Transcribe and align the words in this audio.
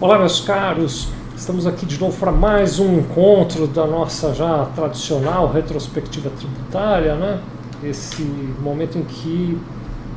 Olá, 0.00 0.18
meus 0.18 0.40
caros. 0.40 1.08
Estamos 1.36 1.66
aqui 1.66 1.84
de 1.84 2.00
novo 2.00 2.18
para 2.18 2.32
mais 2.32 2.78
um 2.78 3.00
encontro 3.00 3.66
da 3.66 3.86
nossa 3.86 4.32
já 4.32 4.64
tradicional 4.74 5.52
retrospectiva 5.52 6.30
tributária, 6.30 7.16
né? 7.16 7.42
Esse 7.84 8.22
momento 8.62 8.96
em 8.96 9.02
que, 9.04 9.58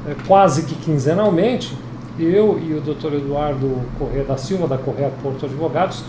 é, 0.08 0.16
quase 0.26 0.66
que 0.68 0.76
quinzenalmente, 0.76 1.78
eu 2.18 2.58
e 2.60 2.74
o 2.74 2.80
Dr. 2.80 3.16
Eduardo 3.16 3.82
Corrêa 4.00 4.24
da 4.24 4.38
Silva, 4.38 4.70
da 4.70 4.78
Correia 4.78 5.12
Porto 5.22 5.48
Advogados, 5.48 6.06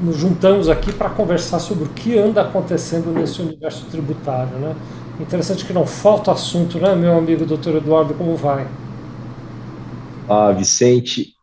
nos 0.00 0.16
juntamos 0.16 0.68
aqui 0.68 0.92
para 0.92 1.10
conversar 1.10 1.58
sobre 1.58 1.86
o 1.86 1.88
que 1.88 2.16
anda 2.16 2.42
acontecendo 2.42 3.12
nesse 3.12 3.42
universo 3.42 3.86
tributário, 3.86 4.58
né? 4.58 4.76
Interessante 5.18 5.64
que 5.64 5.72
não 5.72 5.86
falta 5.88 6.30
assunto, 6.30 6.78
né, 6.78 6.94
meu 6.94 7.18
amigo 7.18 7.44
Dr. 7.44 7.78
Eduardo, 7.78 8.14
como 8.14 8.36
vai? 8.36 8.68
Ah, 10.28 10.52
Vicente, 10.52 11.35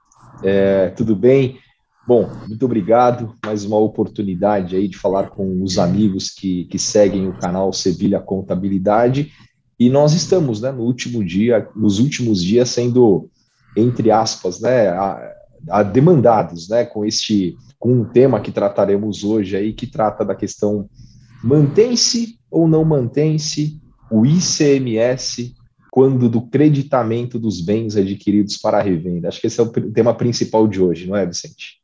é, 0.43 0.89
tudo 0.89 1.15
bem? 1.15 1.59
Bom, 2.05 2.29
muito 2.47 2.65
obrigado. 2.65 3.35
Mais 3.45 3.63
uma 3.63 3.77
oportunidade 3.77 4.75
aí 4.75 4.87
de 4.87 4.97
falar 4.97 5.29
com 5.29 5.63
os 5.63 5.79
amigos 5.79 6.29
que, 6.29 6.65
que 6.65 6.77
seguem 6.77 7.27
o 7.27 7.37
canal 7.37 7.71
Sevilha 7.71 8.19
Contabilidade. 8.19 9.31
E 9.79 9.89
nós 9.89 10.13
estamos, 10.13 10.61
né, 10.61 10.71
no 10.71 10.83
último 10.83 11.23
dia, 11.23 11.67
nos 11.75 11.99
últimos 11.99 12.43
dias 12.43 12.69
sendo, 12.69 13.29
entre 13.75 14.11
aspas, 14.11 14.59
né, 14.59 14.89
a, 14.89 15.33
a 15.69 15.83
demandados, 15.83 16.67
né, 16.67 16.83
com 16.85 17.05
este, 17.05 17.55
com 17.79 17.93
um 17.93 18.05
tema 18.05 18.41
que 18.41 18.51
trataremos 18.51 19.23
hoje 19.23 19.55
aí, 19.55 19.73
que 19.73 19.87
trata 19.87 20.25
da 20.25 20.35
questão 20.35 20.89
mantém-se 21.43 22.37
ou 22.51 22.67
não 22.67 22.85
mantém-se 22.85 23.81
o 24.11 24.25
ICMS 24.25 25.55
quando 25.93 26.27
do 26.27 26.41
creditamento 26.41 27.37
dos 27.37 27.61
bens 27.61 27.95
adquiridos 27.95 28.57
para 28.57 28.79
a 28.79 28.81
revenda. 28.81 29.27
Acho 29.27 29.39
que 29.39 29.45
esse 29.45 29.59
é 29.59 29.63
o 29.63 29.69
tema 29.69 30.11
principal 30.11 30.67
de 30.67 30.81
hoje, 30.81 31.05
não 31.05 31.15
é, 31.15 31.23
Vicente? 31.23 31.79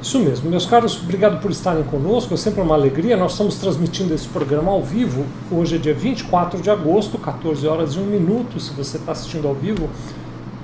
Isso 0.00 0.18
mesmo, 0.20 0.48
meus 0.48 0.64
caros, 0.64 0.98
obrigado 1.02 1.42
por 1.42 1.50
estarem 1.50 1.84
conosco, 1.84 2.32
é 2.32 2.36
sempre 2.38 2.62
uma 2.62 2.74
alegria. 2.74 3.18
Nós 3.18 3.32
estamos 3.32 3.56
transmitindo 3.58 4.14
esse 4.14 4.26
programa 4.28 4.72
ao 4.72 4.82
vivo. 4.82 5.26
Hoje 5.52 5.76
é 5.76 5.78
dia 5.78 5.92
24 5.92 6.62
de 6.62 6.70
agosto, 6.70 7.18
14 7.18 7.66
horas 7.66 7.92
e 7.96 7.98
1 7.98 8.06
minuto. 8.06 8.58
Se 8.58 8.72
você 8.72 8.96
está 8.96 9.12
assistindo 9.12 9.46
ao 9.46 9.54
vivo 9.54 9.90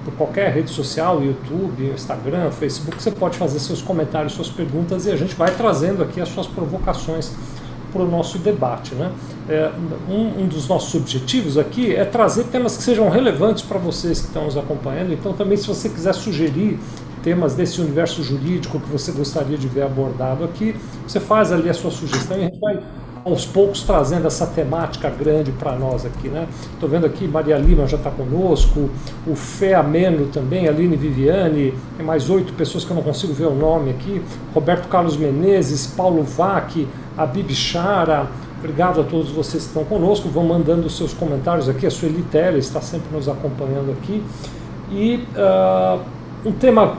por 0.07 0.15
qualquer 0.15 0.55
rede 0.55 0.71
social, 0.71 1.23
YouTube, 1.23 1.85
Instagram, 1.93 2.51
Facebook, 2.51 3.03
você 3.03 3.11
pode 3.11 3.37
fazer 3.37 3.59
seus 3.59 3.83
comentários, 3.83 4.33
suas 4.33 4.49
perguntas 4.49 5.05
e 5.05 5.11
a 5.11 5.17
gente 5.17 5.35
vai 5.35 5.55
trazendo 5.55 6.03
aqui 6.03 6.19
as 6.19 6.31
suas 6.31 6.47
provocações 6.47 7.31
para 7.93 8.03
o 8.03 8.09
nosso 8.09 8.39
debate. 8.39 8.95
Né? 8.95 9.13
É, 9.49 9.71
um, 10.09 10.43
um, 10.43 10.47
dos 10.47 10.69
nossos 10.69 10.95
objetivos 10.95 11.59
aqui 11.59 11.95
é 11.95 12.05
trazer 12.05 12.45
temas 12.45 12.77
que 12.77 12.83
sejam 12.83 13.09
relevantes 13.09 13.63
para 13.63 13.79
vocês 13.79 14.21
que 14.21 14.27
estão 14.27 14.45
nos 14.45 14.57
acompanhando. 14.57 15.13
Então, 15.13 15.33
também, 15.33 15.57
se 15.57 15.67
você 15.67 15.89
quiser 15.89 16.15
sugerir 16.15 16.79
temas 17.23 17.55
desse 17.55 17.81
universo 17.81 18.23
jurídico 18.23 18.81
que 18.81 18.89
você 18.89 19.13
gostaria 19.13 19.57
de 19.57 19.69
ver 19.69 19.83
abordado 19.83 20.45
aqui, 20.45 20.75
você 21.07 21.21
faz 21.21 21.53
ali 21.53 21.69
a 21.69 21.75
sua 21.75 21.91
sugestão 21.91 22.37
e 22.37 22.41
a 22.41 22.45
gente 22.45 22.59
vai 22.59 22.81
aos 23.25 23.47
poucos 23.47 23.83
trazendo 23.83 24.27
essa 24.27 24.47
temática 24.47 25.09
grande 25.09 25.53
para 25.53 25.77
nós 25.77 26.05
aqui, 26.05 26.29
né? 26.29 26.49
Estou 26.75 26.89
vendo 26.89 27.07
aqui 27.07 27.27
Maria 27.27 27.57
Lima 27.57 27.87
já 27.87 27.97
está 27.97 28.11
conosco, 28.11 28.91
o 29.27 29.35
Fé 29.35 29.75
Ameno 29.75 30.27
também, 30.27 30.69
Aline 30.69 30.97
Viviane, 30.97 31.75
mais 32.05 32.29
oito 32.29 32.53
pessoas 32.55 32.85
que 32.85 32.91
eu 32.91 32.97
não 32.97 33.03
consigo 33.03 33.33
ver 33.33 33.47
o 33.47 33.55
nome 33.55 33.91
aqui, 33.91 34.21
Roberto 34.53 34.89
Carlos 34.89 35.17
Menezes, 35.17 35.87
Paulo 35.87 36.23
Vac, 36.23 36.87
a 37.17 37.27
Bibichara, 37.27 38.27
obrigado 38.59 39.01
a 39.01 39.05
todos 39.05 39.31
vocês 39.31 39.65
que 39.65 39.69
estão 39.69 39.85
conosco, 39.85 40.29
vão 40.29 40.45
mandando 40.45 40.89
seus 40.89 41.13
comentários 41.13 41.69
aqui, 41.69 41.87
a 41.87 41.91
Sueli 41.91 42.23
Teles 42.23 42.67
está 42.67 42.81
sempre 42.81 43.15
nos 43.15 43.29
acompanhando 43.29 43.93
aqui, 43.93 44.23
e 44.91 45.27
uh, 45.37 46.01
um 46.45 46.53
tema 46.53 46.97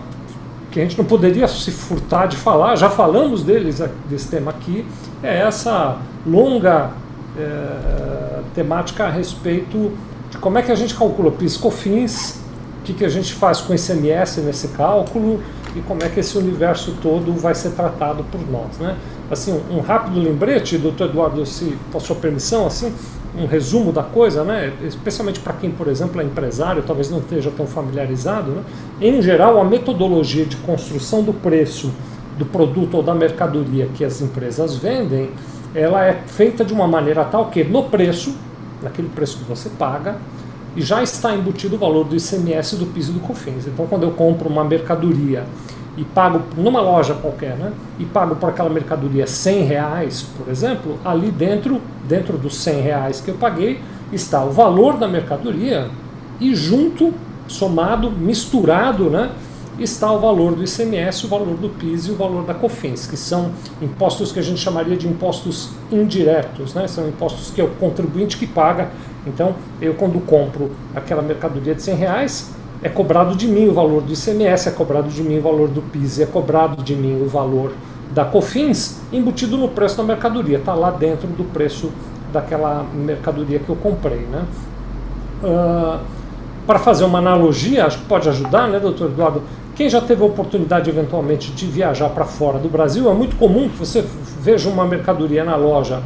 que 0.71 0.79
a 0.79 0.83
gente 0.83 0.97
não 0.97 1.05
poderia 1.05 1.47
se 1.47 1.71
furtar 1.71 2.25
de 2.25 2.35
falar, 2.35 2.75
já 2.75 2.89
falamos 2.89 3.43
deles, 3.43 3.81
desse 4.09 4.27
tema 4.27 4.51
aqui, 4.51 4.85
é 5.21 5.39
essa 5.39 5.99
longa 6.25 6.91
é, 7.37 8.41
temática 8.55 9.05
a 9.05 9.09
respeito 9.09 9.91
de 10.31 10.37
como 10.37 10.57
é 10.57 10.63
que 10.63 10.71
a 10.71 10.75
gente 10.75 10.95
calcula 10.95 11.31
PIS-COFINS, 11.31 12.39
o 12.79 12.83
que, 12.83 12.93
que 12.93 13.05
a 13.05 13.09
gente 13.09 13.33
faz 13.33 13.61
com 13.61 13.73
ICMS 13.73 14.41
nesse 14.41 14.69
cálculo 14.69 15.41
e 15.75 15.81
como 15.81 16.03
é 16.03 16.09
que 16.09 16.19
esse 16.19 16.37
universo 16.37 16.95
todo 17.01 17.33
vai 17.33 17.53
ser 17.53 17.69
tratado 17.71 18.23
por 18.25 18.41
nós. 18.49 18.77
Né? 18.79 18.97
Assim, 19.33 19.59
um 19.69 19.79
rápido 19.79 20.19
lembrete, 20.19 20.77
doutor 20.77 21.09
Eduardo, 21.09 21.45
se 21.45 21.75
com 21.91 21.97
a 21.97 22.01
sua 22.01 22.15
permissão, 22.15 22.67
assim, 22.67 22.93
um 23.37 23.45
resumo 23.45 23.91
da 23.91 24.03
coisa, 24.03 24.43
né? 24.43 24.73
especialmente 24.83 25.39
para 25.39 25.53
quem, 25.53 25.71
por 25.71 25.87
exemplo, 25.87 26.21
é 26.21 26.23
empresário, 26.23 26.83
talvez 26.85 27.09
não 27.09 27.17
esteja 27.17 27.51
tão 27.51 27.65
familiarizado. 27.65 28.51
Né? 28.51 28.63
Em 29.01 29.21
geral, 29.21 29.59
a 29.59 29.65
metodologia 29.65 30.45
de 30.45 30.55
construção 30.57 31.23
do 31.23 31.33
preço 31.33 31.91
do 32.37 32.45
produto 32.45 32.95
ou 32.97 33.03
da 33.03 33.13
mercadoria 33.13 33.89
que 33.93 34.03
as 34.03 34.21
empresas 34.21 34.75
vendem, 34.75 35.29
ela 35.73 36.05
é 36.05 36.13
feita 36.27 36.63
de 36.63 36.73
uma 36.73 36.87
maneira 36.87 37.23
tal 37.25 37.47
que 37.47 37.63
no 37.63 37.83
preço, 37.83 38.35
naquele 38.81 39.09
preço 39.09 39.39
que 39.39 39.43
você 39.45 39.69
paga, 39.69 40.17
já 40.75 41.03
está 41.03 41.35
embutido 41.35 41.75
o 41.75 41.79
valor 41.79 42.03
do 42.03 42.15
ICMS, 42.15 42.75
do 42.75 42.85
PIS 42.87 43.09
e 43.09 43.11
do 43.11 43.19
COFINS. 43.19 43.67
Então, 43.67 43.85
quando 43.85 44.03
eu 44.03 44.11
compro 44.11 44.49
uma 44.49 44.63
mercadoria 44.63 45.45
e 45.95 46.03
pago 46.03 46.41
numa 46.57 46.81
loja 46.81 47.13
qualquer, 47.13 47.55
né, 47.55 47.71
e 47.99 48.05
pago 48.05 48.35
por 48.35 48.49
aquela 48.49 48.69
mercadoria 48.69 49.27
100 49.27 49.63
reais, 49.63 50.25
por 50.37 50.49
exemplo, 50.49 50.97
ali 51.05 51.29
dentro, 51.29 51.79
dentro 52.07 52.37
dos 52.37 52.55
100 52.57 52.81
reais 52.81 53.21
que 53.21 53.29
eu 53.29 53.35
paguei, 53.35 53.79
está 54.11 54.43
o 54.43 54.51
valor 54.51 54.97
da 54.97 55.07
mercadoria 55.07 55.89
e 56.39 56.55
junto, 56.55 57.13
somado, 57.47 58.09
misturado, 58.09 59.09
né, 59.09 59.31
está 59.79 60.11
o 60.11 60.19
valor 60.19 60.55
do 60.55 60.63
ICMS, 60.63 61.25
o 61.25 61.29
valor 61.29 61.55
do 61.57 61.69
PIS 61.69 62.07
e 62.07 62.11
o 62.11 62.15
valor 62.15 62.43
da 62.43 62.53
COFINS, 62.53 63.07
que 63.07 63.17
são 63.17 63.51
impostos 63.81 64.31
que 64.31 64.39
a 64.39 64.41
gente 64.41 64.59
chamaria 64.59 64.95
de 64.95 65.07
impostos 65.07 65.71
indiretos, 65.91 66.73
né? 66.73 66.87
são 66.87 67.07
impostos 67.07 67.49
que 67.51 67.59
é 67.59 67.63
o 67.63 67.69
contribuinte 67.69 68.37
que 68.37 68.45
paga. 68.45 68.89
Então, 69.25 69.55
eu 69.81 69.93
quando 69.93 70.23
compro 70.25 70.71
aquela 70.95 71.21
mercadoria 71.21 71.73
de 71.73 71.81
100 71.81 71.95
reais, 71.95 72.53
é 72.83 72.89
cobrado 72.89 73.35
de 73.35 73.47
mim 73.47 73.67
o 73.67 73.73
valor 73.73 74.01
do 74.01 74.11
ICMS, 74.11 74.67
é 74.67 74.71
cobrado 74.71 75.07
de 75.07 75.23
mim 75.23 75.39
o 75.39 75.41
valor 75.41 75.69
do 75.69 75.81
PIS, 75.81 76.19
é 76.19 76.25
cobrado 76.25 76.83
de 76.83 76.95
mim 76.95 77.21
o 77.21 77.29
valor 77.29 77.71
da 78.11 78.25
COFINS, 78.25 79.01
embutido 79.11 79.57
no 79.57 79.69
preço 79.69 79.97
da 79.97 80.03
mercadoria, 80.03 80.57
está 80.57 80.73
lá 80.73 80.91
dentro 80.91 81.27
do 81.27 81.43
preço 81.45 81.91
daquela 82.31 82.85
mercadoria 82.93 83.57
que 83.59 83.69
eu 83.69 83.75
comprei. 83.75 84.19
Né? 84.19 84.43
Uh, 85.43 85.99
para 86.67 86.77
fazer 86.79 87.05
uma 87.05 87.19
analogia, 87.19 87.85
acho 87.85 87.99
que 87.99 88.05
pode 88.05 88.27
ajudar, 88.29 88.67
né, 88.67 88.79
doutor 88.79 89.09
Eduardo? 89.09 89.41
Quem 89.75 89.89
já 89.89 90.01
teve 90.01 90.21
a 90.21 90.25
oportunidade 90.25 90.89
eventualmente 90.89 91.51
de 91.51 91.65
viajar 91.65 92.09
para 92.09 92.25
fora 92.25 92.59
do 92.59 92.69
Brasil, 92.69 93.09
é 93.09 93.13
muito 93.13 93.35
comum 93.37 93.67
que 93.67 93.77
você 93.77 94.05
veja 94.39 94.69
uma 94.69 94.85
mercadoria 94.85 95.43
na 95.43 95.55
loja, 95.55 96.01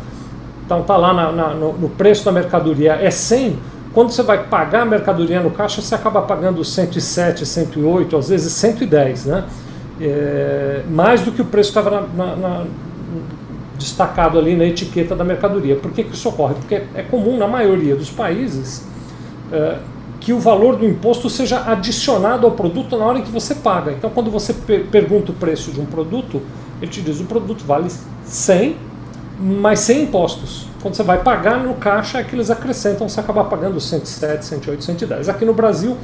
então 0.66 0.82
está 0.82 0.96
lá 0.96 1.14
na, 1.14 1.32
na, 1.32 1.48
no, 1.54 1.74
no, 1.74 1.90
preço 1.90 2.26
da 2.26 2.32
mercadoria 2.32 2.94
é 2.94 3.10
100, 3.10 3.58
quando 3.98 4.12
você 4.12 4.22
vai 4.22 4.44
pagar 4.44 4.84
a 4.84 4.86
mercadoria 4.86 5.42
no 5.42 5.50
caixa, 5.50 5.82
você 5.82 5.96
acaba 5.96 6.22
pagando 6.22 6.64
107, 6.64 7.44
108, 7.44 8.16
às 8.16 8.30
vezes 8.30 8.54
110, 8.54 9.26
né? 9.26 9.44
É, 10.00 10.84
mais 10.88 11.24
do 11.24 11.32
que 11.32 11.42
o 11.42 11.46
preço 11.46 11.70
estava 11.70 12.08
destacado 13.76 14.38
ali 14.38 14.56
na 14.56 14.66
etiqueta 14.66 15.16
da 15.16 15.24
mercadoria. 15.24 15.78
Por 15.78 15.90
que, 15.90 16.04
que 16.04 16.14
isso 16.14 16.30
ocorre? 16.30 16.54
Porque 16.54 16.76
é 16.76 17.02
comum 17.10 17.40
na 17.40 17.48
maioria 17.48 17.96
dos 17.96 18.12
países 18.12 18.86
é, 19.52 19.80
que 20.20 20.32
o 20.32 20.40
valor 20.40 20.76
do 20.76 20.86
imposto 20.86 21.28
seja 21.28 21.64
adicionado 21.66 22.46
ao 22.46 22.52
produto 22.52 22.96
na 22.96 23.04
hora 23.04 23.18
em 23.18 23.24
que 23.24 23.32
você 23.32 23.56
paga. 23.56 23.92
Então, 23.94 24.12
quando 24.12 24.30
você 24.30 24.54
per 24.54 24.86
pergunta 24.92 25.32
o 25.32 25.34
preço 25.34 25.72
de 25.72 25.82
um 25.82 25.88
produto, 25.88 26.40
ele 26.80 26.92
te 26.92 27.02
diz 27.02 27.20
o 27.20 27.24
produto 27.24 27.66
vale 27.66 27.88
100, 28.26 28.76
mas 29.40 29.80
sem 29.80 30.04
impostos. 30.04 30.67
Quando 30.82 30.96
você 30.96 31.04
vai 31.04 31.24
pagar 31.24 31.60
no 31.60 31.74
caixa, 31.76 32.20
é 32.20 32.24
que 32.24 32.36
eles 32.36 32.52
acrescentam, 32.52 33.10
você 33.10 33.20
acaba 33.20 33.44
pagando 33.44 33.80
107, 33.80 34.46
108, 34.46 34.84
110. 34.84 35.30
Aqui 35.30 35.44
no 35.44 35.54
Brasil 35.54 35.98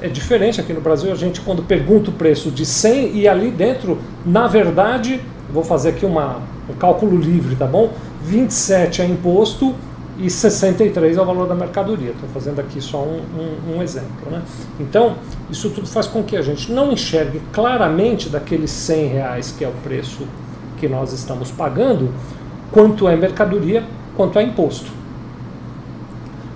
é 0.00 0.08
diferente. 0.08 0.60
Aqui 0.60 0.72
no 0.72 0.80
Brasil, 0.80 1.12
a 1.12 1.14
gente, 1.14 1.40
quando 1.40 1.62
pergunta 1.62 2.10
o 2.10 2.12
preço 2.12 2.50
de 2.50 2.64
100 2.64 3.16
e 3.16 3.28
ali 3.28 3.50
dentro, 3.50 3.98
na 4.24 4.46
verdade, 4.46 5.20
vou 5.52 5.62
fazer 5.62 5.90
aqui 5.90 6.06
uma, 6.06 6.40
um 6.68 6.74
cálculo 6.74 7.16
livre, 7.16 7.56
tá 7.56 7.66
bom? 7.66 7.92
27 8.22 9.02
é 9.02 9.06
imposto 9.06 9.74
e 10.18 10.30
63 10.30 11.16
é 11.16 11.20
o 11.20 11.24
valor 11.24 11.46
da 11.46 11.54
mercadoria. 11.54 12.10
Estou 12.10 12.28
fazendo 12.30 12.60
aqui 12.60 12.80
só 12.80 13.02
um, 13.02 13.20
um, 13.38 13.76
um, 13.76 13.82
exemplo. 13.82 14.30
Né? 14.30 14.42
Então, 14.80 15.16
isso 15.50 15.70
tudo 15.70 15.86
faz 15.86 16.06
com 16.06 16.22
que 16.22 16.36
a 16.36 16.42
gente 16.42 16.72
não 16.72 16.90
enxergue 16.90 17.40
claramente 17.52 18.28
daqueles 18.28 18.70
100 18.70 19.06
reais 19.08 19.54
que 19.56 19.64
é 19.64 19.68
o 19.68 19.74
preço 19.84 20.26
que 20.78 20.88
nós 20.88 21.12
estamos 21.12 21.50
pagando, 21.50 22.12
quanto 22.70 23.08
é 23.08 23.16
mercadoria, 23.16 23.84
quanto 24.16 24.38
é 24.38 24.42
imposto. 24.42 24.90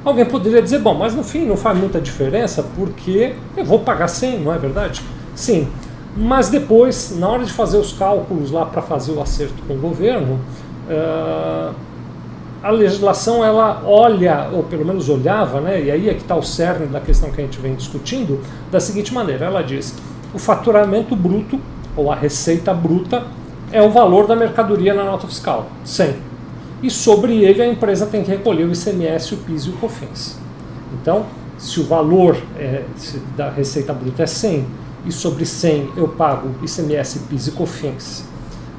Alguém 0.04 0.24
poderia 0.24 0.62
dizer, 0.62 0.78
bom, 0.78 0.94
mas 0.94 1.14
no 1.14 1.22
fim 1.22 1.44
não 1.44 1.56
faz 1.56 1.78
muita 1.78 2.00
diferença 2.00 2.64
porque 2.74 3.34
eu 3.56 3.64
vou 3.64 3.80
pagar 3.80 4.08
100, 4.08 4.40
não 4.40 4.52
é 4.52 4.58
verdade? 4.58 5.02
Sim, 5.34 5.68
mas 6.16 6.48
depois, 6.48 7.16
na 7.18 7.28
hora 7.28 7.44
de 7.44 7.52
fazer 7.52 7.76
os 7.76 7.92
cálculos 7.92 8.50
lá 8.50 8.64
para 8.64 8.80
fazer 8.80 9.12
o 9.12 9.20
acerto 9.20 9.62
com 9.68 9.74
o 9.74 9.78
governo, 9.78 10.40
uh, 10.88 11.74
a 12.62 12.70
legislação 12.70 13.44
ela 13.44 13.82
olha, 13.84 14.48
ou 14.52 14.62
pelo 14.62 14.84
menos 14.84 15.08
olhava, 15.08 15.60
né, 15.60 15.82
e 15.82 15.90
aí 15.90 16.08
é 16.08 16.14
que 16.14 16.20
está 16.20 16.34
o 16.34 16.42
cerne 16.42 16.86
da 16.86 17.00
questão 17.00 17.30
que 17.30 17.40
a 17.40 17.44
gente 17.44 17.58
vem 17.60 17.74
discutindo, 17.74 18.40
da 18.70 18.80
seguinte 18.80 19.14
maneira: 19.14 19.46
ela 19.46 19.62
diz, 19.62 19.94
o 20.34 20.38
faturamento 20.38 21.14
bruto, 21.14 21.60
ou 21.96 22.10
a 22.10 22.14
receita 22.14 22.72
bruta, 22.72 23.24
é 23.72 23.82
o 23.82 23.90
valor 23.90 24.26
da 24.26 24.34
mercadoria 24.34 24.92
na 24.94 25.04
nota 25.04 25.26
fiscal, 25.26 25.66
100. 25.84 26.29
E 26.82 26.90
sobre 26.90 27.44
ele 27.44 27.62
a 27.62 27.66
empresa 27.66 28.06
tem 28.06 28.22
que 28.22 28.30
recolher 28.30 28.64
o 28.64 28.72
ICMS, 28.72 29.34
o 29.34 29.36
PIS 29.38 29.64
e 29.64 29.70
o 29.70 29.72
COFINS. 29.74 30.38
Então, 30.94 31.26
se 31.58 31.78
o 31.78 31.84
valor 31.84 32.36
é, 32.58 32.84
da 33.36 33.50
receita 33.50 33.92
bruta 33.92 34.22
é 34.22 34.26
100 34.26 34.66
e 35.04 35.12
sobre 35.12 35.44
100 35.44 35.92
eu 35.96 36.08
pago 36.08 36.54
ICMS, 36.62 37.20
PIS 37.28 37.48
e 37.48 37.50
COFINS, 37.52 38.24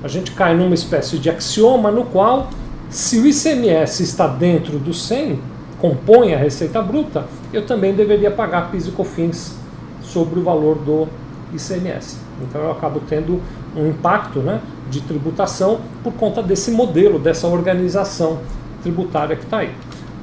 a 0.04 0.08
gente 0.08 0.32
cai 0.32 0.56
numa 0.56 0.74
espécie 0.74 1.20
de 1.20 1.30
axioma 1.30 1.92
no 1.92 2.06
qual, 2.06 2.50
se 2.90 3.20
o 3.20 3.28
ICMS 3.28 4.02
está 4.02 4.26
dentro 4.26 4.80
do 4.80 4.94
100, 4.94 5.40
compõe 5.80 6.34
a 6.34 6.38
receita 6.38 6.82
bruta, 6.82 7.26
eu 7.54 7.66
também 7.66 7.94
deveria 7.94 8.32
pagar 8.32 8.72
PIS 8.72 8.88
e 8.88 8.92
COFINS 8.92 9.56
sobre 10.02 10.40
o 10.40 10.44
valor 10.44 10.76
do 10.80 11.08
ICMS. 11.54 12.18
Então 12.42 12.62
eu 12.62 12.72
acabo 12.72 13.02
tendo 13.08 13.40
um 13.76 13.88
impacto 13.88 14.40
né, 14.40 14.60
de 14.92 15.02
tributação 15.02 15.80
por 16.04 16.14
conta 16.14 16.44
desse 16.44 16.70
modelo, 16.70 17.18
dessa 17.18 17.48
organização 17.48 18.40
tributária 18.84 19.36
que 19.36 19.46
está 19.46 19.60
aí. 19.60 19.72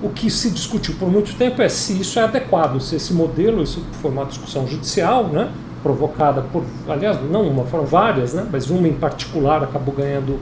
O 0.00 0.10
que 0.10 0.30
se 0.30 0.50
discutiu 0.50 0.94
por 0.96 1.10
muito 1.10 1.34
tempo 1.36 1.60
é 1.60 1.68
se 1.68 2.00
isso 2.00 2.20
é 2.20 2.22
adequado, 2.22 2.78
se 2.80 2.94
esse 2.94 3.12
modelo, 3.12 3.62
isso 3.62 3.82
foi 4.00 4.10
uma 4.10 4.24
discussão 4.24 4.68
judicial, 4.68 5.24
né, 5.24 5.50
provocada 5.82 6.42
por, 6.42 6.62
aliás, 6.88 7.18
não 7.28 7.42
uma, 7.42 7.64
foram 7.64 7.84
várias, 7.84 8.34
né, 8.34 8.46
mas 8.50 8.70
uma 8.70 8.86
em 8.86 8.92
particular 8.92 9.64
acabou 9.64 9.94
ganhando 9.94 10.34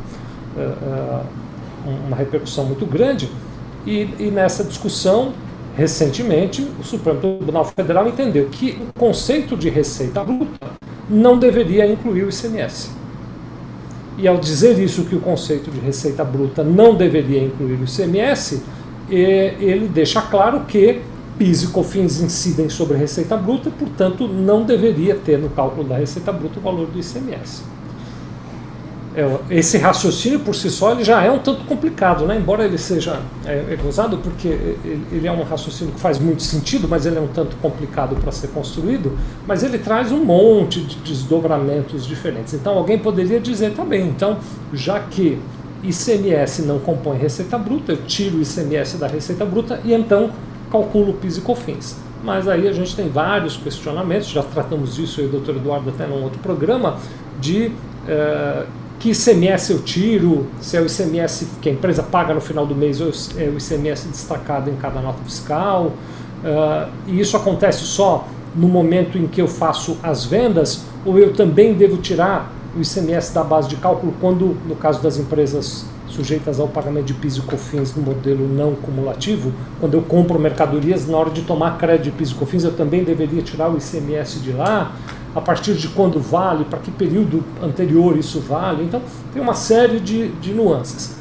uh, 0.57 1.23
uh, 1.87 1.97
uma 2.07 2.17
repercussão 2.17 2.65
muito 2.67 2.85
grande. 2.85 3.31
E, 3.87 4.11
e 4.19 4.31
nessa 4.31 4.65
discussão, 4.65 5.33
recentemente, 5.77 6.67
o 6.79 6.83
Supremo 6.83 7.21
Tribunal 7.21 7.65
Federal 7.65 8.09
entendeu 8.09 8.49
que 8.51 8.83
o 8.83 8.99
conceito 8.99 9.57
de 9.57 9.71
receita 9.71 10.23
bruta 10.25 10.67
não 11.09 11.39
deveria 11.39 11.87
incluir 11.87 12.25
o 12.25 12.29
ICMS. 12.29 12.91
E 14.19 14.27
ao 14.27 14.39
dizer 14.39 14.79
isso, 14.79 15.05
que 15.05 15.15
o 15.15 15.21
conceito 15.21 15.71
de 15.71 15.79
receita 15.79 16.25
bruta 16.25 16.65
não 16.65 16.95
deveria 16.95 17.43
incluir 17.43 17.75
o 17.75 17.85
ICMS, 17.85 18.63
ele 19.11 19.89
deixa 19.89 20.23
claro 20.23 20.61
que 20.61 21.01
PIS 21.39 21.65
e 21.65 21.67
COFINS 21.69 22.23
incidem 22.23 22.69
sobre 22.71 22.97
a 22.97 22.99
receita 22.99 23.37
bruta, 23.37 23.71
portanto, 23.71 24.27
não 24.27 24.65
deveria 24.65 25.15
ter 25.17 25.39
no 25.39 25.51
cálculo 25.51 25.87
da 25.87 25.99
receita 25.99 26.33
bruta 26.33 26.59
o 26.59 26.63
valor 26.63 26.87
do 26.87 26.99
ICMS. 26.99 27.63
É, 29.17 29.39
esse 29.49 29.79
raciocínio 29.79 30.41
por 30.41 30.55
si 30.55 30.69
só 30.69 30.93
ele 30.93 31.03
já 31.03 31.23
é 31.23 31.31
um 31.31 31.39
tanto 31.39 31.65
complicado, 31.65 32.27
né? 32.27 32.37
embora 32.37 32.67
ele 32.67 32.77
seja 32.77 33.19
é, 33.47 33.65
é 33.71 33.79
gozado, 33.83 34.19
porque 34.19 34.49
ele 35.11 35.27
é 35.27 35.33
um 35.33 35.43
raciocínio 35.43 35.95
que 35.95 36.01
faz 36.01 36.19
muito 36.19 36.43
sentido, 36.43 36.87
mas 36.87 37.07
ele 37.07 37.17
é 37.17 37.21
um 37.21 37.27
tanto 37.27 37.57
complicado 37.57 38.15
para 38.17 38.31
ser 38.31 38.49
construído, 38.49 39.19
mas 39.47 39.63
ele 39.63 39.79
traz 39.79 40.13
um 40.13 40.23
monte 40.23 40.83
de 40.83 40.97
desdobramentos 40.97 42.07
diferentes. 42.07 42.53
Então 42.53 42.77
alguém 42.77 42.99
poderia 42.99 43.41
dizer, 43.41 43.73
tá 43.73 43.83
bem, 43.87 44.07
então 44.07 44.37
já 44.75 45.01
que 45.01 45.39
ICMS 45.83 46.63
não 46.63 46.79
compõe 46.79 47.17
receita 47.17 47.57
bruta, 47.57 47.93
eu 47.93 48.03
tiro 48.07 48.37
o 48.37 48.43
ICMS 48.43 48.99
da 48.99 49.07
receita 49.07 49.47
bruta 49.47 49.81
e 49.83 49.95
então 49.95 50.31
calculo 50.71 51.15
PIS 51.15 51.39
e 51.39 51.41
COFINS. 51.41 51.97
Mas 52.23 52.47
aí 52.47 52.69
a 52.69 52.73
gente 52.73 52.95
tem 52.95 53.09
vários 53.09 53.57
questionamentos, 53.57 54.29
já 54.29 54.43
tratamos 54.43 54.95
disso 54.95 55.23
aí, 55.23 55.27
doutor 55.27 55.57
Eduardo, 55.57 55.89
até 55.89 56.07
num 56.07 56.23
outro 56.23 56.39
programa, 56.41 56.99
de 57.41 57.69
uh, 58.09 58.67
que 58.99 59.11
ICMS 59.11 59.73
eu 59.73 59.83
tiro, 59.83 60.47
se 60.61 60.77
é 60.77 60.81
o 60.81 60.87
ICMS 60.87 61.47
que 61.61 61.69
a 61.69 61.73
empresa 61.73 62.03
paga 62.03 62.33
no 62.33 62.41
final 62.41 62.67
do 62.67 62.75
mês 62.75 63.01
ou 63.01 63.11
é 63.37 63.45
o 63.49 63.59
ICMS 63.59 64.09
destacado 64.09 64.71
em 64.71 64.77
cada 64.77 65.01
nota 65.01 65.23
fiscal. 65.25 65.93
Uh, 66.43 66.91
e 67.07 67.21
isso 67.21 67.37
acontece 67.37 67.85
só 67.85 68.27
no 68.55 68.69
momento 68.69 69.19
em 69.19 69.27
que 69.27 69.41
eu 69.41 69.49
faço 69.49 69.99
as 70.03 70.25
vendas, 70.25 70.85
ou 71.05 71.19
eu 71.19 71.33
também 71.35 71.75
devo 71.75 71.99
tirar 71.99 72.53
o 72.75 72.81
ICMS 72.81 73.35
da 73.35 73.45
base 73.45 73.69
de 73.69 73.77
cálculo 73.77 74.15
quando, 74.21 74.57
no 74.67 74.75
caso 74.75 75.03
das 75.03 75.19
empresas 75.19 75.87
sujeitas 76.09 76.59
ao 76.59 76.69
pagamento 76.69 77.07
de 77.07 77.15
PIS 77.15 77.37
e 77.37 77.43
COFINS 77.43 77.95
no 77.95 78.03
modelo 78.03 78.49
não 78.49 78.75
cumulativo, 78.75 79.53
quando 79.81 79.95
eu 79.95 80.03
compro 80.03 80.39
mercadorias, 80.39 81.07
na 81.07 81.17
hora 81.17 81.31
de 81.31 81.43
tomar 81.43 81.77
crédito 81.79 82.05
de 82.05 82.11
PIS 82.13 82.31
e 82.31 82.35
COFINS, 82.35 82.65
eu 82.65 82.73
também 82.73 83.05
deveria 83.05 83.43
tirar 83.43 83.69
o 83.69 83.77
ICMS 83.77 84.41
de 84.41 84.53
lá, 84.53 84.93
a 85.37 85.41
partir 85.43 85.75
de 85.75 85.89
quando 85.89 86.19
vale, 86.19 86.65
para 86.65 86.79
que 86.79 86.91
período 86.91 87.45
anterior 87.63 88.17
isso 88.17 88.41
vale. 88.41 88.85
Então, 88.85 89.03
tem 89.35 89.43
uma 89.43 89.53
série 89.53 90.01
de, 90.01 90.29
de 90.29 90.55
nuances. 90.55 91.15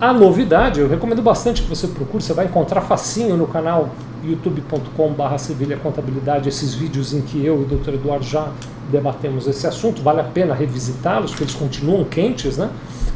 A 0.00 0.12
novidade, 0.12 0.80
eu 0.80 0.88
recomendo 0.88 1.22
bastante 1.22 1.62
que 1.62 1.68
você 1.68 1.86
procure, 1.86 2.20
você 2.20 2.32
vai 2.32 2.46
encontrar 2.46 2.80
facinho 2.80 3.36
no 3.36 3.46
canal 3.46 3.90
youtube.com.br 4.24 5.76
Contabilidade 5.82 6.48
esses 6.48 6.74
vídeos 6.74 7.14
em 7.14 7.20
que 7.20 7.44
eu 7.44 7.60
e 7.60 7.74
o 7.74 7.78
Dr. 7.78 7.94
Eduardo 7.94 8.24
já 8.24 8.48
debatemos 8.90 9.46
esse 9.46 9.66
assunto, 9.66 10.02
vale 10.02 10.20
a 10.20 10.24
pena 10.24 10.52
revisitá-los, 10.52 11.30
porque 11.30 11.44
eles 11.44 11.54
continuam 11.54 12.04
quentes, 12.04 12.58
né? 12.58 12.70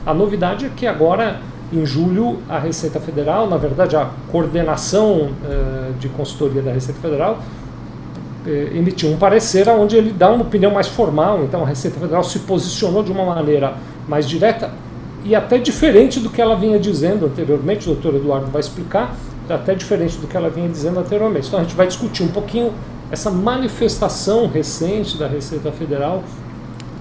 A 0.07 0.15
novidade 0.15 0.67
é 0.67 0.69
que 0.69 0.87
agora, 0.87 1.41
em 1.73 1.85
julho, 1.85 2.39
a 2.49 2.61
Receita 2.61 3.01
Federal, 3.01 3.49
na 3.49 3.57
verdade, 3.57 3.97
a 3.97 4.09
coordenação 4.31 5.31
eh, 5.45 5.91
de 5.99 6.09
consultoria 6.11 6.63
da 6.63 6.71
Receita 6.71 7.01
Federal, 7.01 7.41
emitiu 8.47 9.11
um 9.11 9.17
parecer 9.17 9.69
onde 9.69 9.97
ele 9.97 10.13
dá 10.13 10.31
uma 10.31 10.43
opinião 10.43 10.73
mais 10.73 10.89
formal. 10.89 11.45
Então, 11.45 11.63
a 11.63 11.67
Receita 11.67 11.99
Federal 11.99 12.23
se 12.23 12.41
posicionou 12.41 13.03
de 13.03 13.11
uma 13.11 13.25
maneira 13.25 13.75
mais 14.09 14.29
direta 14.29 14.71
e 15.25 15.35
até 15.35 15.57
diferente 15.57 16.21
do 16.21 16.29
que 16.29 16.41
ela 16.41 16.55
vinha 16.55 16.79
dizendo 16.79 17.27
anteriormente. 17.27 17.89
O 17.89 17.95
doutor 17.95 18.15
Eduardo 18.17 18.51
vai 18.51 18.61
explicar, 18.61 19.17
até 19.49 19.75
diferente 19.75 20.19
do 20.19 20.27
que 20.27 20.37
ela 20.37 20.51
vinha 20.51 20.69
dizendo 20.69 21.01
anteriormente. 21.01 21.49
Então, 21.49 21.61
a 21.61 21.63
gente 21.63 21.75
vai 21.75 21.87
discutir 21.87 22.23
um 22.23 22.29
pouquinho 22.29 22.73
essa 23.11 23.31
manifestação 23.31 24.47
recente 24.47 25.17
da 25.17 25.27
Receita 25.27 25.71
Federal 25.73 26.23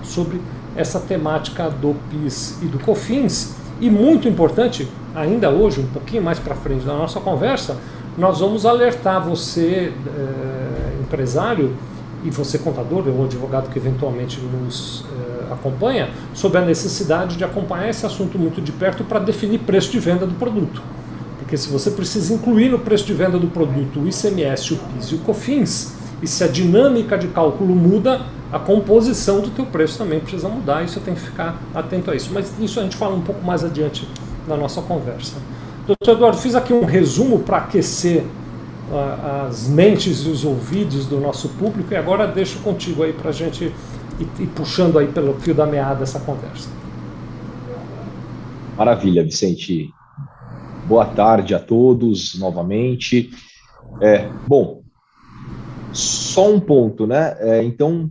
sobre 0.03 0.41
essa 0.75 0.99
temática 0.99 1.69
do 1.69 1.95
PIS 2.09 2.59
e 2.61 2.65
do 2.65 2.79
COFINS. 2.79 3.55
E 3.79 3.89
muito 3.89 4.27
importante, 4.27 4.87
ainda 5.13 5.49
hoje, 5.49 5.81
um 5.81 5.87
pouquinho 5.87 6.23
mais 6.23 6.39
para 6.39 6.55
frente 6.55 6.85
da 6.85 6.93
nossa 6.93 7.19
conversa, 7.19 7.77
nós 8.17 8.39
vamos 8.39 8.65
alertar 8.65 9.23
você, 9.23 9.91
eh, 10.07 10.62
empresário, 11.13 11.75
e 12.23 12.29
você 12.29 12.57
contador 12.57 13.03
ou 13.07 13.25
advogado 13.25 13.69
que 13.69 13.77
eventualmente 13.77 14.39
nos 14.39 15.05
eh, 15.11 15.53
acompanha, 15.53 16.09
sobre 16.33 16.57
a 16.57 16.61
necessidade 16.61 17.35
de 17.35 17.43
acompanhar 17.43 17.89
esse 17.89 18.05
assunto 18.05 18.39
muito 18.39 18.61
de 18.61 18.71
perto 18.71 19.03
para 19.03 19.19
definir 19.19 19.59
preço 19.59 19.91
de 19.91 19.99
venda 19.99 20.25
do 20.25 20.33
produto. 20.35 20.81
Porque 21.37 21.57
se 21.57 21.69
você 21.69 21.91
precisa 21.91 22.33
incluir 22.33 22.69
no 22.69 22.79
preço 22.79 23.05
de 23.05 23.13
venda 23.13 23.37
do 23.37 23.47
produto 23.47 23.99
o 23.99 24.07
ICMS, 24.07 24.73
o 24.73 24.77
PIS 24.77 25.11
e 25.11 25.15
o 25.15 25.17
COFINS, 25.19 25.95
e 26.21 26.27
se 26.27 26.43
a 26.43 26.47
dinâmica 26.47 27.17
de 27.17 27.27
cálculo 27.27 27.75
muda, 27.75 28.21
a 28.51 28.57
composição 28.57 29.41
do 29.41 29.49
teu 29.49 29.65
preço 29.65 29.97
também 29.97 30.21
precisa 30.21 30.47
mudar 30.47 30.83
e 30.83 30.87
você 30.87 31.01
tem 31.01 31.13
que 31.13 31.21
ficar 31.21 31.61
atento 31.75 32.09
a 32.09 32.15
isso. 32.15 32.29
Mas 32.33 32.53
isso 32.59 32.79
a 32.79 32.83
gente 32.83 32.95
fala 32.95 33.13
um 33.13 33.21
pouco 33.21 33.45
mais 33.45 33.65
adiante 33.65 34.07
na 34.47 34.55
nossa 34.55 34.81
conversa. 34.81 35.33
Doutor 35.85 36.13
Eduardo, 36.13 36.37
fiz 36.37 36.55
aqui 36.55 36.71
um 36.71 36.85
resumo 36.85 37.39
para 37.39 37.57
aquecer 37.57 38.23
as 38.99 39.67
mentes 39.67 40.25
e 40.25 40.29
os 40.29 40.45
ouvidos 40.45 41.05
do 41.05 41.19
nosso 41.19 41.49
público 41.49 41.93
e 41.93 41.95
agora 41.95 42.27
deixo 42.27 42.59
contigo 42.59 43.03
aí 43.03 43.13
para 43.13 43.29
a 43.29 43.33
gente 43.33 43.73
ir, 44.19 44.47
puxando 44.55 44.99
aí 44.99 45.07
pelo 45.07 45.39
fio 45.39 45.53
da 45.53 45.65
meada 45.65 46.03
essa 46.03 46.19
conversa. 46.19 46.69
Maravilha, 48.77 49.23
Vicente. 49.23 49.93
Boa 50.85 51.05
tarde 51.05 51.53
a 51.53 51.59
todos 51.59 52.35
novamente. 52.35 53.31
É, 54.01 54.29
bom, 54.47 54.81
só 55.91 56.51
um 56.51 56.59
ponto, 56.59 57.05
né? 57.05 57.35
É, 57.39 57.63
então, 57.63 58.09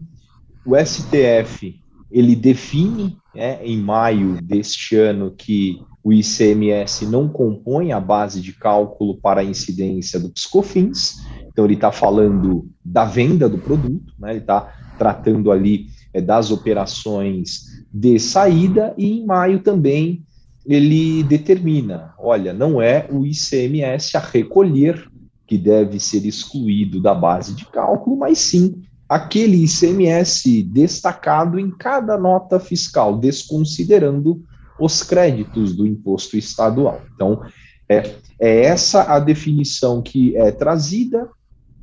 o 0.65 0.77
STF 0.77 1.81
ele 2.11 2.37
define 2.37 3.19
é, 3.35 3.65
em 3.65 3.79
maio 3.79 4.41
deste 4.43 4.97
ano 4.97 5.31
que 5.31 5.83
o 6.05 6.13
ICMS 6.13 7.07
não 7.07 7.29
compõe 7.29 7.93
a 7.93 8.01
base 8.01 8.41
de 8.41 8.53
cálculo 8.53 9.17
para 9.17 9.41
a 9.41 9.45
incidência 9.45 10.19
do 10.19 10.31
Piscofins, 10.31 11.21
então 11.47 11.65
ele 11.65 11.75
está 11.75 11.93
falando 11.93 12.69
da 12.85 13.05
venda 13.05 13.49
do 13.49 13.59
produto, 13.59 14.13
né, 14.19 14.31
ele 14.31 14.41
está 14.41 14.73
tratando 14.99 15.53
ali 15.53 15.87
é, 16.13 16.21
das 16.21 16.51
operações 16.51 17.85
de 17.93 18.19
saída, 18.19 18.95
e 18.99 19.21
em 19.21 19.25
maio 19.25 19.61
também 19.61 20.25
ele 20.67 21.23
determina: 21.23 22.15
olha, 22.19 22.53
não 22.53 22.81
é 22.81 23.07
o 23.11 23.25
ICMS 23.25 24.17
a 24.17 24.21
recolher 24.21 25.09
que 25.47 25.59
deve 25.59 26.01
ser 26.01 26.25
excluído 26.27 27.01
da 27.01 27.15
base 27.15 27.55
de 27.55 27.67
cálculo, 27.67 28.17
mas 28.17 28.39
sim 28.39 28.83
aquele 29.09 29.65
ICMS 29.65 30.63
destacado 30.63 31.59
em 31.59 31.71
cada 31.71 32.17
nota 32.17 32.59
fiscal, 32.59 33.19
desconsiderando 33.19 34.43
os 34.79 35.03
créditos 35.03 35.75
do 35.75 35.87
imposto 35.87 36.37
estadual. 36.37 37.01
Então, 37.15 37.43
é, 37.89 38.15
é 38.41 38.65
essa 38.65 39.13
a 39.13 39.19
definição 39.19 40.03
que 40.03 40.37
é 40.37 40.51
trazida. 40.51 41.29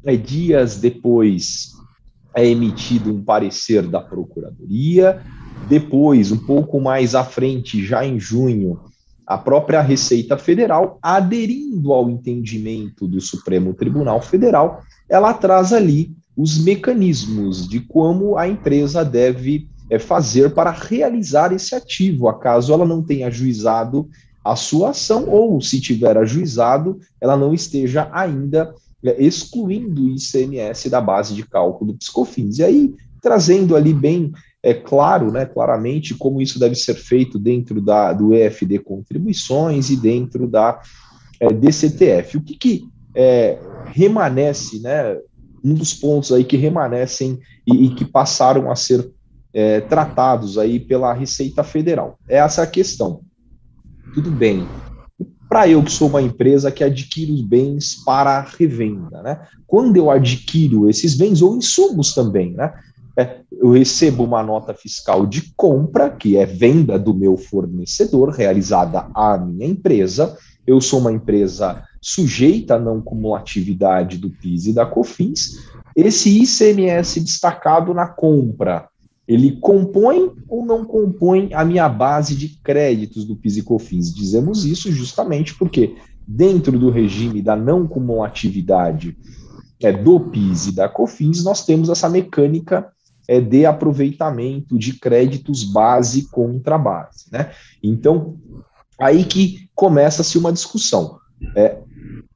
É, 0.03 0.15
dias 0.15 0.79
depois 0.79 1.73
é 2.33 2.45
emitido 2.45 3.13
um 3.13 3.23
parecer 3.23 3.85
da 3.87 4.01
Procuradoria. 4.01 5.21
Depois, 5.67 6.31
um 6.31 6.37
pouco 6.37 6.79
mais 6.79 7.15
à 7.15 7.23
frente, 7.23 7.85
já 7.85 8.05
em 8.05 8.19
junho, 8.19 8.79
a 9.27 9.37
própria 9.37 9.81
Receita 9.81 10.37
Federal, 10.37 10.97
aderindo 11.01 11.93
ao 11.93 12.09
entendimento 12.09 13.07
do 13.07 13.21
Supremo 13.21 13.73
Tribunal 13.73 14.21
Federal, 14.21 14.81
ela 15.07 15.33
traz 15.33 15.71
ali 15.71 16.15
os 16.35 16.57
mecanismos 16.63 17.67
de 17.67 17.79
como 17.81 18.37
a 18.37 18.47
empresa 18.47 19.03
deve 19.03 19.67
fazer 19.97 20.53
para 20.53 20.69
realizar 20.69 21.51
esse 21.51 21.73
ativo, 21.73 22.27
acaso 22.27 22.71
ela 22.71 22.85
não 22.85 23.01
tenha 23.01 23.27
ajuizado 23.27 24.07
a 24.43 24.55
sua 24.55 24.91
ação, 24.91 25.27
ou 25.27 25.59
se 25.61 25.81
tiver 25.81 26.17
ajuizado, 26.17 26.99
ela 27.19 27.35
não 27.35 27.53
esteja 27.53 28.09
ainda 28.11 28.73
é, 29.03 29.21
excluindo 29.23 30.03
o 30.03 30.09
ICMS 30.09 30.89
da 30.89 31.01
base 31.01 31.33
de 31.33 31.43
cálculo 31.43 31.91
do 31.91 31.97
Piscofins. 31.97 32.59
E 32.59 32.63
aí, 32.63 32.93
trazendo 33.21 33.75
ali 33.75 33.93
bem 33.93 34.31
é 34.61 34.73
claro, 34.73 35.31
né, 35.31 35.45
claramente, 35.45 36.13
como 36.13 36.41
isso 36.41 36.59
deve 36.59 36.75
ser 36.75 36.95
feito 36.95 37.39
dentro 37.39 37.79
da, 37.81 38.11
do 38.11 38.33
EFD 38.33 38.79
Contribuições 38.79 39.89
e 39.89 39.95
dentro 39.95 40.47
da 40.47 40.81
é, 41.39 41.47
DCTF. 41.47 42.37
O 42.37 42.41
que, 42.41 42.57
que 42.57 42.87
é, 43.15 43.57
né, 44.81 45.17
um 45.63 45.73
dos 45.73 45.93
pontos 45.93 46.31
aí 46.31 46.43
que 46.43 46.57
remanescem 46.57 47.39
e, 47.65 47.85
e 47.85 47.95
que 47.95 48.03
passaram 48.03 48.69
a 48.69 48.75
ser 48.75 49.09
é, 49.53 49.81
tratados 49.81 50.57
aí 50.57 50.79
pela 50.79 51.13
Receita 51.13 51.63
Federal. 51.63 52.17
É 52.27 52.37
essa 52.37 52.63
a 52.63 52.67
questão. 52.67 53.21
Tudo 54.13 54.31
bem. 54.31 54.67
Para 55.47 55.67
eu 55.67 55.83
que 55.83 55.91
sou 55.91 56.07
uma 56.07 56.21
empresa 56.21 56.71
que 56.71 56.83
adquire 56.83 57.31
os 57.31 57.41
bens 57.41 57.95
para 58.05 58.41
revenda, 58.41 59.23
né? 59.23 59.47
Quando 59.65 59.97
eu 59.97 60.11
adquiro 60.11 60.89
esses 60.89 61.15
bens 61.15 61.41
ou 61.41 61.57
insumos 61.57 62.13
também, 62.13 62.53
né? 62.53 62.73
É, 63.17 63.39
eu 63.51 63.71
recebo 63.71 64.23
uma 64.23 64.43
nota 64.43 64.73
fiscal 64.73 65.25
de 65.25 65.51
compra, 65.57 66.09
que 66.09 66.37
é 66.37 66.45
venda 66.45 66.97
do 66.97 67.13
meu 67.13 67.35
fornecedor, 67.35 68.29
realizada 68.29 69.07
à 69.13 69.37
minha 69.37 69.67
empresa. 69.67 70.37
Eu 70.65 70.79
sou 70.79 70.99
uma 70.99 71.11
empresa 71.11 71.83
sujeita 72.01 72.75
à 72.75 72.79
não 72.79 73.01
cumulatividade 73.01 74.17
do 74.17 74.29
PIS 74.29 74.67
e 74.67 74.73
da 74.73 74.85
COFINS, 74.85 75.57
esse 75.95 76.29
ICMS 76.41 77.19
destacado 77.19 77.93
na 77.93 78.07
compra, 78.07 78.87
ele 79.29 79.57
compõe 79.61 80.31
ou 80.47 80.65
não 80.65 80.83
compõe 80.83 81.53
a 81.53 81.63
minha 81.63 81.87
base 81.87 82.35
de 82.35 82.59
créditos 82.63 83.25
do 83.25 83.35
PIS 83.35 83.57
e 83.57 83.61
COFINS? 83.61 84.11
Dizemos 84.11 84.65
isso 84.65 84.91
justamente 84.91 85.53
porque 85.53 85.95
dentro 86.27 86.79
do 86.79 86.89
regime 86.89 87.39
da 87.39 87.55
não 87.55 87.87
cumulatividade 87.87 89.15
é, 89.79 89.93
do 89.93 90.19
PIS 90.19 90.67
e 90.67 90.71
da 90.71 90.89
COFINS, 90.89 91.43
nós 91.43 91.63
temos 91.63 91.89
essa 91.89 92.09
mecânica 92.09 92.91
é, 93.27 93.39
de 93.39 93.67
aproveitamento 93.67 94.79
de 94.79 94.93
créditos 94.93 95.63
base 95.63 96.27
contra 96.29 96.75
base. 96.75 97.25
Né? 97.31 97.51
Então, 97.83 98.35
aí 98.99 99.23
que 99.23 99.69
começa-se 99.75 100.39
uma 100.39 100.51
discussão. 100.51 101.19
É, 101.55 101.77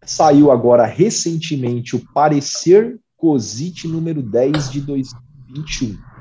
Saiu 0.06 0.52
agora 0.52 0.86
recentemente 0.86 1.96
o 1.96 2.04
parecer 2.14 3.00
COSIT 3.18 3.88
número 3.88 4.22
10 4.22 4.70
de 4.70 4.82
2021. 4.82 6.13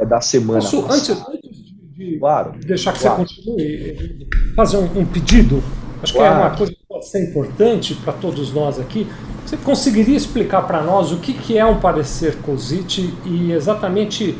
É 0.00 0.06
da 0.06 0.20
semana. 0.20 0.60
Posso, 0.60 0.84
antes, 0.86 1.10
antes 1.10 1.74
de 1.96 2.18
claro, 2.18 2.52
deixar 2.58 2.92
que 2.92 3.00
claro. 3.00 3.24
você 3.26 3.34
continue, 3.34 4.28
fazer 4.56 4.76
um, 4.78 5.00
um 5.00 5.06
pedido, 5.06 5.62
acho 6.02 6.12
claro. 6.12 6.34
que 6.34 6.40
é 6.40 6.46
uma 6.46 6.56
coisa 6.56 6.72
que 6.72 6.86
pode 6.88 7.08
ser 7.08 7.28
importante 7.28 7.94
para 7.94 8.12
todos 8.12 8.52
nós 8.52 8.78
aqui. 8.80 9.06
Você 9.44 9.56
conseguiria 9.58 10.16
explicar 10.16 10.62
para 10.62 10.82
nós 10.82 11.12
o 11.12 11.18
que, 11.18 11.34
que 11.34 11.58
é 11.58 11.64
um 11.64 11.78
parecer 11.78 12.36
COSIT 12.36 13.14
e 13.24 13.52
exatamente 13.52 14.36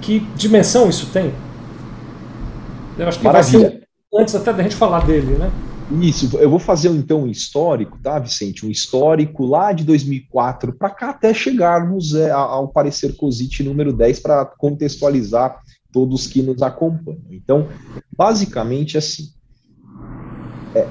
que 0.00 0.20
dimensão 0.36 0.88
isso 0.88 1.10
tem? 1.12 1.32
Eu 2.98 3.08
acho 3.08 3.18
que 3.18 3.24
Maravilha. 3.24 3.60
vai 3.60 3.70
ser 3.70 3.86
antes 4.14 4.34
até 4.34 4.52
da 4.52 4.62
gente 4.62 4.76
falar 4.76 5.04
dele, 5.06 5.36
né? 5.36 5.50
Isso, 5.90 6.36
eu 6.38 6.50
vou 6.50 6.58
fazer 6.58 6.88
então 6.90 7.22
um 7.22 7.26
histórico, 7.28 7.96
tá, 8.02 8.18
Vicente? 8.18 8.66
Um 8.66 8.70
histórico 8.70 9.46
lá 9.46 9.72
de 9.72 9.84
2004 9.84 10.72
para 10.72 10.90
cá 10.90 11.10
até 11.10 11.32
chegarmos 11.32 12.14
é, 12.14 12.30
ao 12.30 12.68
parecer 12.68 13.14
COSIT 13.16 13.62
número 13.62 13.92
10 13.92 14.18
para 14.18 14.44
contextualizar 14.44 15.60
todos 15.92 16.26
que 16.26 16.42
nos 16.42 16.60
acompanham. 16.60 17.22
Então, 17.30 17.68
basicamente 18.16 18.98
assim, 18.98 19.28
é, 20.74 20.88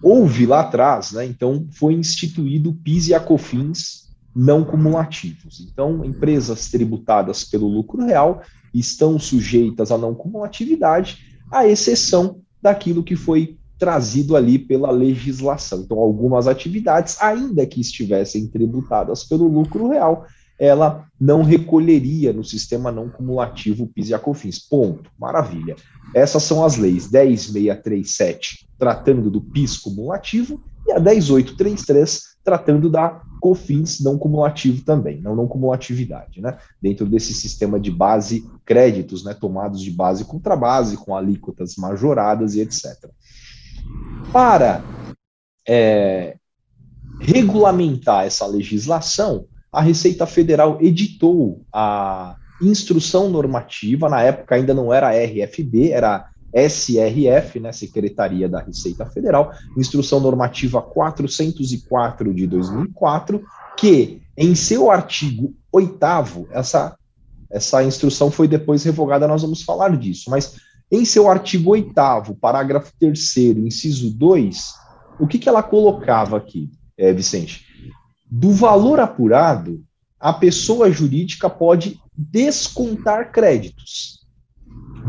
houve 0.00 0.46
lá 0.46 0.60
atrás, 0.60 1.10
né, 1.10 1.26
então 1.26 1.66
foi 1.72 1.94
instituído 1.94 2.72
PIS 2.72 3.08
e 3.08 3.14
ACOFINS 3.14 4.10
não 4.34 4.64
cumulativos. 4.64 5.60
Então, 5.60 6.04
empresas 6.04 6.70
tributadas 6.70 7.42
pelo 7.42 7.66
lucro 7.66 8.06
real 8.06 8.42
estão 8.72 9.18
sujeitas 9.18 9.90
à 9.90 9.98
não 9.98 10.14
cumulatividade, 10.14 11.18
à 11.50 11.66
exceção 11.66 12.40
daquilo 12.62 13.02
que 13.02 13.16
foi 13.16 13.58
trazido 13.80 14.36
ali 14.36 14.58
pela 14.58 14.90
legislação. 14.90 15.80
Então, 15.80 15.98
algumas 15.98 16.46
atividades, 16.46 17.16
ainda 17.18 17.64
que 17.66 17.80
estivessem 17.80 18.46
tributadas 18.46 19.24
pelo 19.24 19.48
lucro 19.48 19.88
real, 19.88 20.26
ela 20.58 21.06
não 21.18 21.42
recolheria 21.42 22.30
no 22.30 22.44
sistema 22.44 22.92
não 22.92 23.08
cumulativo 23.08 23.86
PIS 23.86 24.10
e 24.10 24.14
ACOFINS. 24.14 24.58
Ponto. 24.58 25.10
Maravilha. 25.18 25.74
Essas 26.14 26.42
são 26.42 26.62
as 26.62 26.76
leis 26.76 27.10
10637, 27.10 28.68
tratando 28.78 29.30
do 29.30 29.40
PIS 29.40 29.78
cumulativo, 29.78 30.62
e 30.86 30.92
a 30.92 30.98
10833, 30.98 32.36
tratando 32.44 32.90
da 32.90 33.22
COFINS 33.40 34.00
não 34.00 34.18
cumulativo 34.18 34.84
também, 34.84 35.20
não 35.22 35.34
não 35.34 35.48
cumulatividade, 35.48 36.42
né? 36.42 36.58
Dentro 36.82 37.06
desse 37.06 37.32
sistema 37.32 37.80
de 37.80 37.90
base 37.90 38.46
créditos, 38.66 39.24
né, 39.24 39.32
tomados 39.32 39.80
de 39.80 39.90
base 39.90 40.24
contra 40.24 40.54
base, 40.54 40.98
com 40.98 41.16
alíquotas 41.16 41.76
majoradas 41.76 42.54
e 42.54 42.60
etc. 42.60 43.08
Para 44.32 44.82
é, 45.68 46.36
regulamentar 47.20 48.24
essa 48.24 48.46
legislação, 48.46 49.46
a 49.72 49.80
Receita 49.80 50.26
Federal 50.26 50.78
editou 50.80 51.64
a 51.72 52.36
instrução 52.60 53.28
normativa, 53.30 54.08
na 54.08 54.22
época 54.22 54.54
ainda 54.54 54.74
não 54.74 54.92
era 54.92 55.10
RFB, 55.10 55.90
era 55.90 56.28
SRF, 56.52 57.60
né, 57.60 57.72
Secretaria 57.72 58.48
da 58.48 58.60
Receita 58.60 59.06
Federal, 59.06 59.52
instrução 59.76 60.20
normativa 60.20 60.82
404 60.82 62.34
de 62.34 62.46
2004, 62.46 63.42
que 63.76 64.20
em 64.36 64.54
seu 64.54 64.90
artigo 64.90 65.54
8 65.72 65.98
essa 66.50 66.96
essa 67.52 67.82
instrução 67.82 68.30
foi 68.30 68.46
depois 68.46 68.84
revogada, 68.84 69.26
nós 69.26 69.42
vamos 69.42 69.62
falar 69.62 69.96
disso, 69.96 70.30
mas 70.30 70.54
em 70.90 71.04
seu 71.04 71.28
artigo 71.28 71.70
8 71.70 71.92
parágrafo 72.40 72.92
3 72.98 73.36
inciso 73.58 74.10
2, 74.10 74.74
o 75.18 75.26
que, 75.26 75.38
que 75.38 75.48
ela 75.48 75.62
colocava 75.62 76.36
aqui, 76.36 76.70
é, 76.96 77.12
Vicente? 77.12 77.64
Do 78.30 78.50
valor 78.52 78.98
apurado, 78.98 79.82
a 80.18 80.32
pessoa 80.32 80.90
jurídica 80.90 81.48
pode 81.48 82.00
descontar 82.16 83.32
créditos, 83.32 84.26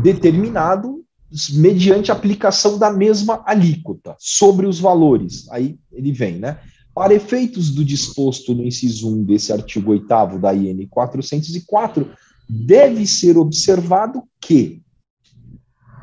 determinado 0.02 1.02
mediante 1.54 2.12
aplicação 2.12 2.78
da 2.78 2.90
mesma 2.90 3.42
alíquota 3.46 4.14
sobre 4.18 4.66
os 4.66 4.78
valores. 4.78 5.48
Aí 5.50 5.78
ele 5.90 6.12
vem, 6.12 6.38
né? 6.38 6.58
Para 6.94 7.14
efeitos 7.14 7.70
do 7.70 7.84
disposto 7.84 8.54
no 8.54 8.64
inciso 8.64 9.08
1 9.14 9.24
desse 9.24 9.52
artigo 9.52 9.92
8 9.92 10.38
da 10.38 10.54
IN 10.54 10.86
404, 10.88 12.10
deve 12.48 13.06
ser 13.06 13.38
observado 13.38 14.22
que 14.38 14.82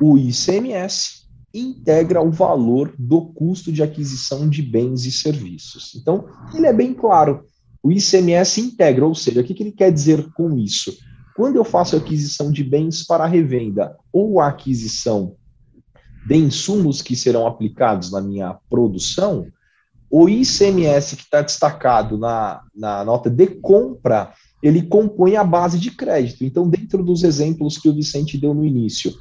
o 0.02 0.18
ICMS 0.18 1.20
integra 1.54 2.22
o 2.22 2.32
valor 2.32 2.94
do 2.98 3.22
custo 3.22 3.72
de 3.72 3.82
aquisição 3.82 4.50
de 4.50 4.62
bens 4.62 5.06
e 5.06 5.12
serviços. 5.12 5.96
Então, 5.96 6.26
ele 6.54 6.68
é 6.68 6.74
bem 6.74 6.94
claro. 6.94 7.44
O 7.82 7.92
ICMS 7.92 8.62
integra, 8.62 9.06
ou 9.06 9.16
seja, 9.16 9.42
o 9.42 9.44
que, 9.44 9.62
ele 9.62 9.72
quer 9.72 9.92
dizer 9.92 10.32
com 10.34 10.58
isso? 10.58 10.96
Quando 11.36 11.56
eu 11.56 11.64
faço 11.64 11.96
aquisição 11.96 12.52
de 12.52 12.64
bens 12.64 13.06
para 13.06 13.26
revenda 13.26 13.96
ou 14.12 14.40
aquisição 14.40 15.36
de 16.28 16.36
insumos 16.36 17.02
que 17.02 17.16
serão 17.16 17.48
aplicados 17.48 18.12
na 18.12 18.22
minha 18.22 18.58
produção, 18.70 19.48
o 20.12 20.28
ICMS 20.28 21.16
que 21.16 21.24
está 21.24 21.42
destacado 21.42 22.18
na, 22.18 22.62
na 22.76 23.06
nota 23.06 23.30
de 23.30 23.48
compra, 23.48 24.34
ele 24.62 24.82
compõe 24.82 25.36
a 25.36 25.44
base 25.44 25.80
de 25.80 25.92
crédito. 25.92 26.44
Então, 26.44 26.68
dentro 26.68 27.04
dos 27.04 27.24
exemplos 27.24 27.78
que 27.78 27.88
o 27.88 27.94
Vicente 27.94 28.38
deu 28.38 28.54
no 28.54 28.66
início, 28.66 29.14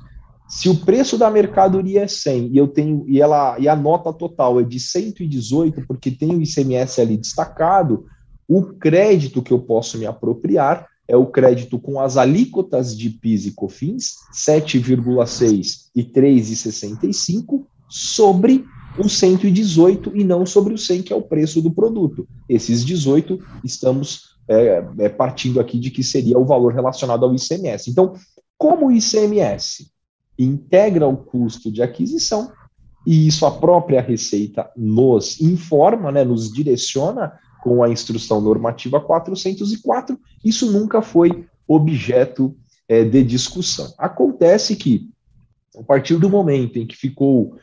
se 0.49 0.69
o 0.69 0.77
preço 0.77 1.19
da 1.19 1.31
mercadoria 1.31 2.03
é 2.03 2.09
100 2.09 2.49
e 2.53 2.57
eu 2.57 2.67
tenho 2.67 3.05
e 3.07 3.21
ela 3.21 3.59
e 3.59 3.69
a 3.69 3.77
nota 3.77 4.13
total 4.13 4.59
é 4.59 4.63
de 4.63 4.81
118 4.81 5.87
porque 5.87 6.11
tem 6.11 6.35
o 6.35 6.43
ICMS 6.43 7.01
ali 7.01 7.17
destacado, 7.19 8.07
o 8.49 8.63
crédito 8.63 9.43
que 9.43 9.53
eu 9.53 9.59
posso 9.59 9.99
me 9.99 10.07
apropriar 10.07 10.87
é 11.07 11.17
o 11.17 11.27
crédito 11.27 11.79
com 11.79 12.01
as 12.01 12.17
alíquotas 12.17 12.97
de 12.97 13.11
PIS 13.11 13.47
e 13.47 13.51
COFINS, 13.53 14.17
7,6 14.33 15.89
e 15.95 16.03
3,65 16.03 17.65
sobre 17.89 18.65
o 18.99 19.09
118 19.09 20.13
e 20.15 20.25
não 20.25 20.45
sobre 20.47 20.75
o 20.75 20.79
100 20.79 21.03
que 21.03 21.13
é 21.13 21.17
o 21.17 21.23
preço 21.23 21.61
do 21.61 21.71
produto. 21.71 22.27
Esses 22.49 22.85
18 22.85 23.39
estamos 23.63 24.37
é, 24.49 24.85
é, 24.99 25.09
partindo 25.09 25.61
aqui 25.61 25.79
de 25.79 25.91
que 25.91 26.03
seria 26.03 26.39
o 26.39 26.45
valor 26.45 26.73
relacionado 26.73 27.25
ao 27.25 27.35
ICMS. 27.35 27.91
Então, 27.91 28.15
como 28.57 28.89
o 28.89 28.93
ICMS 28.93 29.91
integra 30.39 31.07
o 31.07 31.17
custo 31.17 31.71
de 31.71 31.83
aquisição, 31.83 32.53
e 33.07 33.27
isso 33.27 33.47
a 33.47 33.51
própria 33.51 34.01
Receita 34.01 34.71
nos 34.77 35.41
informa, 35.41 36.13
né, 36.13 36.25
nos 36.25 36.53
direciona 36.53 37.33
com 37.63 37.83
a 37.83 37.89
instrução 37.89 38.41
normativa 38.41 39.01
404, 39.01 40.19
isso 40.45 40.71
nunca 40.71 41.03
foi 41.03 41.47
objeto 41.67 42.57
é, 42.89 43.05
de 43.05 43.23
discussão. 43.25 43.93
Acontece 43.99 44.77
que, 44.77 45.11
a 45.77 45.83
partir 45.83 46.17
do 46.17 46.31
momento 46.31 46.79
em 46.79 46.87
que 46.87 46.97
ficou 46.97 47.57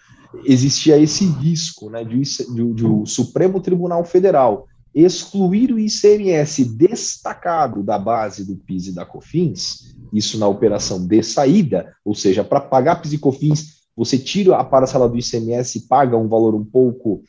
existia 0.43 0.97
esse 0.97 1.25
risco 1.25 1.89
né, 1.89 2.03
de, 2.03 2.19
de, 2.19 2.73
de 2.73 2.85
o 2.85 3.05
Supremo 3.05 3.61
Tribunal 3.61 4.03
Federal 4.03 4.67
excluir 4.93 5.71
o 5.71 5.79
ICMS 5.79 6.65
destacado 6.75 7.83
da 7.83 7.99
base 7.99 8.45
do 8.45 8.55
PIS 8.55 8.87
e 8.87 8.95
da 8.95 9.05
COFINS, 9.05 9.94
isso 10.15 10.37
na 10.37 10.47
operação 10.47 11.05
de 11.05 11.21
saída, 11.23 11.93
ou 12.03 12.15
seja, 12.15 12.43
para 12.43 12.61
pagar 12.61 13.01
PIS 13.01 13.13
e 13.13 13.17
COFINS, 13.17 13.75
você 13.95 14.17
tira 14.17 14.57
a 14.57 14.63
parcela 14.63 15.07
do 15.07 15.17
ICMS 15.17 15.77
e 15.77 15.81
paga 15.81 16.17
um 16.17 16.27
valor 16.27 16.53
um 16.53 16.65
pouco 16.65 17.23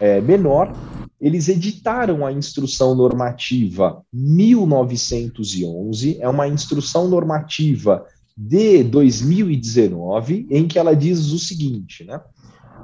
é, 0.00 0.20
menor, 0.20 0.72
eles 1.20 1.48
editaram 1.48 2.26
a 2.26 2.32
instrução 2.32 2.94
normativa 2.94 4.02
1911, 4.12 6.18
é 6.20 6.28
uma 6.28 6.48
instrução 6.48 7.06
normativa 7.06 8.04
de 8.36 8.82
2019, 8.82 10.48
em 10.50 10.66
que 10.66 10.78
ela 10.78 10.96
diz 10.96 11.30
o 11.30 11.38
seguinte, 11.38 12.02
né? 12.02 12.20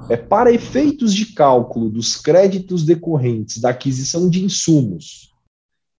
É, 0.09 0.15
para 0.15 0.53
efeitos 0.53 1.13
de 1.13 1.33
cálculo 1.33 1.89
dos 1.89 2.15
créditos 2.15 2.85
decorrentes 2.85 3.59
da 3.59 3.71
aquisição 3.71 4.29
de 4.29 4.45
insumos 4.45 5.33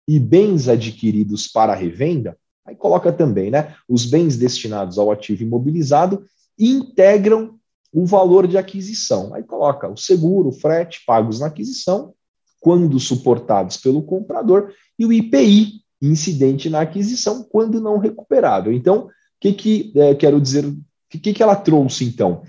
e 0.08 0.18
bens 0.18 0.70
adquiridos 0.70 1.48
para 1.48 1.76
revenda, 1.76 2.38
aí 2.70 2.76
coloca 2.76 3.12
também, 3.12 3.52
né? 3.52 3.76
Os 3.88 4.06
bens 4.06 4.38
destinados 4.38 4.98
ao 4.98 5.12
ativo 5.12 5.44
imobilizado 5.44 6.26
integram 6.58 7.56
o 7.92 8.06
valor 8.06 8.48
de 8.48 8.58
aquisição. 8.58 9.34
Aí 9.34 9.44
coloca 9.44 9.88
o 9.88 9.98
seguro, 9.98 10.50
o 10.50 10.54
frete 10.54 11.04
pagos 11.06 11.40
na 11.40 11.48
aquisição 11.48 12.14
quando 12.60 13.00
suportados 13.00 13.78
pelo 13.78 14.04
comprador, 14.04 14.74
e 14.98 15.06
o 15.06 15.14
IPI, 15.14 15.82
incidente 16.02 16.70
na 16.70 16.82
aquisição, 16.82 17.44
quando 17.44 17.80
não 17.80 17.98
recuperável. 17.98 18.74
Então, 18.74 19.06
o 19.06 19.10
que, 19.40 19.54
que 19.54 19.94
é, 19.96 20.14
quero 20.14 20.40
dizer, 20.42 20.66
o 20.66 20.78
que, 21.10 21.34
que 21.34 21.42
ela 21.42 21.56
trouxe, 21.56 22.04
então? 22.04 22.44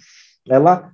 Ela, 0.49 0.93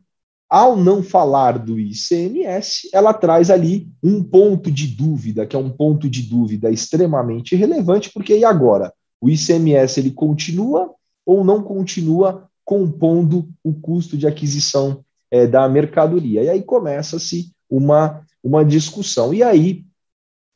ao 0.48 0.76
não 0.76 1.02
falar 1.02 1.58
do 1.58 1.78
ICMS, 1.78 2.90
ela 2.92 3.14
traz 3.14 3.50
ali 3.50 3.88
um 4.02 4.22
ponto 4.22 4.70
de 4.70 4.86
dúvida, 4.86 5.46
que 5.46 5.56
é 5.56 5.58
um 5.58 5.70
ponto 5.70 6.08
de 6.08 6.22
dúvida 6.22 6.70
extremamente 6.70 7.56
relevante, 7.56 8.10
porque 8.12 8.36
e 8.36 8.44
agora? 8.44 8.92
O 9.20 9.28
ICMS 9.28 10.00
ele 10.00 10.10
continua 10.10 10.94
ou 11.24 11.44
não 11.44 11.62
continua 11.62 12.48
compondo 12.64 13.48
o 13.62 13.72
custo 13.72 14.16
de 14.16 14.26
aquisição 14.26 15.04
é, 15.30 15.46
da 15.46 15.68
mercadoria? 15.68 16.42
E 16.42 16.48
aí 16.48 16.62
começa-se 16.62 17.52
uma 17.68 18.24
uma 18.46 18.64
discussão. 18.64 19.34
E 19.34 19.42
aí, 19.42 19.84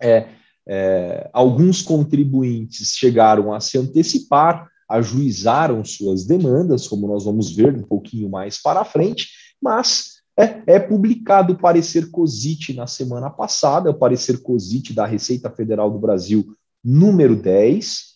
é, 0.01 0.29
é, 0.67 1.29
alguns 1.33 1.83
contribuintes 1.83 2.93
chegaram 2.95 3.53
a 3.53 3.61
se 3.61 3.77
antecipar, 3.77 4.69
ajuizaram 4.89 5.85
suas 5.85 6.25
demandas, 6.25 6.87
como 6.87 7.09
nós 7.09 7.25
vamos 7.25 7.51
ver 7.51 7.75
um 7.75 7.83
pouquinho 7.83 8.29
mais 8.29 8.61
para 8.63 8.85
frente, 8.85 9.29
mas 9.61 10.21
é, 10.39 10.63
é 10.67 10.79
publicado 10.79 11.53
o 11.53 11.59
parecer 11.59 12.11
COSIT 12.11 12.75
na 12.75 12.87
semana 12.87 13.29
passada, 13.29 13.91
o 13.91 13.99
parecer 13.99 14.41
COSIT 14.41 14.95
da 14.95 15.05
Receita 15.05 15.51
Federal 15.51 15.91
do 15.91 15.99
Brasil, 15.99 16.57
número 16.83 17.37
10, 17.37 18.10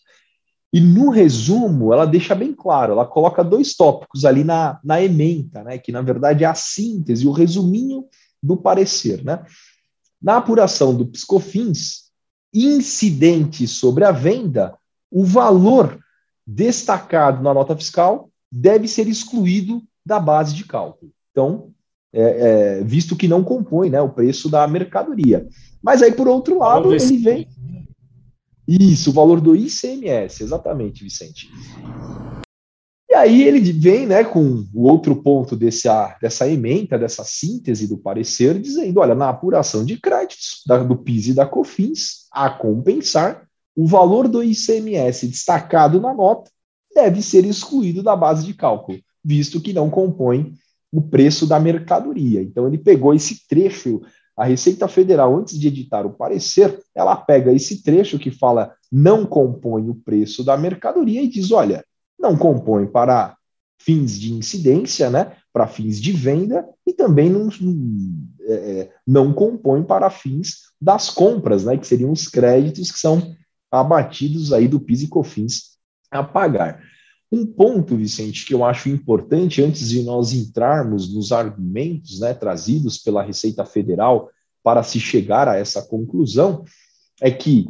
e 0.75 0.81
no 0.81 1.09
resumo, 1.09 1.93
ela 1.93 2.05
deixa 2.05 2.35
bem 2.35 2.53
claro, 2.53 2.95
ela 2.95 3.07
coloca 3.07 3.45
dois 3.45 3.77
tópicos 3.77 4.25
ali 4.25 4.43
na, 4.43 4.81
na 4.83 5.01
ementa, 5.01 5.63
né, 5.63 5.79
que 5.79 5.93
na 5.93 6.03
verdade 6.03 6.43
é 6.43 6.49
a 6.49 6.55
síntese, 6.55 7.29
o 7.29 7.31
resuminho 7.31 8.07
do 8.43 8.57
parecer. 8.57 9.23
Né? 9.23 9.41
Na 10.21 10.39
apuração 10.39 10.93
do 10.93 11.07
Piscofins, 11.07 12.11
incidente 12.53 13.69
sobre 13.69 14.03
a 14.05 14.11
venda, 14.11 14.77
o 15.13 15.25
valor 15.25 15.97
destacado 16.45 17.41
na 17.41 17.55
nota 17.55 17.77
fiscal 17.77 18.29
deve 18.51 18.89
ser 18.89 19.07
excluído 19.07 19.81
da 20.05 20.19
base 20.19 20.57
de 20.57 20.65
cálculo. 20.65 21.13
Então, 21.31 21.71
é, 22.13 22.79
é, 22.81 22.83
visto 22.83 23.15
que 23.15 23.29
não 23.29 23.45
compõe 23.45 23.91
né, 23.91 24.01
o 24.01 24.09
preço 24.09 24.49
da 24.49 24.67
mercadoria. 24.67 25.47
Mas 25.81 26.03
aí, 26.03 26.11
por 26.11 26.27
outro 26.27 26.59
lado, 26.59 26.93
ele 26.93 27.17
vem. 27.19 27.49
Isso, 28.67 29.11
o 29.11 29.13
valor 29.13 29.41
do 29.41 29.55
ICMS, 29.55 30.43
exatamente, 30.43 31.05
Vicente. 31.05 31.51
E 33.09 33.15
aí 33.15 33.45
ele 33.45 33.61
vem 33.73 34.07
né, 34.07 34.25
com 34.25 34.67
o 34.75 34.89
outro 34.89 35.15
ponto 35.15 35.55
dessa, 35.55 36.17
dessa 36.21 36.49
ementa, 36.49 36.99
dessa 36.99 37.23
síntese 37.23 37.87
do 37.87 37.99
parecer, 37.99 38.59
dizendo: 38.59 38.99
olha, 38.99 39.15
na 39.15 39.29
apuração 39.29 39.85
de 39.85 40.01
créditos 40.01 40.63
da, 40.67 40.79
do 40.79 40.97
PIS 40.97 41.29
e 41.29 41.35
da 41.35 41.47
COFINS, 41.47 42.27
a 42.33 42.51
compensar, 42.51 43.47
o 43.77 43.87
valor 43.87 44.27
do 44.27 44.43
ICMS 44.43 45.29
destacado 45.29 46.01
na 46.01 46.15
nota 46.15 46.51
deve 46.95 47.23
ser 47.23 47.45
excluído 47.45 48.03
da 48.03 48.17
base 48.17 48.47
de 48.47 48.55
cálculo, 48.55 48.99
visto 49.23 49.61
que 49.61 49.73
não 49.73 49.91
compõe 49.91 50.55
o 50.91 51.03
preço 51.03 51.47
da 51.47 51.59
mercadoria. 51.59 52.41
Então 52.41 52.67
ele 52.67 52.79
pegou 52.79 53.13
esse 53.13 53.47
trecho, 53.49 54.01
a 54.37 54.45
Receita 54.45 54.89
Federal, 54.89 55.37
antes 55.37 55.59
de 55.59 55.69
editar 55.69 56.05
o 56.05 56.13
parecer, 56.13 56.83
ela 56.95 57.15
pega 57.17 57.53
esse 57.53 57.83
trecho 57.83 58.19
que 58.19 58.31
fala 58.31 58.75
não 58.91 59.25
compõe 59.25 59.89
o 59.89 59.95
preço 59.95 60.45
da 60.45 60.57
mercadoria 60.57 61.23
e 61.23 61.29
diz: 61.29 61.53
olha 61.53 61.85
não 62.19 62.37
compõe 62.37 62.87
para 62.87 63.37
fins 63.79 64.19
de 64.19 64.33
incidência, 64.33 65.11
né, 65.11 65.37
para 65.53 65.67
fins 65.67 66.01
de 66.01 66.11
venda, 66.11 66.67
e 66.87 66.93
também 66.93 67.29
não, 67.29 67.49
é, 68.41 68.53
é, 68.53 68.93
não 69.07 69.33
compõe 69.33 69.83
para 69.83 70.09
fins 70.09 70.71
das 70.81 71.11
compras, 71.11 71.65
né, 71.65 71.77
que 71.77 71.87
seriam 71.87 72.11
os 72.11 72.27
créditos 72.27 72.91
que 72.91 72.99
são 72.99 73.35
abatidos 73.71 74.53
aí 74.53 74.67
do 74.67 74.81
PIS 74.81 75.03
e 75.03 75.09
COFINS 75.09 75.75
a 76.11 76.23
pagar. 76.23 76.81
Um 77.35 77.45
ponto, 77.45 77.97
Vicente, 77.97 78.47
que 78.47 78.55
eu 78.55 78.65
acho 78.65 78.89
importante 78.89 79.61
antes 79.61 79.89
de 79.89 80.05
nós 80.05 80.33
entrarmos 80.33 81.13
nos 81.13 81.33
argumentos 81.33 82.21
né, 82.21 82.33
trazidos 82.33 82.97
pela 82.97 83.25
Receita 83.25 83.65
Federal 83.65 84.31
para 84.63 84.85
se 84.85 85.01
chegar 85.01 85.49
a 85.49 85.57
essa 85.57 85.83
conclusão, 85.83 86.65
é 87.21 87.33
que 87.33 87.69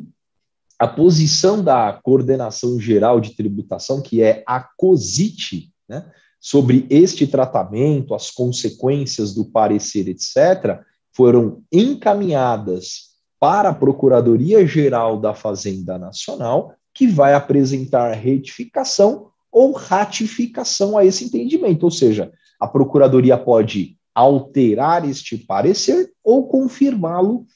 a 0.79 0.87
posição 0.87 1.65
da 1.65 1.91
Coordenação 1.95 2.79
Geral 2.79 3.19
de 3.23 3.35
Tributação, 3.35 4.03
que 4.03 4.23
é 4.23 4.45
a 4.47 4.61
COSIT, 4.61 5.73
né, 5.89 6.13
sobre 6.39 6.87
este 6.91 7.27
tratamento, 7.27 8.15
as 8.15 8.31
consequências 8.31 9.33
do 9.33 9.47
parecer, 9.47 10.09
etc., 10.09 10.79
foram 11.11 11.63
encaminhadas 11.73 13.15
para 13.41 13.71
a 13.71 13.75
Procuradoria 13.75 14.67
Geral 14.67 15.19
da 15.19 15.33
Fazenda 15.33 15.99
Nacional, 15.99 16.75
que 16.93 17.07
vai 17.07 17.33
apresentar 17.33 18.13
retificação 18.13 19.33
ou 19.55 19.71
ratificação 19.71 20.99
a 20.99 21.05
esse 21.05 21.25
entendimento, 21.25 21.85
ou 21.85 21.91
seja, 21.91 22.33
a 22.59 22.67
Procuradoria 22.67 23.39
pode 23.39 23.97
alterar 24.13 25.09
este 25.09 25.39
parecer 25.39 26.11
ou 26.25 26.49
confirmá-lo 26.49 27.47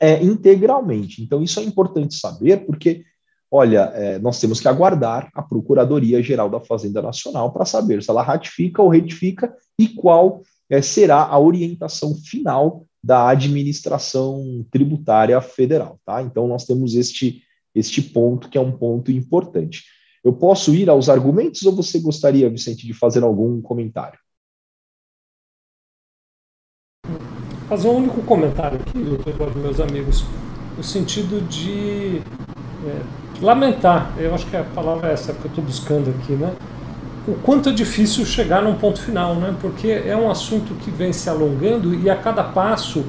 é, 0.00 0.22
integralmente. 0.22 1.20
Então, 1.20 1.42
isso 1.42 1.58
é 1.58 1.64
importante 1.64 2.14
saber, 2.14 2.64
porque, 2.64 3.04
olha, 3.50 3.90
é, 3.94 4.18
nós 4.20 4.38
temos 4.38 4.60
que 4.60 4.68
aguardar 4.68 5.28
a 5.34 5.42
Procuradoria-Geral 5.42 6.48
da 6.48 6.60
Fazenda 6.60 7.02
Nacional 7.02 7.52
para 7.52 7.64
saber 7.64 8.04
se 8.04 8.10
ela 8.10 8.22
ratifica 8.22 8.80
ou 8.80 8.88
retifica 8.88 9.52
e 9.76 9.88
qual 9.88 10.42
é, 10.70 10.80
será 10.80 11.24
a 11.24 11.38
orientação 11.40 12.14
final 12.14 12.84
da 13.02 13.28
administração 13.30 14.64
tributária 14.70 15.40
federal. 15.40 15.98
Tá? 16.06 16.22
Então, 16.22 16.46
nós 16.46 16.64
temos 16.64 16.94
este, 16.94 17.42
este 17.74 18.00
ponto 18.00 18.48
que 18.48 18.58
é 18.58 18.60
um 18.60 18.72
ponto 18.72 19.10
importante. 19.10 19.97
Eu 20.28 20.34
posso 20.34 20.74
ir 20.74 20.90
aos 20.90 21.08
argumentos 21.08 21.62
ou 21.62 21.74
você 21.74 21.98
gostaria, 21.98 22.50
Vicente, 22.50 22.86
de 22.86 22.92
fazer 22.92 23.22
algum 23.22 23.62
comentário? 23.62 24.18
fazer 27.66 27.88
um 27.88 27.96
único 27.96 28.22
comentário 28.22 28.78
aqui, 28.80 28.98
doutor 28.98 29.54
meus 29.56 29.78
amigos, 29.78 30.24
no 30.74 30.82
sentido 30.82 31.46
de 31.48 32.22
é, 32.86 33.42
lamentar, 33.42 34.14
eu 34.18 34.34
acho 34.34 34.46
que 34.46 34.56
a 34.56 34.64
palavra 34.64 35.10
é 35.10 35.12
essa 35.12 35.34
que 35.34 35.44
eu 35.44 35.48
estou 35.50 35.62
buscando 35.64 36.08
aqui, 36.10 36.32
né? 36.32 36.54
O 37.26 37.34
quanto 37.34 37.68
é 37.68 37.72
difícil 37.72 38.24
chegar 38.24 38.62
num 38.62 38.74
ponto 38.74 39.02
final, 39.02 39.34
né? 39.34 39.54
Porque 39.60 39.88
é 39.88 40.16
um 40.16 40.30
assunto 40.30 40.74
que 40.76 40.90
vem 40.90 41.12
se 41.12 41.28
alongando 41.28 41.94
e 41.94 42.08
a 42.08 42.16
cada 42.16 42.42
passo 42.42 43.04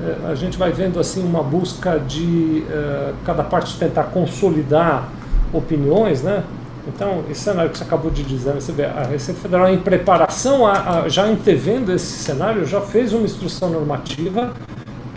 é, 0.00 0.30
a 0.30 0.34
gente 0.34 0.58
vai 0.58 0.72
vendo 0.72 0.98
assim 0.98 1.22
uma 1.24 1.42
busca 1.42 1.98
de 1.98 2.64
é, 2.68 3.14
cada 3.24 3.44
parte 3.44 3.78
tentar 3.78 4.04
consolidar 4.04 5.21
opiniões, 5.52 6.22
né? 6.22 6.44
Então, 6.86 7.22
esse 7.30 7.42
cenário 7.42 7.70
que 7.70 7.78
você 7.78 7.84
acabou 7.84 8.10
de 8.10 8.24
dizer, 8.24 8.54
você 8.54 8.72
vê, 8.72 8.84
a 8.84 9.04
Receita 9.04 9.40
Federal 9.40 9.68
em 9.68 9.78
preparação, 9.78 10.66
a, 10.66 11.02
a, 11.02 11.08
já 11.08 11.24
antevendo 11.24 11.92
esse 11.92 12.24
cenário, 12.24 12.66
já 12.66 12.80
fez 12.80 13.12
uma 13.12 13.22
instrução 13.22 13.70
normativa 13.70 14.52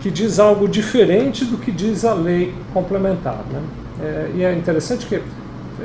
que 0.00 0.10
diz 0.10 0.38
algo 0.38 0.68
diferente 0.68 1.44
do 1.44 1.58
que 1.58 1.72
diz 1.72 2.04
a 2.04 2.14
lei 2.14 2.54
complementar. 2.72 3.40
Né? 3.52 3.60
É, 4.00 4.30
e 4.36 4.44
é 4.44 4.54
interessante 4.54 5.06
que 5.06 5.16
é 5.16 5.22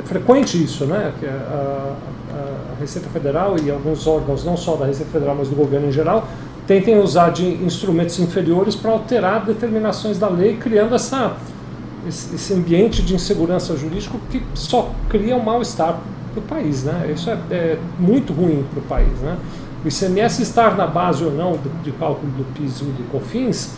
frequente 0.04 0.64
isso, 0.64 0.86
né? 0.86 1.12
que 1.20 1.26
a, 1.26 1.96
a 2.32 2.80
Receita 2.80 3.10
Federal 3.10 3.56
e 3.60 3.72
alguns 3.72 4.06
órgãos, 4.06 4.46
não 4.46 4.56
só 4.56 4.76
da 4.76 4.86
Receita 4.86 5.12
Federal, 5.12 5.36
mas 5.36 5.50
do 5.50 5.56
governo 5.56 5.88
em 5.88 5.92
geral, 5.92 6.28
tentem 6.68 7.00
usar 7.00 7.32
de 7.32 7.46
instrumentos 7.46 8.20
inferiores 8.20 8.76
para 8.76 8.92
alterar 8.92 9.46
determinações 9.46 10.20
da 10.20 10.30
lei, 10.30 10.58
criando 10.58 10.94
essa, 10.94 11.36
esse 12.08 12.54
ambiente 12.54 13.02
de 13.02 13.16
insegurança 13.16 13.76
jurídica 13.78 14.18
que 14.30 14.42
só 14.54 14.92
cria 15.10 15.36
um 15.36 15.44
mal-estar 15.44 16.00
para 16.34 16.40
o 16.40 16.44
país. 16.44 16.84
Né? 16.84 17.12
Isso 17.14 17.30
é, 17.30 17.38
é 17.52 17.78
muito 18.00 18.34
ruim 18.34 18.66
para 18.72 18.80
o 18.80 18.84
país. 18.84 19.20
Né? 19.20 19.38
O 19.84 19.88
ICMS 19.88 20.42
estar 20.42 20.76
na 20.76 20.88
base 20.88 21.24
ou 21.24 21.32
não 21.32 21.60
de, 21.84 21.92
cálculo 21.92 22.32
do 22.34 22.44
PIS 22.54 22.82
e 22.82 22.84
do 22.86 23.12
COFINS 23.12 23.76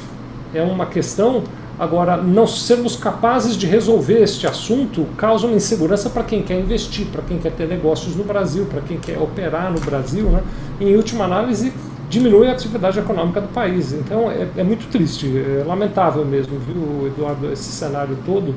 é 0.53 0.61
uma 0.61 0.85
questão 0.85 1.43
Agora, 1.77 2.17
não 2.17 2.45
sermos 2.45 2.95
capazes 2.95 3.57
de 3.57 3.65
resolver 3.65 4.21
este 4.21 4.45
assunto 4.45 5.07
causa 5.17 5.47
uma 5.47 5.55
insegurança 5.55 6.07
para 6.07 6.23
quem 6.23 6.43
quer 6.43 6.59
investir, 6.59 7.07
para 7.07 7.23
quem 7.23 7.39
quer 7.39 7.51
ter 7.51 7.67
negócios 7.67 8.15
no 8.15 8.23
Brasil, 8.23 8.67
para 8.67 8.79
quem 8.81 8.99
quer 8.99 9.17
operar 9.17 9.71
no 9.71 9.79
Brasil. 9.79 10.25
Né? 10.29 10.43
Em 10.79 10.95
última 10.95 11.25
análise, 11.25 11.73
diminui 12.09 12.47
a 12.47 12.53
atividade 12.53 12.99
econômica 12.99 13.41
do 13.41 13.47
país. 13.49 13.93
Então, 13.93 14.29
é, 14.31 14.47
é 14.57 14.63
muito 14.63 14.89
triste, 14.89 15.27
é 15.27 15.63
lamentável 15.63 16.25
mesmo, 16.25 16.59
viu, 16.59 17.07
Eduardo, 17.07 17.51
esse 17.51 17.71
cenário 17.71 18.17
todo, 18.25 18.55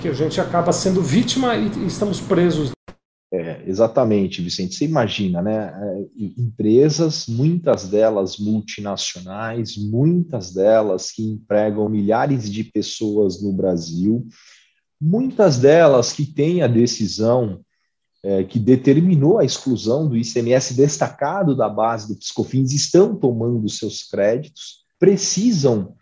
que 0.00 0.08
a 0.08 0.12
gente 0.12 0.40
acaba 0.40 0.72
sendo 0.72 1.00
vítima 1.00 1.54
e, 1.56 1.70
e 1.78 1.86
estamos 1.86 2.20
presos 2.20 2.72
é, 3.34 3.62
exatamente, 3.66 4.42
Vicente. 4.42 4.74
Você 4.74 4.84
imagina, 4.84 5.40
né? 5.40 5.72
É, 5.74 6.04
empresas, 6.38 7.26
muitas 7.26 7.88
delas 7.88 8.36
multinacionais, 8.36 9.74
muitas 9.78 10.52
delas 10.52 11.10
que 11.10 11.22
empregam 11.22 11.88
milhares 11.88 12.50
de 12.50 12.62
pessoas 12.62 13.42
no 13.42 13.50
Brasil, 13.50 14.26
muitas 15.00 15.58
delas 15.58 16.12
que 16.12 16.26
têm 16.26 16.62
a 16.62 16.66
decisão 16.66 17.62
é, 18.22 18.44
que 18.44 18.58
determinou 18.58 19.38
a 19.38 19.44
exclusão 19.44 20.08
do 20.08 20.16
ICMS 20.16 20.74
destacado 20.74 21.56
da 21.56 21.68
base 21.68 22.08
do 22.08 22.16
Piscofins 22.16 22.72
estão 22.72 23.16
tomando 23.16 23.68
seus 23.68 24.04
créditos, 24.04 24.84
precisam 24.98 25.94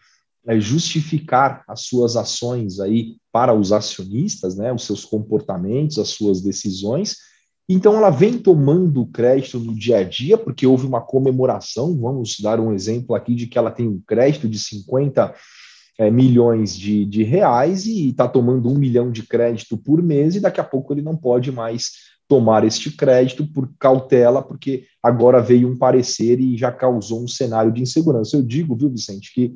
é, 0.46 0.60
justificar 0.60 1.64
as 1.66 1.82
suas 1.82 2.16
ações 2.16 2.78
aí 2.78 3.16
para 3.32 3.54
os 3.54 3.72
acionistas, 3.72 4.56
né, 4.56 4.72
os 4.72 4.84
seus 4.84 5.04
comportamentos, 5.04 5.98
as 5.98 6.08
suas 6.08 6.42
decisões. 6.42 7.16
Então 7.68 7.96
ela 7.96 8.10
vem 8.10 8.36
tomando 8.36 9.06
crédito 9.06 9.58
no 9.58 9.74
dia 9.74 9.98
a 9.98 10.02
dia, 10.02 10.36
porque 10.36 10.66
houve 10.66 10.86
uma 10.86 11.00
comemoração, 11.00 11.96
vamos 11.98 12.38
dar 12.40 12.58
um 12.58 12.72
exemplo 12.72 13.14
aqui 13.14 13.34
de 13.34 13.46
que 13.46 13.56
ela 13.56 13.70
tem 13.70 13.88
um 13.88 14.00
crédito 14.06 14.48
de 14.48 14.58
50 14.58 15.32
é, 16.00 16.10
milhões 16.10 16.74
de, 16.74 17.04
de 17.04 17.22
reais 17.22 17.84
e 17.84 18.08
está 18.08 18.26
tomando 18.26 18.70
um 18.70 18.78
milhão 18.78 19.12
de 19.12 19.22
crédito 19.22 19.76
por 19.76 20.02
mês, 20.02 20.34
e 20.34 20.40
daqui 20.40 20.58
a 20.58 20.64
pouco 20.64 20.94
ele 20.94 21.02
não 21.02 21.14
pode 21.14 21.52
mais 21.52 21.90
tomar 22.26 22.64
este 22.64 22.90
crédito 22.90 23.46
por 23.46 23.68
cautela, 23.78 24.40
porque 24.40 24.86
agora 25.02 25.42
veio 25.42 25.68
um 25.68 25.76
parecer 25.76 26.40
e 26.40 26.56
já 26.56 26.72
causou 26.72 27.22
um 27.22 27.28
cenário 27.28 27.70
de 27.70 27.82
insegurança. 27.82 28.34
Eu 28.34 28.42
digo, 28.42 28.74
viu, 28.74 28.88
Vicente, 28.88 29.30
que 29.34 29.54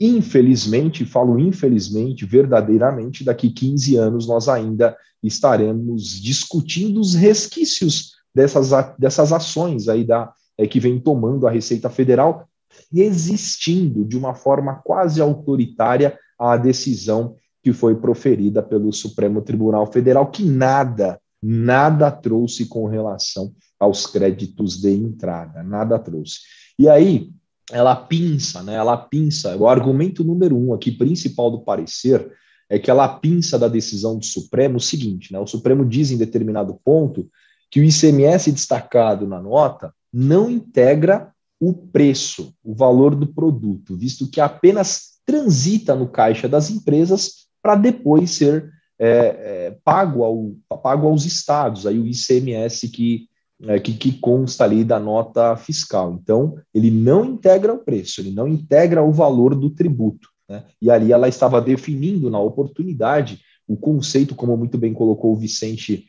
Infelizmente, 0.00 1.04
falo 1.04 1.38
infelizmente, 1.38 2.26
verdadeiramente, 2.26 3.24
daqui 3.24 3.48
15 3.48 3.96
anos 3.96 4.26
nós 4.26 4.48
ainda 4.48 4.96
estaremos 5.22 6.20
discutindo 6.20 7.00
os 7.00 7.14
resquícios 7.14 8.12
dessas, 8.34 8.70
dessas 8.98 9.32
ações 9.32 9.88
aí 9.88 10.04
da, 10.04 10.32
é, 10.58 10.66
que 10.66 10.80
vem 10.80 10.98
tomando 10.98 11.46
a 11.46 11.50
Receita 11.50 11.88
Federal, 11.88 12.48
resistindo 12.92 14.04
de 14.04 14.16
uma 14.16 14.34
forma 14.34 14.76
quase 14.84 15.20
autoritária 15.20 16.18
à 16.38 16.56
decisão 16.56 17.36
que 17.62 17.72
foi 17.72 17.94
proferida 17.94 18.62
pelo 18.62 18.92
Supremo 18.92 19.40
Tribunal 19.40 19.90
Federal, 19.90 20.30
que 20.30 20.44
nada, 20.44 21.18
nada 21.42 22.10
trouxe 22.10 22.66
com 22.66 22.86
relação 22.86 23.52
aos 23.80 24.06
créditos 24.06 24.80
de 24.80 24.90
entrada, 24.90 25.62
nada 25.62 25.98
trouxe. 25.98 26.40
E 26.78 26.88
aí, 26.88 27.30
ela 27.72 27.96
pinça, 27.96 28.62
né? 28.62 28.74
Ela 28.74 28.96
pinça. 28.96 29.56
O 29.56 29.66
argumento 29.66 30.22
número 30.22 30.56
um 30.56 30.74
aqui, 30.74 30.92
principal 30.92 31.50
do 31.50 31.62
parecer, 31.62 32.30
é 32.68 32.78
que 32.78 32.90
ela 32.90 33.08
pinça 33.08 33.58
da 33.58 33.68
decisão 33.68 34.18
do 34.18 34.24
Supremo 34.24 34.76
o 34.76 34.80
seguinte, 34.80 35.32
né? 35.32 35.38
O 35.38 35.46
Supremo 35.46 35.84
diz 35.84 36.10
em 36.10 36.18
determinado 36.18 36.78
ponto 36.84 37.28
que 37.70 37.80
o 37.80 37.84
ICMS 37.84 38.52
destacado 38.52 39.26
na 39.26 39.40
nota 39.40 39.92
não 40.12 40.50
integra 40.50 41.33
o 41.60 41.72
preço, 41.72 42.54
o 42.62 42.74
valor 42.74 43.14
do 43.14 43.26
produto, 43.26 43.96
visto 43.96 44.28
que 44.30 44.40
apenas 44.40 45.14
transita 45.24 45.94
no 45.94 46.08
caixa 46.08 46.48
das 46.48 46.70
empresas 46.70 47.46
para 47.62 47.76
depois 47.76 48.32
ser 48.32 48.70
é, 48.98 49.08
é, 49.08 49.78
pago, 49.82 50.22
ao, 50.22 50.78
pago 50.78 51.06
aos 51.06 51.24
estados, 51.24 51.86
aí 51.86 51.98
o 51.98 52.06
ICMS 52.06 52.88
que 52.88 53.28
é, 53.62 53.78
que, 53.78 53.94
que 53.94 54.12
consta 54.12 54.64
ali 54.64 54.84
da 54.84 54.98
nota 54.98 55.56
fiscal. 55.56 56.18
Então, 56.20 56.56
ele 56.74 56.90
não 56.90 57.24
integra 57.24 57.72
o 57.72 57.78
preço, 57.78 58.20
ele 58.20 58.32
não 58.32 58.48
integra 58.48 59.02
o 59.02 59.12
valor 59.12 59.54
do 59.54 59.70
tributo. 59.70 60.28
Né? 60.48 60.64
E 60.82 60.90
ali 60.90 61.12
ela 61.12 61.28
estava 61.28 61.60
definindo 61.60 62.28
na 62.30 62.38
oportunidade 62.38 63.40
o 63.66 63.76
conceito, 63.76 64.34
como 64.34 64.56
muito 64.56 64.76
bem 64.76 64.92
colocou 64.92 65.32
o 65.32 65.38
Vicente 65.38 66.04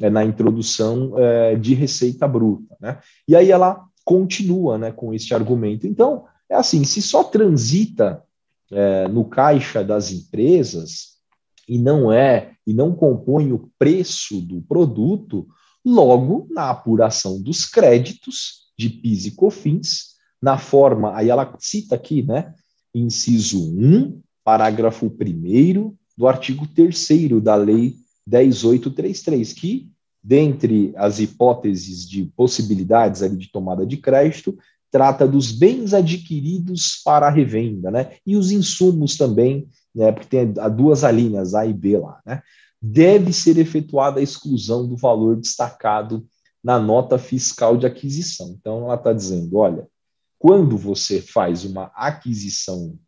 é, 0.00 0.10
na 0.10 0.24
introdução, 0.24 1.16
é, 1.18 1.54
de 1.54 1.74
receita 1.74 2.26
bruta. 2.26 2.76
Né? 2.80 2.98
E 3.28 3.36
aí 3.36 3.50
ela 3.50 3.84
continua 4.06 4.78
né, 4.78 4.90
com 4.90 5.12
este 5.12 5.34
argumento. 5.34 5.86
Então, 5.86 6.24
é 6.48 6.54
assim: 6.54 6.82
se 6.84 7.02
só 7.02 7.22
transita 7.22 8.22
é, 8.72 9.06
no 9.08 9.26
caixa 9.26 9.84
das 9.84 10.10
empresas 10.10 11.16
e 11.68 11.78
não 11.78 12.10
é 12.10 12.52
e 12.66 12.72
não 12.72 12.94
compõe 12.94 13.52
o 13.52 13.70
preço 13.78 14.40
do 14.40 14.62
produto, 14.62 15.46
Logo, 15.86 16.48
na 16.50 16.68
apuração 16.68 17.40
dos 17.40 17.64
créditos 17.64 18.72
de 18.76 18.90
PIS 18.90 19.26
e 19.26 19.30
COFINS, 19.30 20.16
na 20.42 20.58
forma, 20.58 21.16
aí 21.16 21.30
ela 21.30 21.54
cita 21.60 21.94
aqui, 21.94 22.24
né, 22.24 22.52
inciso 22.92 23.72
1, 23.72 24.20
parágrafo 24.42 25.06
1 25.06 25.96
do 26.18 26.26
artigo 26.26 26.66
3 26.66 27.08
da 27.40 27.54
Lei 27.54 27.94
10833, 28.26 29.52
que, 29.52 29.88
dentre 30.26 30.92
as 30.96 31.20
hipóteses 31.20 32.04
de 32.08 32.24
possibilidades 32.36 33.22
ali 33.22 33.36
de 33.36 33.48
tomada 33.48 33.86
de 33.86 33.96
crédito, 33.96 34.58
trata 34.90 35.26
dos 35.26 35.52
bens 35.52 35.94
adquiridos 35.94 37.00
para 37.04 37.28
a 37.28 37.30
revenda, 37.30 37.92
né, 37.92 38.16
e 38.26 38.36
os 38.36 38.50
insumos 38.50 39.16
também, 39.16 39.68
né, 39.94 40.10
porque 40.10 40.26
tem 40.26 40.52
duas 40.74 41.04
alíneas, 41.04 41.54
A 41.54 41.64
e 41.64 41.72
B 41.72 41.98
lá, 41.98 42.20
né, 42.26 42.42
deve 42.82 43.32
ser 43.32 43.56
efetuada 43.56 44.18
a 44.18 44.22
exclusão 44.22 44.88
do 44.88 44.96
valor 44.96 45.36
destacado 45.36 46.26
na 46.62 46.80
nota 46.80 47.18
fiscal 47.18 47.76
de 47.76 47.86
aquisição. 47.86 48.56
Então, 48.58 48.86
ela 48.86 48.96
está 48.96 49.12
dizendo: 49.12 49.56
olha, 49.56 49.86
quando 50.38 50.76
você 50.76 51.22
faz 51.22 51.64
uma 51.64 51.84
aquisição 51.94 52.98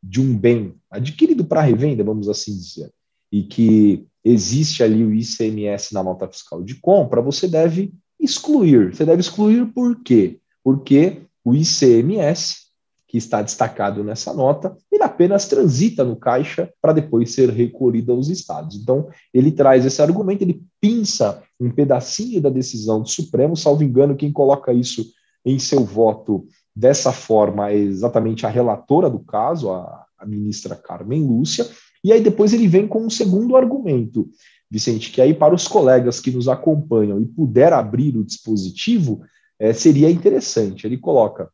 de 0.00 0.20
um 0.20 0.36
bem 0.36 0.76
adquirido 0.88 1.44
para 1.44 1.62
revenda, 1.62 2.04
vamos 2.04 2.28
assim 2.28 2.56
dizer, 2.56 2.92
e 3.32 3.42
que 3.42 4.06
existe 4.24 4.82
ali 4.82 5.04
o 5.04 5.12
ICMS 5.12 5.94
na 5.94 6.02
nota 6.02 6.28
fiscal 6.28 6.62
de 6.62 6.74
compra, 6.74 7.22
você 7.22 7.48
deve 7.48 7.92
excluir. 8.18 8.94
Você 8.94 9.04
deve 9.04 9.20
excluir 9.20 9.66
por 9.72 10.02
quê? 10.02 10.38
Porque 10.62 11.22
o 11.44 11.54
ICMS 11.54 12.70
que 13.10 13.18
está 13.18 13.42
destacado 13.42 14.04
nessa 14.04 14.32
nota, 14.32 14.76
ele 14.90 15.02
apenas 15.02 15.48
transita 15.48 16.04
no 16.04 16.14
caixa 16.14 16.72
para 16.80 16.92
depois 16.92 17.34
ser 17.34 17.50
recolhido 17.50 18.12
aos 18.12 18.28
estados. 18.28 18.76
Então, 18.76 19.08
ele 19.34 19.50
traz 19.50 19.84
esse 19.84 20.00
argumento, 20.00 20.42
ele 20.42 20.62
pinça 20.80 21.42
um 21.58 21.72
pedacinho 21.72 22.40
da 22.40 22.48
decisão 22.48 23.02
do 23.02 23.08
Supremo, 23.08 23.56
salvo 23.56 23.82
engano, 23.82 24.14
quem 24.14 24.32
coloca 24.32 24.72
isso 24.72 25.04
em 25.44 25.58
seu 25.58 25.84
voto 25.84 26.46
dessa 26.74 27.10
forma 27.10 27.70
é 27.70 27.76
exatamente 27.76 28.46
a 28.46 28.48
relatora 28.48 29.10
do 29.10 29.18
caso, 29.18 29.72
a, 29.72 30.06
a 30.16 30.24
ministra 30.24 30.76
Carmen 30.76 31.26
Lúcia, 31.26 31.66
e 32.02 32.12
aí 32.12 32.20
depois 32.20 32.52
ele 32.52 32.66
vem 32.66 32.86
com 32.86 33.04
um 33.04 33.10
segundo 33.10 33.56
argumento, 33.56 34.30
Vicente, 34.70 35.10
que 35.10 35.20
aí 35.20 35.34
para 35.34 35.54
os 35.54 35.66
colegas 35.66 36.20
que 36.20 36.30
nos 36.30 36.48
acompanham 36.48 37.20
e 37.20 37.26
puder 37.26 37.72
abrir 37.72 38.16
o 38.16 38.24
dispositivo, 38.24 39.20
é, 39.58 39.72
seria 39.72 40.10
interessante. 40.10 40.86
Ele 40.86 40.96
coloca 40.96 41.50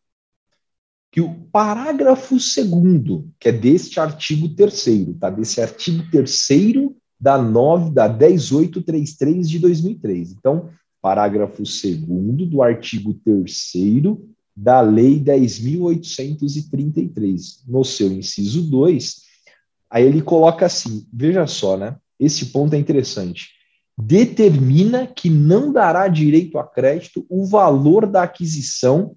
que 1.11 1.21
o 1.21 1.35
parágrafo 1.51 2.39
segundo, 2.39 3.31
que 3.41 3.49
é 3.49 3.53
deste 3.53 3.99
artigo 3.99 4.51
terceiro, 4.51 5.15
tá? 5.15 5.31
Desse 5.31 5.63
artigo 5.63 6.09
terceiro 6.11 6.95
da 7.19 7.39
9 7.39 7.91
da 7.91 8.07
10833 8.07 9.49
de 9.49 9.59
2003. 9.59 10.33
Então, 10.33 10.69
parágrafo 11.01 11.65
segundo 11.65 12.45
do 12.45 12.63
artigo 12.63 13.15
terceiro 13.15 14.29
da 14.55 14.81
Lei 14.81 15.19
10.833, 15.21 17.63
no 17.67 17.83
seu 17.85 18.13
inciso 18.13 18.71
2, 18.71 19.26
aí 19.91 20.05
ele 20.05 20.23
coloca 20.23 20.67
assim, 20.67 21.07
veja 21.13 21.47
só, 21.47 21.77
né? 21.77 21.97
Esse 22.19 22.47
ponto 22.47 22.75
é 22.75 22.79
interessante. 22.79 23.51
Determina 23.99 25.07
que 25.07 25.31
não 25.31 25.73
dará 25.73 26.09
direito 26.09 26.59
a 26.59 26.65
crédito 26.65 27.25
o 27.29 27.47
valor 27.47 28.07
da 28.07 28.23
aquisição 28.23 29.15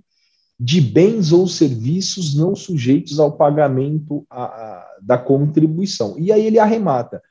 de 0.60 0.82
bens 0.82 1.32
ou 1.32 1.48
serviços 1.48 2.36
não 2.36 2.54
sujeitos 2.54 3.20
ao 3.20 3.32
pagamento 3.32 4.26
a, 4.30 4.44
a, 4.44 4.98
da 5.02 5.18
contribuição. 5.18 6.16
E 6.20 6.32
aí 6.32 6.46
ele 6.46 6.60
arremata. 6.60 7.22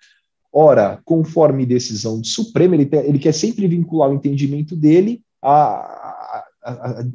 Ora, 0.50 0.98
conforme 1.04 1.66
decisão 1.66 2.20
do 2.20 2.26
Supremo, 2.26 2.74
ele, 2.74 2.88
ele 3.04 3.18
quer 3.18 3.32
sempre 3.32 3.68
vincular 3.68 4.10
o 4.10 4.14
entendimento 4.14 4.74
dele 4.74 5.22
a, 5.42 5.97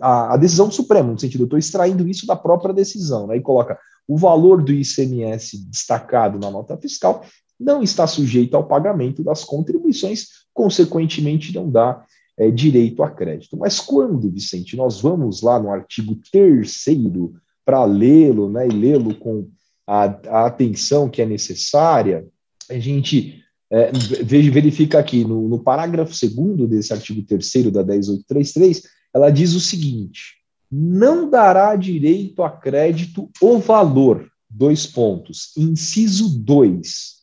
a, 0.01 0.33
a, 0.33 0.37
decisão 0.37 0.67
do 0.67 0.73
Supremo, 0.73 1.13
no 1.13 1.19
sentido, 1.19 1.41
eu 1.41 1.45
estou 1.45 1.59
extraindo 1.59 2.07
isso 2.07 2.25
da 2.25 2.35
própria 2.35 2.73
decisão, 2.73 3.27
né? 3.27 3.37
e 3.37 3.41
coloca 3.41 3.77
o 4.07 4.17
valor 4.17 4.63
do 4.63 4.71
ICMS 4.71 5.65
destacado 5.69 6.39
na 6.39 6.51
nota 6.51 6.77
fiscal 6.77 7.23
não 7.59 7.81
está 7.81 8.05
sujeito 8.05 8.55
ao 8.55 8.67
pagamento 8.67 9.23
das 9.23 9.43
contribuições, 9.43 10.27
consequentemente 10.53 11.53
não 11.53 11.69
dá 11.69 12.03
é, 12.37 12.49
direito 12.51 13.03
a 13.03 13.09
crédito. 13.09 13.57
Mas 13.57 13.79
quando, 13.79 14.29
Vicente, 14.29 14.75
nós 14.75 14.99
vamos 15.01 15.41
lá 15.41 15.59
no 15.59 15.69
artigo 15.69 16.19
terceiro 16.31 17.33
para 17.65 17.85
lê-lo, 17.85 18.49
né, 18.49 18.67
e 18.67 18.71
lê-lo 18.71 19.15
com 19.15 19.47
a, 19.87 20.03
a, 20.03 20.45
atenção 20.47 21.09
que 21.09 21.21
é 21.21 21.25
necessária, 21.25 22.25
a 22.69 22.77
gente 22.79 23.41
é, 23.71 23.91
verifica 24.23 24.99
aqui 24.99 25.23
no, 25.23 25.47
no 25.47 25.59
parágrafo 25.59 26.13
segundo 26.13 26.67
desse 26.67 26.91
artigo 26.91 27.21
terceiro 27.21 27.71
da 27.71 27.81
10833, 27.83 28.83
ela 29.13 29.29
diz 29.29 29.53
o 29.53 29.59
seguinte: 29.59 30.37
não 30.71 31.29
dará 31.29 31.75
direito 31.75 32.43
a 32.43 32.49
crédito 32.49 33.29
o 33.39 33.59
valor, 33.59 34.27
dois 34.49 34.87
pontos, 34.87 35.51
inciso 35.55 36.39
2, 36.39 37.15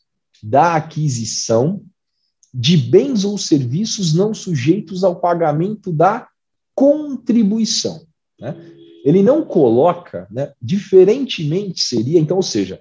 da 0.42 0.76
aquisição 0.76 1.82
de 2.52 2.76
bens 2.76 3.24
ou 3.24 3.38
serviços 3.38 4.14
não 4.14 4.34
sujeitos 4.34 5.04
ao 5.04 5.20
pagamento 5.20 5.92
da 5.92 6.28
contribuição. 6.74 8.06
Né? 8.38 8.56
Ele 9.04 9.22
não 9.22 9.44
coloca, 9.44 10.26
né, 10.30 10.52
diferentemente 10.60 11.82
seria, 11.82 12.18
então, 12.18 12.38
ou 12.38 12.42
seja, 12.42 12.80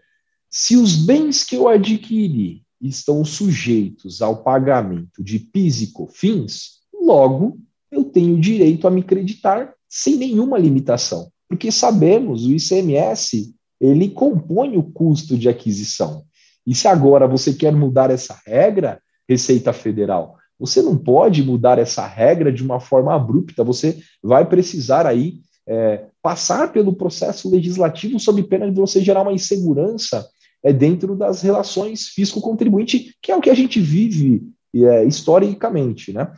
se 0.50 0.76
os 0.76 0.96
bens 0.96 1.44
que 1.44 1.56
eu 1.56 1.68
adquiri 1.68 2.64
estão 2.82 3.24
sujeitos 3.24 4.22
ao 4.22 4.44
pagamento 4.44 5.24
de 5.24 5.38
PIS 5.38 5.82
e 5.82 5.88
COFINS, 5.92 6.80
logo 6.94 7.60
eu 7.92 8.04
tenho 8.04 8.40
direito 8.40 8.88
a 8.88 8.92
me 8.92 9.04
creditar 9.04 9.74
sem 9.88 10.18
nenhuma 10.18 10.58
limitação, 10.58 11.30
porque 11.48 11.72
sabemos 11.72 12.46
o 12.46 12.52
ICMS 12.52 13.54
ele 13.80 14.10
compõe 14.10 14.78
o 14.78 14.84
custo 14.84 15.38
de 15.38 15.48
aquisição. 15.48 16.24
E 16.68 16.76
se 16.76 16.88
agora 16.88 17.28
você 17.28 17.54
quer 17.54 17.72
mudar 17.72 18.12
essa 18.12 18.38
regra, 18.46 19.02
Receita 19.28 19.72
Federal, 19.72 20.36
você 20.60 20.82
não 20.82 20.98
pode 20.98 21.42
mudar 21.42 21.80
essa 21.80 22.06
regra 22.06 22.52
de 22.52 22.62
uma 22.62 22.80
forma 22.80 23.16
abrupta. 23.16 23.64
Você 23.64 23.98
vai 24.22 24.46
precisar 24.46 25.06
aí 25.08 25.40
é, 25.66 26.06
passar 26.22 26.74
pelo 26.74 26.94
processo 26.94 27.50
legislativo 27.50 28.20
sob 28.20 28.44
pena 28.44 28.70
de 28.70 28.78
você 28.78 29.02
gerar 29.02 29.22
uma 29.22 29.32
insegurança 29.32 30.28
é, 30.62 30.74
dentro 30.74 31.16
das 31.16 31.42
relações 31.42 32.08
fisco-contribuinte, 32.08 33.16
que 33.22 33.32
é 33.32 33.36
o 33.36 33.42
que 33.42 33.50
a 33.50 33.56
gente 33.56 33.80
vive 33.80 34.44
é, 34.76 35.04
historicamente. 35.04 36.14
Né? 36.14 36.30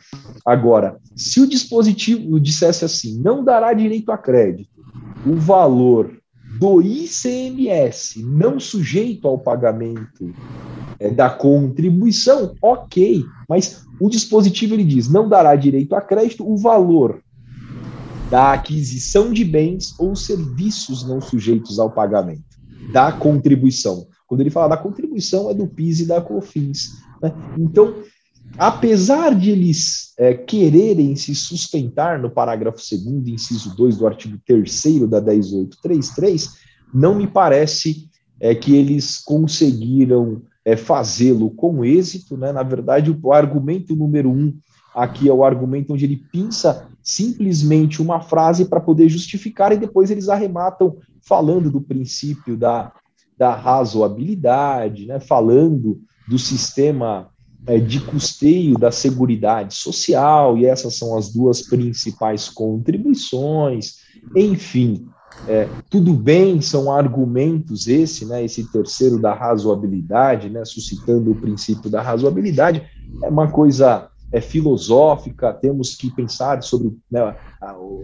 Agora, 0.44 0.96
se 1.14 1.40
o 1.40 1.48
dispositivo 1.48 2.40
dissesse 2.40 2.84
assim, 2.84 3.20
não 3.20 3.44
dará 3.44 3.72
direito 3.72 4.10
a 4.10 4.18
crédito, 4.18 4.70
o 5.26 5.34
valor 5.36 6.18
do 6.58 6.82
ICMS 6.82 8.22
não 8.22 8.60
sujeito 8.60 9.26
ao 9.26 9.38
pagamento 9.38 10.34
é, 10.98 11.10
da 11.10 11.30
contribuição, 11.30 12.54
ok, 12.60 13.24
mas 13.48 13.84
o 14.00 14.08
dispositivo 14.08 14.74
ele 14.74 14.84
diz 14.84 15.08
não 15.08 15.28
dará 15.28 15.56
direito 15.56 15.94
a 15.94 16.00
crédito 16.00 16.48
o 16.48 16.56
valor 16.56 17.22
da 18.30 18.52
aquisição 18.52 19.32
de 19.32 19.44
bens 19.44 19.94
ou 19.98 20.16
serviços 20.16 21.06
não 21.06 21.20
sujeitos 21.20 21.78
ao 21.78 21.90
pagamento 21.90 22.52
da 22.92 23.12
contribuição. 23.12 24.06
Quando 24.26 24.40
ele 24.40 24.50
fala 24.50 24.68
da 24.68 24.76
contribuição, 24.76 25.50
é 25.50 25.54
do 25.54 25.66
PIS 25.66 26.00
e 26.00 26.06
da 26.06 26.20
COFINS. 26.20 26.92
Né? 27.22 27.32
Então, 27.58 27.94
apesar 28.58 29.34
de 29.34 29.50
eles 29.50 30.12
é, 30.18 30.34
quererem 30.34 31.16
se 31.16 31.34
sustentar 31.34 32.18
no 32.18 32.30
parágrafo 32.30 32.78
2 32.78 33.28
inciso 33.28 33.74
2 33.76 33.96
do 33.96 34.06
artigo 34.06 34.38
3 34.46 35.08
da 35.08 35.20
10833, 35.20 36.54
não 36.92 37.14
me 37.14 37.26
parece 37.26 38.08
é, 38.38 38.54
que 38.54 38.74
eles 38.74 39.18
conseguiram 39.18 40.42
é, 40.64 40.76
fazê-lo 40.76 41.50
com 41.50 41.84
êxito. 41.84 42.36
Né? 42.36 42.52
Na 42.52 42.62
verdade, 42.62 43.10
o, 43.10 43.32
argumento 43.32 43.96
número 43.96 44.30
um 44.30 44.54
aqui 44.94 45.28
é 45.28 45.32
o 45.32 45.44
argumento 45.44 45.92
onde 45.94 46.04
ele 46.04 46.22
pinça 46.30 46.86
simplesmente 47.02 48.02
uma 48.02 48.20
frase 48.20 48.66
para 48.66 48.80
poder 48.80 49.08
justificar 49.08 49.72
e 49.72 49.78
depois 49.78 50.10
eles 50.10 50.28
arrematam 50.28 50.98
falando 51.22 51.70
do 51.70 51.80
princípio 51.80 52.56
da, 52.56 52.92
da 53.36 53.54
razoabilidade, 53.54 55.06
né? 55.06 55.18
falando 55.18 56.00
do 56.28 56.38
sistema 56.38 57.31
é, 57.66 57.78
de 57.78 58.00
custeio 58.00 58.76
da 58.76 58.90
Seguridade 58.90 59.74
Social, 59.74 60.58
e 60.58 60.66
essas 60.66 60.96
são 60.96 61.16
as 61.16 61.32
duas 61.32 61.62
principais 61.62 62.48
contribuições, 62.48 63.98
enfim, 64.34 65.06
é, 65.48 65.68
tudo 65.88 66.12
bem, 66.12 66.60
são 66.60 66.92
argumentos 66.92 67.86
esse, 67.86 68.24
né, 68.26 68.44
esse 68.44 68.70
terceiro 68.70 69.18
da 69.18 69.32
razoabilidade, 69.32 70.50
né, 70.50 70.64
suscitando 70.64 71.30
o 71.30 71.34
princípio 71.34 71.90
da 71.90 72.02
razoabilidade, 72.02 72.82
é 73.22 73.28
uma 73.28 73.50
coisa 73.50 74.08
é, 74.32 74.40
filosófica, 74.40 75.52
temos 75.52 75.94
que 75.94 76.10
pensar 76.10 76.62
sobre, 76.62 76.96
né, 77.10 77.36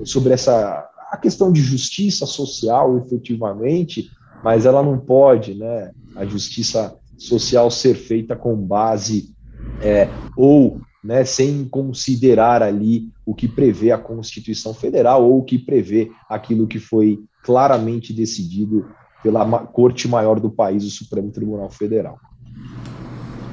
sobre 0.04 0.32
essa 0.32 0.88
a 1.10 1.16
questão 1.16 1.50
de 1.50 1.62
justiça 1.62 2.26
social, 2.26 2.98
efetivamente, 2.98 4.10
mas 4.44 4.66
ela 4.66 4.82
não 4.82 4.98
pode, 4.98 5.54
né, 5.54 5.90
a 6.14 6.24
justiça 6.26 6.94
social 7.16 7.70
ser 7.70 7.94
feita 7.94 8.36
com 8.36 8.54
base 8.54 9.34
é, 9.82 10.08
ou 10.36 10.80
né, 11.02 11.24
sem 11.24 11.64
considerar 11.64 12.62
ali 12.62 13.08
o 13.24 13.34
que 13.34 13.46
prevê 13.46 13.92
a 13.92 13.98
Constituição 13.98 14.74
Federal 14.74 15.24
ou 15.24 15.38
o 15.38 15.44
que 15.44 15.58
prevê 15.58 16.10
aquilo 16.28 16.66
que 16.66 16.78
foi 16.78 17.20
claramente 17.44 18.12
decidido 18.12 18.86
pela 19.22 19.44
Corte 19.66 20.08
Maior 20.08 20.38
do 20.38 20.50
país, 20.50 20.84
o 20.84 20.90
Supremo 20.90 21.30
Tribunal 21.30 21.70
Federal. 21.70 22.18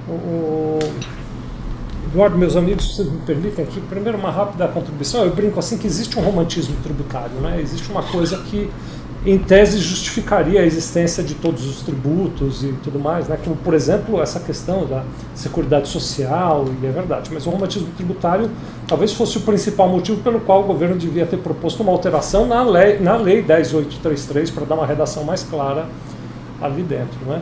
O, 0.07 0.79
Eduardo, 2.15 2.37
meus 2.37 2.55
amigos, 2.55 2.95
vocês 2.95 3.11
me 3.11 3.17
permitem 3.19 3.65
aqui, 3.65 3.81
primeiro 3.81 4.17
uma 4.17 4.31
rápida 4.31 4.69
contribuição. 4.69 5.25
Eu 5.25 5.35
brinco 5.35 5.59
assim 5.59 5.77
que 5.77 5.85
existe 5.85 6.17
um 6.17 6.21
romantismo 6.21 6.75
tributário, 6.81 7.35
né? 7.41 7.59
Existe 7.59 7.91
uma 7.91 8.03
coisa 8.03 8.37
que 8.43 8.69
em 9.25 9.39
tese 9.39 9.79
justificaria 9.79 10.61
a 10.61 10.63
existência 10.63 11.23
de 11.23 11.33
todos 11.33 11.65
os 11.65 11.81
tributos 11.81 12.63
e 12.63 12.73
tudo 12.83 12.99
mais, 12.99 13.27
né? 13.27 13.37
como 13.43 13.55
por 13.55 13.73
exemplo 13.73 14.21
essa 14.21 14.39
questão 14.39 14.85
da 14.85 15.03
seguridade 15.33 15.87
social, 15.87 16.65
e 16.81 16.85
é 16.85 16.91
verdade, 16.91 17.31
mas 17.33 17.47
o 17.47 17.49
romantismo 17.49 17.87
tributário 17.97 18.51
talvez 18.87 19.13
fosse 19.13 19.37
o 19.39 19.41
principal 19.41 19.89
motivo 19.89 20.21
pelo 20.21 20.39
qual 20.41 20.61
o 20.61 20.63
governo 20.63 20.95
devia 20.95 21.25
ter 21.25 21.37
proposto 21.37 21.81
uma 21.81 21.91
alteração 21.91 22.45
na 22.45 22.61
lei, 22.61 22.99
na 22.99 23.17
lei 23.17 23.41
10833 23.41 24.51
para 24.51 24.65
dar 24.65 24.75
uma 24.75 24.85
redação 24.85 25.23
mais 25.23 25.41
clara 25.41 25.87
ali 26.61 26.83
dentro. 26.83 27.17
Né? 27.25 27.41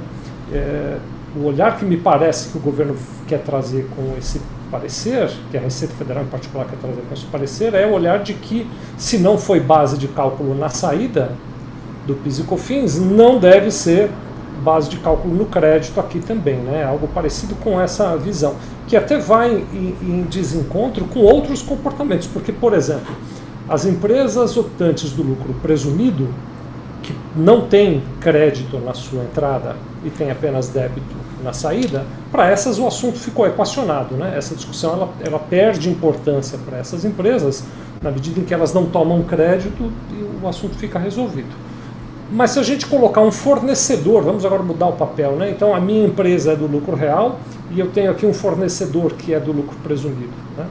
É, 0.54 0.98
o 1.36 1.46
olhar 1.46 1.78
que 1.78 1.84
me 1.84 1.98
parece 1.98 2.50
que 2.50 2.58
o 2.58 2.62
governo 2.62 2.96
quer 3.28 3.40
trazer 3.40 3.88
com 3.96 4.16
esse 4.18 4.40
parecer, 4.72 5.30
que 5.52 5.58
a 5.58 5.62
Receita 5.62 5.94
Federal 5.96 6.24
em 6.24 6.28
particular 6.28 6.66
quer 6.66 6.78
trazer 6.78 7.02
com 7.02 7.14
esse 7.14 7.26
parecer, 7.26 7.74
é 7.74 7.86
o 7.86 7.92
olhar 7.92 8.24
de 8.24 8.34
que 8.34 8.68
se 8.98 9.18
não 9.18 9.38
foi 9.38 9.60
base 9.60 9.98
de 9.98 10.08
cálculo 10.08 10.56
na 10.56 10.70
saída, 10.70 11.32
do 12.06 12.16
PIS 12.16 12.40
e 12.40 12.44
COFINS 12.44 13.00
não 13.00 13.40
deve 13.40 13.72
ser 13.72 14.10
base 14.64 14.90
de 14.90 14.98
cálculo 14.98 15.36
no 15.36 15.46
crédito 15.46 16.00
aqui 16.00 16.20
também, 16.20 16.56
né? 16.56 16.84
Algo 16.84 17.08
parecido 17.08 17.56
com 17.56 17.80
essa 17.80 18.16
visão, 18.16 18.56
que 18.88 18.96
até 18.96 19.18
vai 19.18 19.52
em, 19.52 19.96
em 20.02 20.22
desencontro 20.24 21.06
com 21.06 21.20
outros 21.20 21.62
comportamentos, 21.62 22.28
porque, 22.28 22.52
por 22.52 22.74
exemplo, 22.74 23.14
as 23.68 23.86
empresas 23.86 24.56
optantes 24.56 25.12
do 25.12 25.24
lucro 25.24 25.54
presumido, 25.62 26.28
que 27.02 27.14
não 27.36 27.68
tem 27.68 28.02
crédito 28.22 28.78
na 28.80 28.94
sua 28.94 29.24
entrada 29.24 29.76
e 30.06 30.10
tem 30.10 30.32
apenas 30.32 30.70
débito 30.70 31.16
na 31.44 31.52
saída, 31.52 32.06
para 32.32 32.50
essas 32.50 32.80
o 32.80 32.88
assunto 32.88 33.20
ficou 33.20 33.46
equacionado. 33.46 34.16
Né? 34.16 34.34
Essa 34.38 34.56
discussão 34.56 34.94
ela, 34.94 35.10
ela 35.20 35.40
perde 35.40 35.90
importância 35.90 36.58
para 36.58 36.78
essas 36.78 37.04
empresas 37.04 37.66
na 38.02 38.10
medida 38.10 38.40
em 38.40 38.44
que 38.44 38.54
elas 38.54 38.74
não 38.74 38.86
tomam 38.86 39.22
crédito 39.24 39.92
e 40.12 40.24
o 40.42 40.48
assunto 40.48 40.76
fica 40.78 40.98
resolvido. 40.98 41.54
Mas 42.32 42.52
se 42.52 42.60
a 42.60 42.64
gente 42.64 42.86
colocar 42.88 43.22
um 43.22 43.32
fornecedor, 43.32 44.24
vamos 44.24 44.46
agora 44.46 44.64
mudar 44.64 44.88
o 44.88 44.94
papel, 44.94 45.34
né? 45.34 45.50
Então 45.50 45.76
a 45.76 45.80
minha 45.80 46.06
empresa 46.06 46.54
é 46.54 46.56
do 46.56 46.66
lucro 46.66 46.96
real 46.96 47.40
e 47.72 47.80
eu 47.80 47.88
tenho 47.88 48.12
aqui 48.12 48.26
um 48.26 48.34
fornecedor 48.34 49.14
que 49.14 49.34
é 49.34 49.40
do 49.40 49.52
lucro 49.52 49.76
presumido. 49.84 50.34
Né? 50.58 50.66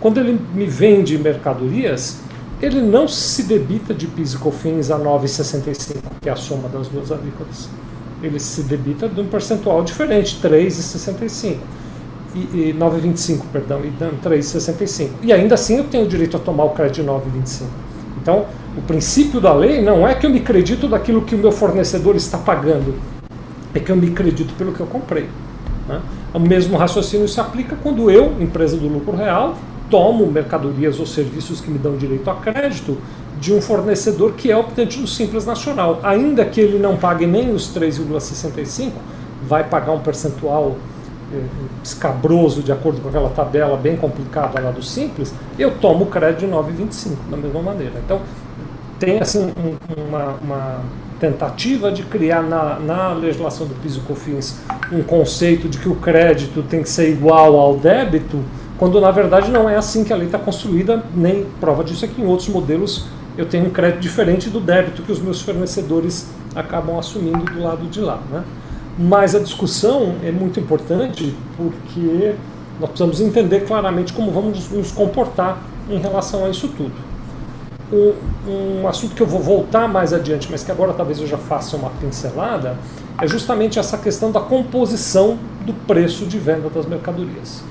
Quando 0.00 0.18
ele 0.18 0.38
me 0.54 0.66
vende 0.66 1.16
mercadorias, 1.18 2.18
ele 2.60 2.80
não 2.80 3.06
se 3.06 3.42
debita 3.42 3.92
de 3.92 4.06
PIS 4.06 4.34
e 4.34 4.38
COFINS 4.38 4.90
a 4.90 4.98
9,65, 4.98 5.96
que 6.20 6.28
é 6.28 6.32
a 6.32 6.36
soma 6.36 6.68
das 6.68 6.88
duas 6.88 7.12
alíquotas. 7.12 7.68
Ele 8.22 8.40
se 8.40 8.62
debita 8.62 9.08
de 9.08 9.20
um 9.20 9.26
percentual 9.26 9.82
diferente, 9.84 10.38
3,65. 10.42 11.56
E, 12.34 12.38
e 12.38 12.76
9,25, 12.78 13.42
perdão, 13.52 13.80
e 13.84 13.90
3,65. 13.90 15.10
E 15.22 15.32
ainda 15.32 15.54
assim 15.54 15.78
eu 15.78 15.84
tenho 15.84 16.06
direito 16.06 16.36
a 16.36 16.40
tomar 16.40 16.64
o 16.64 16.70
crédito 16.70 17.02
de 17.02 17.08
9,25. 17.08 17.64
Então, 18.20 18.46
o 18.76 18.82
princípio 18.82 19.40
da 19.40 19.54
lei 19.54 19.80
não 19.80 20.06
é 20.06 20.14
que 20.14 20.26
eu 20.26 20.30
me 20.30 20.38
acredito 20.38 20.86
daquilo 20.86 21.22
que 21.22 21.34
o 21.34 21.38
meu 21.38 21.50
fornecedor 21.50 22.14
está 22.14 22.36
pagando, 22.36 22.94
é 23.74 23.80
que 23.80 23.90
eu 23.90 23.96
me 23.96 24.08
acredito 24.08 24.52
pelo 24.54 24.72
que 24.72 24.80
eu 24.80 24.86
comprei. 24.86 25.28
Né? 25.88 26.00
O 26.34 26.38
mesmo 26.38 26.76
raciocínio 26.76 27.26
se 27.26 27.40
aplica 27.40 27.76
quando 27.82 28.10
eu, 28.10 28.34
empresa 28.40 28.76
do 28.76 28.86
lucro 28.86 29.16
real, 29.16 29.56
tomo 29.90 30.26
mercadorias 30.26 30.98
ou 31.00 31.06
serviços 31.06 31.60
que 31.60 31.70
me 31.70 31.78
dão 31.78 31.96
direito 31.96 32.28
a 32.28 32.34
crédito 32.34 32.98
de 33.40 33.54
um 33.54 33.60
fornecedor 33.60 34.32
que 34.32 34.50
é 34.50 34.56
optante 34.56 35.00
do 35.00 35.06
Simples 35.06 35.46
Nacional. 35.46 36.00
Ainda 36.02 36.44
que 36.44 36.60
ele 36.60 36.78
não 36.78 36.96
pague 36.96 37.26
nem 37.26 37.54
os 37.54 37.74
3,65, 37.74 38.92
vai 39.46 39.64
pagar 39.64 39.92
um 39.92 40.00
percentual 40.00 40.76
eh, 41.32 41.42
escabroso 41.82 42.62
de 42.62 42.72
acordo 42.72 43.00
com 43.00 43.08
aquela 43.08 43.30
tabela 43.30 43.76
bem 43.76 43.96
complicada 43.96 44.60
lá 44.60 44.70
do 44.70 44.82
Simples, 44.82 45.34
eu 45.58 45.72
tomo 45.78 46.06
crédito 46.06 46.40
de 46.40 46.46
9,25 46.46 47.16
da 47.30 47.36
mesma 47.36 47.62
maneira. 47.62 47.94
Então, 48.04 48.20
tem 48.98 49.20
assim 49.20 49.52
um, 49.56 50.02
uma, 50.08 50.34
uma, 50.42 50.80
tentativa 51.18 51.90
de 51.90 52.02
criar 52.02 52.42
na, 52.42 52.78
na 52.78 53.12
legislação 53.14 53.66
do 53.66 53.74
PIS 53.76 53.96
e 53.96 54.00
COFINS 54.00 54.60
um 54.92 55.02
conceito 55.02 55.66
de 55.66 55.78
que 55.78 55.88
o 55.88 55.94
crédito 55.94 56.62
tem 56.62 56.82
que 56.82 56.90
ser 56.90 57.10
igual 57.10 57.58
ao 57.58 57.78
débito, 57.78 58.38
quando 58.76 59.00
na 59.00 59.10
verdade 59.10 59.50
não 59.50 59.66
é 59.68 59.76
assim 59.76 60.04
que 60.04 60.12
a 60.12 60.16
lei 60.16 60.26
está 60.26 60.38
construída, 60.38 61.02
nem 61.14 61.46
prova 61.58 61.82
disso 61.82 62.04
é 62.04 62.08
que 62.08 62.20
em 62.20 62.26
outros 62.26 62.50
modelos 62.50 63.06
eu 63.36 63.46
tenho 63.46 63.66
um 63.66 63.70
crédito 63.70 64.00
diferente 64.00 64.50
do 64.50 64.60
débito 64.60 65.02
que 65.02 65.10
os 65.10 65.18
meus 65.18 65.40
fornecedores 65.40 66.28
acabam 66.54 66.98
assumindo 66.98 67.44
do 67.44 67.62
lado 67.62 67.86
de 67.86 68.00
lá. 68.00 68.20
Né? 68.30 68.44
Mas 68.98 69.34
a 69.34 69.38
discussão 69.38 70.16
é 70.22 70.30
muito 70.30 70.60
importante 70.60 71.34
porque 71.56 72.34
nós 72.80 72.90
precisamos 72.90 73.20
entender 73.20 73.60
claramente 73.60 74.12
como 74.12 74.30
vamos 74.30 74.70
nos 74.70 74.90
comportar 74.90 75.62
em 75.88 75.98
relação 75.98 76.44
a 76.44 76.50
isso 76.50 76.68
tudo. 76.68 77.05
Um, 77.92 78.80
um 78.82 78.88
assunto 78.88 79.14
que 79.14 79.22
eu 79.22 79.26
vou 79.26 79.40
voltar 79.40 79.86
mais 79.86 80.12
adiante, 80.12 80.48
mas 80.50 80.64
que 80.64 80.72
agora 80.72 80.92
talvez 80.92 81.20
eu 81.20 81.26
já 81.26 81.38
faça 81.38 81.76
uma 81.76 81.90
pincelada, 81.90 82.76
é 83.20 83.28
justamente 83.28 83.78
essa 83.78 83.96
questão 83.96 84.32
da 84.32 84.40
composição 84.40 85.38
do 85.64 85.72
preço 85.72 86.26
de 86.26 86.38
venda 86.38 86.68
das 86.68 86.84
mercadorias. 86.84 87.62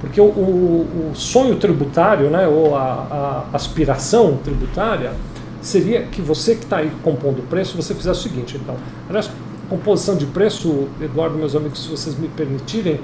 Porque 0.00 0.20
o, 0.20 0.24
o, 0.24 1.10
o 1.12 1.14
sonho 1.14 1.56
tributário, 1.56 2.28
né, 2.28 2.48
ou 2.48 2.76
a, 2.76 3.44
a, 3.52 3.56
aspiração 3.56 4.36
tributária, 4.42 5.12
seria 5.60 6.02
que 6.02 6.20
você 6.20 6.56
que 6.56 6.64
está 6.64 6.78
aí 6.78 6.90
compondo 7.04 7.38
o 7.38 7.42
preço, 7.42 7.76
você 7.76 7.94
fizesse 7.94 8.18
o 8.18 8.22
seguinte, 8.24 8.58
então. 8.60 8.74
Aliás, 9.08 9.30
composição 9.68 10.16
de 10.16 10.26
preço, 10.26 10.88
Eduardo, 11.00 11.38
meus 11.38 11.54
amigos, 11.54 11.84
se 11.84 11.88
vocês 11.88 12.18
me 12.18 12.26
permitirem, 12.26 13.00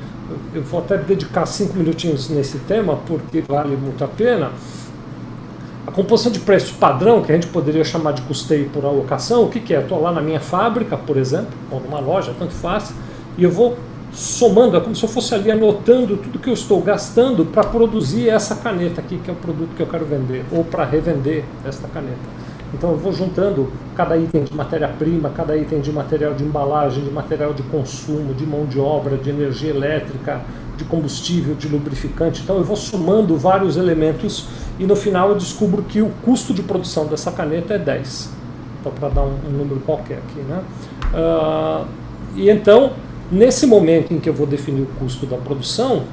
eu 0.53 0.63
vou 0.63 0.81
até 0.81 0.99
dedicar 0.99 1.47
cinco 1.47 1.77
minutinhos 1.77 2.29
nesse 2.29 2.59
tema, 2.59 2.99
porque 3.07 3.43
vale 3.43 3.77
muito 3.77 4.03
a 4.03 4.09
pena. 4.09 4.51
A 5.89 5.91
composição 5.91 6.31
de 6.31 6.41
preço 6.41 6.75
padrão, 6.75 7.23
que 7.23 7.33
a 7.33 7.35
gente 7.35 7.47
poderia 7.47 7.83
chamar 7.83 8.13
de 8.13 8.21
custeio 8.21 8.69
por 8.69 8.85
alocação, 8.85 9.45
o 9.45 9.49
que, 9.49 9.59
que 9.59 9.73
é? 9.73 9.81
Estou 9.81 9.99
lá 9.99 10.13
na 10.13 10.21
minha 10.21 10.39
fábrica, 10.39 10.99
por 10.99 11.17
exemplo, 11.17 11.49
ou 11.71 11.81
numa 11.81 11.99
loja, 11.99 12.35
tanto 12.39 12.53
faz, 12.53 12.93
e 13.39 13.43
eu 13.43 13.51
vou 13.51 13.75
somando, 14.13 14.77
é 14.77 14.81
como 14.81 14.95
se 14.95 15.03
eu 15.03 15.09
fosse 15.09 15.35
ali 15.35 15.51
anotando 15.51 16.19
tudo 16.19 16.39
que 16.39 16.51
eu 16.51 16.53
estou 16.53 16.83
gastando 16.83 17.47
para 17.47 17.65
produzir 17.65 18.29
essa 18.29 18.57
caneta 18.57 19.01
aqui, 19.01 19.17
que 19.17 19.31
é 19.31 19.33
o 19.33 19.37
produto 19.37 19.71
que 19.75 19.83
eu 19.83 19.87
quero 19.87 20.05
vender, 20.05 20.45
ou 20.53 20.63
para 20.63 20.85
revender 20.85 21.43
esta 21.65 21.89
caneta. 21.89 22.37
Então 22.75 22.91
eu 22.91 22.99
vou 22.99 23.11
juntando 23.11 23.73
cada 23.97 24.15
item 24.15 24.45
de 24.45 24.55
matéria-prima, 24.55 25.31
cada 25.31 25.57
item 25.57 25.81
de 25.81 25.91
material 25.91 26.35
de 26.35 26.45
embalagem, 26.45 27.03
de 27.03 27.11
material 27.11 27.55
de 27.55 27.63
consumo, 27.63 28.35
de 28.35 28.45
mão 28.45 28.67
de 28.67 28.79
obra, 28.79 29.17
de 29.17 29.31
energia 29.31 29.71
elétrica, 29.71 30.43
de 30.77 30.85
combustível, 30.85 31.55
de 31.55 31.67
lubrificante. 31.67 32.43
Então 32.43 32.57
eu 32.57 32.65
vou 32.65 32.77
somando 32.77 33.39
vários 33.39 33.79
elementos 33.79 34.49
e 34.79 34.87
no 34.87 34.97
final 34.97 35.31
eu 35.31 35.37
descubro 35.37 35.83
que 35.83 36.01
o 36.01 36.11
custo 36.25 36.55
de 36.55 36.63
produção 36.63 37.07
dessa 37.07 37.33
caneta 37.33 37.75
é 37.75 37.79
10. 37.79 38.31
Então 38.81 38.93
para 38.93 39.09
dar 39.09 39.23
um, 39.23 39.35
um, 39.47 39.51
número 39.51 39.81
qualquer 39.81 40.19
aqui. 40.19 40.41
Né? 40.41 40.63
Uh, 41.13 41.87
e 42.37 42.51
então 42.51 42.93
Nesse 43.31 43.67
momento 43.67 44.15
em 44.15 44.19
que 44.19 44.29
eu 44.29 44.33
vou 44.33 44.47
definir 44.47 44.83
o 44.83 44.87
custo 44.99 45.27
da 45.27 45.37
produção, 45.37 46.05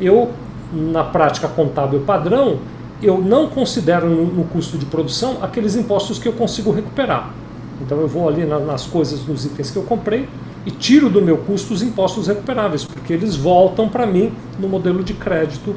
eu, 0.00 0.30
na 0.72 1.04
prática 1.04 1.46
contábil 1.46 2.00
padrão, 2.00 2.58
eu 3.02 3.18
não 3.18 3.48
considero 3.48 4.08
no, 4.08 4.24
no 4.24 4.44
custo 4.44 4.78
de 4.78 4.86
produção 4.86 5.38
aqueles 5.42 5.76
impostos 5.76 6.18
que 6.18 6.26
eu 6.26 6.32
consigo 6.32 6.70
recuperar. 6.70 7.34
Então 7.82 8.00
eu 8.00 8.08
vou 8.08 8.26
ali 8.26 8.46
na, 8.46 8.58
nas 8.58 8.86
coisas, 8.86 9.26
nos 9.26 9.44
itens 9.44 9.70
que 9.70 9.76
eu 9.76 9.82
comprei 9.82 10.26
e 10.64 10.70
tiro 10.70 11.10
do 11.10 11.20
meu 11.20 11.36
custo 11.36 11.74
os 11.74 11.82
impostos 11.82 12.28
recuperáveis, 12.28 12.82
porque 12.82 13.12
eles 13.12 13.36
voltam 13.36 13.86
para 13.86 14.06
mim 14.06 14.32
no 14.58 14.66
modelo 14.66 15.04
de 15.04 15.12
crédito 15.12 15.76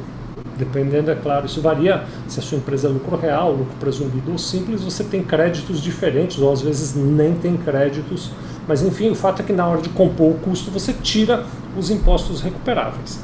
dependendo, 0.57 1.11
é 1.11 1.15
claro, 1.15 1.45
isso 1.45 1.61
varia 1.61 2.03
se 2.27 2.39
a 2.39 2.43
sua 2.43 2.57
empresa 2.57 2.87
é 2.87 2.91
lucro 2.91 3.15
real, 3.15 3.51
lucro 3.51 3.75
presumido 3.79 4.31
ou 4.31 4.37
simples, 4.37 4.83
você 4.83 5.03
tem 5.03 5.23
créditos 5.23 5.81
diferentes, 5.81 6.39
ou 6.39 6.51
às 6.51 6.61
vezes 6.61 6.95
nem 6.95 7.33
tem 7.35 7.55
créditos, 7.55 8.31
mas 8.67 8.81
enfim, 8.81 9.09
o 9.09 9.15
fato 9.15 9.41
é 9.41 9.45
que 9.45 9.53
na 9.53 9.65
hora 9.67 9.81
de 9.81 9.89
compor 9.89 10.31
o 10.31 10.39
custo 10.39 10.69
você 10.71 10.91
tira 10.93 11.45
os 11.77 11.89
impostos 11.89 12.41
recuperáveis. 12.41 13.19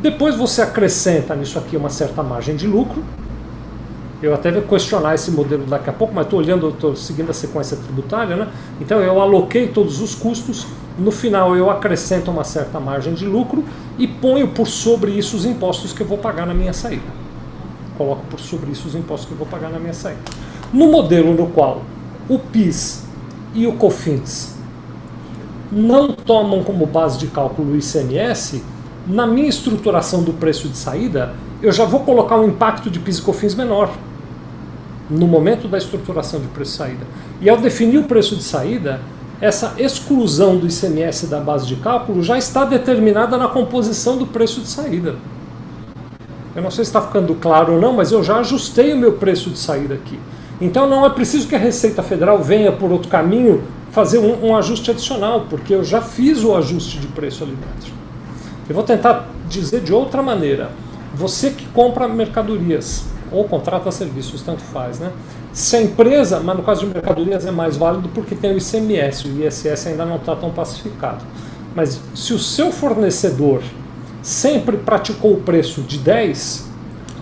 Depois 0.00 0.36
você 0.36 0.62
acrescenta 0.62 1.34
nisso 1.34 1.58
aqui 1.58 1.76
uma 1.76 1.88
certa 1.88 2.22
margem 2.22 2.54
de 2.54 2.66
lucro. 2.66 3.02
Eu 4.22 4.32
até 4.32 4.50
vou 4.50 4.62
questionar 4.62 5.14
esse 5.14 5.30
modelo 5.30 5.66
daqui 5.66 5.90
a 5.90 5.92
pouco, 5.92 6.14
mas 6.14 6.24
estou 6.24 6.38
olhando, 6.38 6.68
estou 6.68 6.96
seguindo 6.96 7.30
a 7.30 7.34
sequência 7.34 7.76
tributária, 7.76 8.36
né? 8.36 8.48
Então 8.80 9.00
eu 9.00 9.20
aloquei 9.20 9.68
todos 9.68 10.00
os 10.00 10.14
custos, 10.14 10.66
no 10.98 11.10
final 11.10 11.54
eu 11.56 11.70
acrescento 11.70 12.30
uma 12.30 12.44
certa 12.44 12.80
margem 12.80 13.14
de 13.14 13.26
lucro 13.26 13.64
e 13.98 14.06
ponho 14.06 14.48
por 14.48 14.66
sobre 14.66 15.10
isso 15.10 15.36
os 15.36 15.44
impostos 15.44 15.92
que 15.92 16.00
eu 16.00 16.06
vou 16.06 16.18
pagar 16.18 16.46
na 16.46 16.54
minha 16.54 16.72
saída. 16.72 17.04
Coloco 17.98 18.24
por 18.30 18.40
sobre 18.40 18.70
isso 18.70 18.88
os 18.88 18.94
impostos 18.94 19.26
que 19.26 19.32
eu 19.32 19.38
vou 19.38 19.46
pagar 19.46 19.70
na 19.70 19.78
minha 19.78 19.94
saída. 19.94 20.20
No 20.72 20.90
modelo 20.90 21.34
no 21.34 21.48
qual 21.48 21.82
o 22.28 22.38
PIS 22.38 23.04
e 23.54 23.66
o 23.66 23.72
COFINS 23.74 24.56
não 25.70 26.12
tomam 26.12 26.62
como 26.62 26.86
base 26.86 27.18
de 27.18 27.26
cálculo 27.26 27.72
o 27.72 27.76
ICMS, 27.76 28.62
na 29.06 29.26
minha 29.26 29.48
estruturação 29.48 30.22
do 30.22 30.32
preço 30.32 30.68
de 30.68 30.76
saída, 30.76 31.34
eu 31.62 31.72
já 31.72 31.84
vou 31.84 32.00
colocar 32.00 32.36
um 32.36 32.48
impacto 32.48 32.90
de 32.90 32.98
PIS 32.98 33.18
e 33.18 33.22
COFINS 33.22 33.54
menor 33.54 33.90
no 35.08 35.26
momento 35.26 35.68
da 35.68 35.78
estruturação 35.78 36.40
de 36.40 36.48
preço 36.48 36.72
de 36.72 36.78
saída. 36.78 37.06
E 37.40 37.48
ao 37.48 37.56
definir 37.56 37.98
o 37.98 38.04
preço 38.04 38.34
de 38.34 38.42
saída, 38.42 39.00
essa 39.40 39.74
exclusão 39.78 40.56
do 40.56 40.66
ICMS 40.66 41.26
da 41.26 41.40
base 41.40 41.66
de 41.66 41.76
cálculo 41.76 42.22
já 42.22 42.38
está 42.38 42.64
determinada 42.64 43.36
na 43.36 43.48
composição 43.48 44.16
do 44.16 44.26
preço 44.26 44.60
de 44.60 44.68
saída. 44.68 45.16
Eu 46.54 46.62
não 46.62 46.70
sei 46.70 46.84
se 46.84 46.88
está 46.88 47.02
ficando 47.02 47.34
claro 47.34 47.74
ou 47.74 47.80
não, 47.80 47.92
mas 47.92 48.12
eu 48.12 48.24
já 48.24 48.38
ajustei 48.38 48.94
o 48.94 48.96
meu 48.96 49.12
preço 49.12 49.50
de 49.50 49.58
saída 49.58 49.94
aqui. 49.94 50.18
Então 50.58 50.88
não 50.88 51.04
é 51.04 51.10
preciso 51.10 51.46
que 51.46 51.54
a 51.54 51.58
Receita 51.58 52.02
Federal 52.02 52.42
venha 52.42 52.72
por 52.72 52.90
outro 52.90 53.10
caminho 53.10 53.62
fazer 53.90 54.18
um, 54.18 54.46
um 54.46 54.56
ajuste 54.56 54.90
adicional, 54.90 55.46
porque 55.50 55.74
eu 55.74 55.84
já 55.84 56.00
fiz 56.00 56.42
o 56.42 56.54
ajuste 56.56 56.98
de 56.98 57.08
preço 57.08 57.44
ali 57.44 57.54
dentro. 57.54 57.92
Eu 58.68 58.74
vou 58.74 58.84
tentar 58.84 59.28
dizer 59.48 59.82
de 59.82 59.92
outra 59.92 60.22
maneira. 60.22 60.70
Você 61.14 61.50
que 61.50 61.66
compra 61.66 62.08
mercadorias 62.08 63.04
ou 63.30 63.44
contrata 63.44 63.90
serviços, 63.90 64.42
tanto 64.42 64.62
faz, 64.62 64.98
né? 64.98 65.10
Se 65.52 65.76
a 65.76 65.82
empresa, 65.82 66.40
mas 66.40 66.56
no 66.56 66.62
caso 66.62 66.86
de 66.86 66.92
mercadorias 66.92 67.46
é 67.46 67.50
mais 67.50 67.76
válido 67.76 68.08
porque 68.10 68.34
tem 68.34 68.52
o 68.52 68.58
ICMS, 68.58 69.28
o 69.28 69.46
ISS 69.46 69.86
ainda 69.86 70.04
não 70.04 70.16
está 70.16 70.36
tão 70.36 70.50
pacificado. 70.50 71.24
Mas 71.74 72.00
se 72.14 72.32
o 72.32 72.38
seu 72.38 72.70
fornecedor 72.70 73.62
sempre 74.22 74.76
praticou 74.76 75.34
o 75.34 75.40
preço 75.40 75.82
de 75.82 75.98
10, 75.98 76.68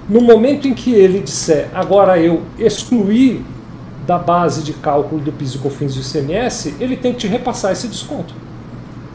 no 0.08 0.20
momento 0.20 0.68
em 0.68 0.74
que 0.74 0.92
ele 0.92 1.20
disser 1.20 1.68
agora 1.74 2.18
eu 2.18 2.42
excluí 2.58 3.44
da 4.06 4.18
base 4.18 4.62
de 4.62 4.74
cálculo 4.74 5.20
do 5.20 5.32
PIS 5.32 5.54
e 5.54 5.58
COFINS 5.58 5.96
e 5.96 6.00
ICMS, 6.00 6.74
ele 6.78 6.96
tem 6.96 7.12
que 7.12 7.20
te 7.20 7.26
repassar 7.26 7.72
esse 7.72 7.88
desconto 7.88 8.43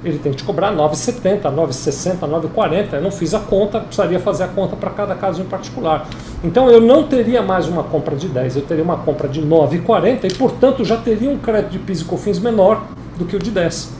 ele 0.03 0.17
tem 0.17 0.31
que 0.31 0.37
te 0.37 0.43
cobrar 0.43 0.73
9,70, 0.73 1.41
9,60, 1.43 2.19
9,40. 2.19 2.93
Eu 2.93 3.01
não 3.01 3.11
fiz 3.11 3.33
a 3.33 3.39
conta, 3.39 3.79
precisaria 3.79 4.19
fazer 4.19 4.43
a 4.43 4.47
conta 4.47 4.75
para 4.75 4.89
cada 4.91 5.15
caso 5.15 5.41
em 5.41 5.45
particular. 5.45 6.07
Então 6.43 6.69
eu 6.69 6.79
não 6.79 7.03
teria 7.03 7.41
mais 7.41 7.67
uma 7.67 7.83
compra 7.83 8.15
de 8.15 8.27
10, 8.27 8.57
eu 8.57 8.61
teria 8.61 8.83
uma 8.83 8.97
compra 8.97 9.27
de 9.27 9.41
9,40 9.41 10.31
e, 10.31 10.33
portanto, 10.35 10.85
já 10.85 10.97
teria 10.97 11.29
um 11.29 11.37
crédito 11.37 11.71
de 11.71 11.79
PIS 11.79 12.01
e 12.01 12.05
COFINS 12.05 12.39
menor 12.39 12.85
do 13.17 13.25
que 13.25 13.35
o 13.35 13.39
de 13.39 13.51
10, 13.51 13.93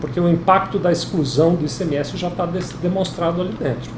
porque 0.00 0.20
o 0.20 0.28
impacto 0.28 0.78
da 0.78 0.92
exclusão 0.92 1.54
do 1.54 1.64
ICMS 1.64 2.16
já 2.16 2.28
está 2.28 2.46
demonstrado 2.82 3.40
ali 3.40 3.54
dentro. 3.58 3.90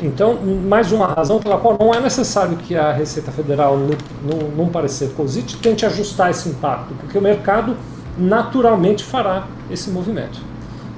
Então, 0.00 0.38
mais 0.64 0.92
uma 0.92 1.08
razão 1.08 1.40
pela 1.40 1.58
qual 1.58 1.76
não 1.78 1.92
é 1.92 2.00
necessário 2.00 2.56
que 2.56 2.76
a 2.76 2.92
Receita 2.92 3.32
Federal, 3.32 3.76
no, 3.76 4.48
num 4.56 4.68
parecer 4.68 5.10
COSIT, 5.16 5.56
tente 5.56 5.84
ajustar 5.84 6.30
esse 6.30 6.48
impacto, 6.48 6.94
porque 6.94 7.18
o 7.18 7.20
mercado 7.20 7.76
naturalmente 8.16 9.02
fará 9.02 9.48
esse 9.68 9.90
movimento. 9.90 10.38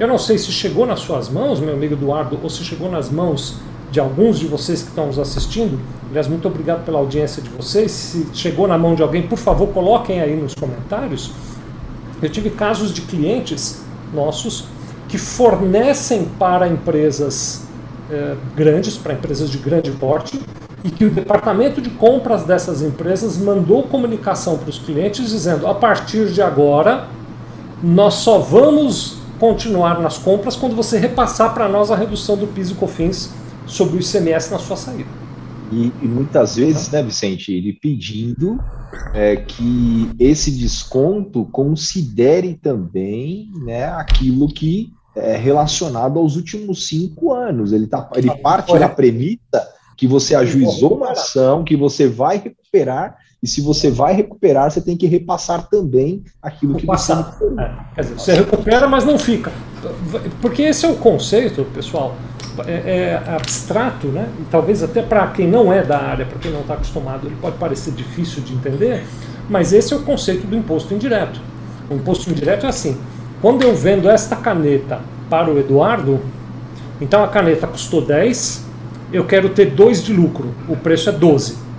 Eu 0.00 0.08
não 0.08 0.16
sei 0.16 0.38
se 0.38 0.50
chegou 0.50 0.86
nas 0.86 1.00
suas 1.00 1.28
mãos, 1.28 1.60
meu 1.60 1.74
amigo 1.74 1.92
Eduardo, 1.92 2.38
ou 2.42 2.48
se 2.48 2.64
chegou 2.64 2.90
nas 2.90 3.10
mãos 3.10 3.56
de 3.90 4.00
alguns 4.00 4.38
de 4.38 4.46
vocês 4.46 4.80
que 4.80 4.88
estão 4.88 5.08
nos 5.08 5.18
assistindo. 5.18 5.78
Aliás, 6.08 6.26
muito 6.26 6.48
obrigado 6.48 6.86
pela 6.86 6.98
audiência 6.98 7.42
de 7.42 7.50
vocês. 7.50 7.90
Se 7.90 8.26
chegou 8.32 8.66
na 8.66 8.78
mão 8.78 8.94
de 8.94 9.02
alguém, 9.02 9.28
por 9.28 9.36
favor, 9.36 9.68
coloquem 9.68 10.22
aí 10.22 10.34
nos 10.34 10.54
comentários. 10.54 11.32
Eu 12.22 12.30
tive 12.30 12.48
casos 12.48 12.94
de 12.94 13.02
clientes 13.02 13.82
nossos 14.14 14.64
que 15.06 15.18
fornecem 15.18 16.24
para 16.38 16.66
empresas 16.66 17.66
eh, 18.10 18.36
grandes, 18.56 18.96
para 18.96 19.12
empresas 19.12 19.50
de 19.50 19.58
grande 19.58 19.90
porte, 19.90 20.40
e 20.82 20.90
que 20.90 21.04
o 21.04 21.10
departamento 21.10 21.78
de 21.78 21.90
compras 21.90 22.44
dessas 22.44 22.80
empresas 22.80 23.36
mandou 23.36 23.82
comunicação 23.82 24.56
para 24.56 24.70
os 24.70 24.78
clientes 24.78 25.28
dizendo: 25.28 25.66
a 25.66 25.74
partir 25.74 26.28
de 26.28 26.40
agora, 26.40 27.06
nós 27.82 28.14
só 28.14 28.38
vamos 28.38 29.19
continuar 29.40 29.98
nas 30.00 30.18
compras 30.18 30.54
quando 30.54 30.76
você 30.76 30.98
repassar 30.98 31.54
para 31.54 31.66
nós 31.66 31.90
a 31.90 31.96
redução 31.96 32.36
do 32.36 32.46
PIS 32.46 32.70
e 32.70 32.74
COFINS 32.74 33.32
sobre 33.66 33.96
o 33.96 34.00
ICMS 34.00 34.50
na 34.50 34.58
sua 34.58 34.76
saída. 34.76 35.08
E, 35.72 35.92
e, 36.02 36.06
muitas 36.06 36.56
vezes, 36.56 36.90
né, 36.90 37.02
Vicente, 37.02 37.52
ele 37.52 37.72
pedindo 37.72 38.60
é, 39.14 39.36
que 39.36 40.10
esse 40.18 40.50
desconto 40.50 41.44
considere 41.46 42.54
também 42.54 43.50
né, 43.64 43.86
aquilo 43.86 44.48
que 44.48 44.92
é 45.16 45.36
relacionado 45.36 46.18
aos 46.18 46.36
últimos 46.36 46.86
cinco 46.86 47.32
anos. 47.32 47.72
Ele, 47.72 47.86
tá, 47.86 48.10
ele 48.14 48.30
parte 48.36 48.78
da 48.78 48.88
premissa 48.88 49.68
que 49.96 50.06
você 50.06 50.34
ajuizou 50.34 50.96
uma 50.96 51.12
ação, 51.12 51.64
que 51.64 51.76
você 51.76 52.08
vai 52.08 52.38
recuperar, 52.38 53.16
e 53.42 53.46
se 53.46 53.60
você 53.60 53.90
vai 53.90 54.12
recuperar, 54.12 54.70
você 54.70 54.80
tem 54.80 54.96
que 54.96 55.06
repassar 55.06 55.68
também 55.68 56.22
aquilo 56.42 56.74
que 56.74 56.86
você. 56.86 57.12
É, 57.12 57.72
quer 57.94 58.00
dizer, 58.02 58.14
você 58.14 58.34
recupera, 58.34 58.86
mas 58.86 59.04
não 59.04 59.18
fica. 59.18 59.50
Porque 60.42 60.62
esse 60.62 60.84
é 60.84 60.90
o 60.90 60.96
conceito, 60.96 61.64
pessoal 61.72 62.14
é, 62.66 63.20
é 63.26 63.34
abstrato, 63.34 64.08
né? 64.08 64.28
E 64.38 64.44
talvez 64.50 64.82
até 64.82 65.02
para 65.02 65.26
quem 65.28 65.46
não 65.46 65.72
é 65.72 65.82
da 65.82 65.98
área, 65.98 66.26
para 66.26 66.38
quem 66.38 66.50
não 66.50 66.60
está 66.60 66.74
acostumado, 66.74 67.26
ele 67.26 67.36
pode 67.40 67.56
parecer 67.56 67.92
difícil 67.92 68.42
de 68.42 68.54
entender, 68.54 69.04
mas 69.48 69.72
esse 69.72 69.92
é 69.92 69.96
o 69.96 70.02
conceito 70.02 70.46
do 70.46 70.56
imposto 70.56 70.92
indireto. 70.94 71.40
O 71.88 71.94
imposto 71.94 72.30
indireto 72.30 72.66
é 72.66 72.68
assim: 72.68 72.96
quando 73.40 73.62
eu 73.62 73.74
vendo 73.74 74.08
esta 74.08 74.36
caneta 74.36 75.00
para 75.28 75.50
o 75.50 75.58
Eduardo, 75.58 76.20
então 77.00 77.22
a 77.22 77.28
caneta 77.28 77.66
custou 77.66 78.02
10, 78.02 78.66
eu 79.12 79.24
quero 79.24 79.48
ter 79.50 79.70
2 79.70 80.04
de 80.04 80.12
lucro, 80.12 80.52
o 80.68 80.76
preço 80.76 81.08
é 81.08 81.12
12. 81.12 81.69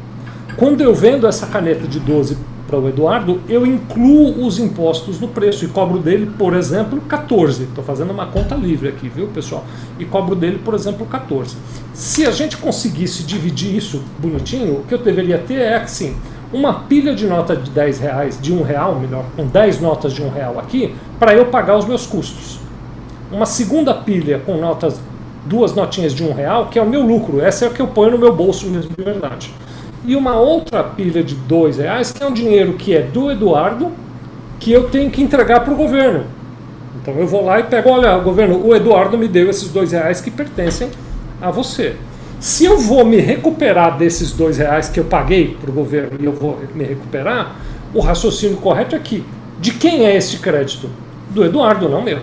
Quando 0.58 0.82
eu 0.82 0.94
vendo 0.94 1.28
essa 1.28 1.48
caneta 1.48 1.88
de 1.88 2.00
12 2.00 2.38
para 2.68 2.78
o 2.78 2.88
Eduardo, 2.88 3.42
eu 3.50 3.66
incluo 3.66 4.46
os 4.46 4.60
impostos 4.60 5.20
no 5.20 5.28
preço 5.28 5.66
e 5.66 5.68
cobro 5.68 6.00
dele, 6.00 6.32
por 6.38 6.54
exemplo, 6.54 7.02
14. 7.02 7.64
Estou 7.64 7.84
fazendo 7.84 8.12
uma 8.12 8.28
conta 8.28 8.56
livre 8.56 8.90
aqui, 8.90 9.10
viu, 9.10 9.28
pessoal? 9.28 9.66
E 9.98 10.06
cobro 10.06 10.36
dele, 10.36 10.60
por 10.64 10.74
exemplo, 10.74 11.06
14. 11.06 11.56
Se 11.94 12.26
a 12.26 12.32
gente 12.32 12.58
conseguisse 12.58 13.24
dividir 13.24 13.76
isso 13.76 14.04
bonitinho, 14.20 14.80
o 14.80 14.84
que 14.84 14.94
eu 14.94 14.98
deveria 14.98 15.38
ter 15.38 15.60
é 15.60 15.78
assim, 15.78 16.16
uma 16.54 16.74
pilha 16.74 17.16
de 17.16 17.26
nota 17.26 17.56
de 17.56 17.70
10 17.72 18.00
reais, 18.00 18.40
de 18.42 18.54
um 18.54 18.62
real, 18.62 19.00
melhor, 19.00 19.26
com 19.36 19.48
10 19.48 19.80
notas 19.80 20.14
de 20.14 20.22
um 20.22 20.30
real 20.30 20.60
aqui, 20.60 20.94
para 21.18 21.34
eu 21.34 21.46
pagar 21.46 21.78
os 21.78 21.86
meus 21.86 22.06
custos. 22.06 22.60
Uma 23.32 23.46
segunda 23.46 23.94
pilha 23.94 24.40
com 24.46 24.58
notas, 24.58 25.00
duas 25.46 25.74
notinhas 25.74 26.14
de 26.14 26.24
um 26.24 26.34
real, 26.34 26.68
que 26.68 26.78
é 26.78 26.82
o 26.82 26.90
meu 26.90 27.02
lucro. 27.02 27.42
Essa 27.42 27.66
é 27.66 27.68
a 27.70 27.72
que 27.72 27.82
eu 27.82 27.88
ponho 27.88 28.12
no 28.12 28.18
meu 28.18 28.36
bolso 28.36 28.68
mesmo 28.68 28.94
de 28.96 29.04
verdade 29.04 29.52
e 30.04 30.16
uma 30.16 30.36
outra 30.36 30.84
pilha 30.84 31.24
de 31.24 31.36
dois 31.36 31.78
reais, 31.78 32.12
que 32.12 32.24
é 32.24 32.28
um 32.28 32.34
dinheiro 32.34 32.74
que 32.74 32.96
é 32.96 33.02
do 33.02 33.32
Eduardo, 33.32 33.92
que 34.60 34.72
eu 34.72 34.90
tenho 34.90 35.10
que 35.10 35.22
entregar 35.22 35.62
para 35.62 35.74
o 35.74 35.76
governo. 35.76 36.26
Então 37.02 37.16
eu 37.16 37.28
vou 37.28 37.46
lá 37.46 37.60
e 37.60 37.64
pego, 37.64 37.90
olha, 37.90 38.18
governo, 38.18 38.66
o 38.66 38.76
Eduardo 38.76 39.18
me 39.18 39.28
deu 39.28 39.50
esses 39.50 39.70
dois 39.70 39.92
reais 39.92 40.22
que 40.22 40.30
pertencem 40.30 40.90
a 41.42 41.50
você. 41.50 41.96
Se 42.40 42.66
eu 42.66 42.80
vou 42.80 43.06
me 43.06 43.18
recuperar 43.18 43.98
desses 43.98 44.32
dois 44.32 44.58
reais 44.58 44.90
que 44.90 45.00
eu 45.00 45.06
paguei 45.06 45.56
para 45.60 45.70
o 45.70 45.74
governo 45.74 46.18
e 46.20 46.26
eu 46.26 46.34
vou 46.34 46.60
me 46.74 46.84
recuperar, 46.84 47.56
o 47.94 48.00
raciocínio 48.00 48.58
correto 48.58 48.96
é 48.96 49.00
que 49.00 49.24
de 49.60 49.72
quem 49.74 50.06
é 50.06 50.16
esse 50.16 50.38
crédito? 50.38 50.90
Do 51.30 51.46
Eduardo, 51.46 51.88
não 51.88 52.02
meu. 52.02 52.20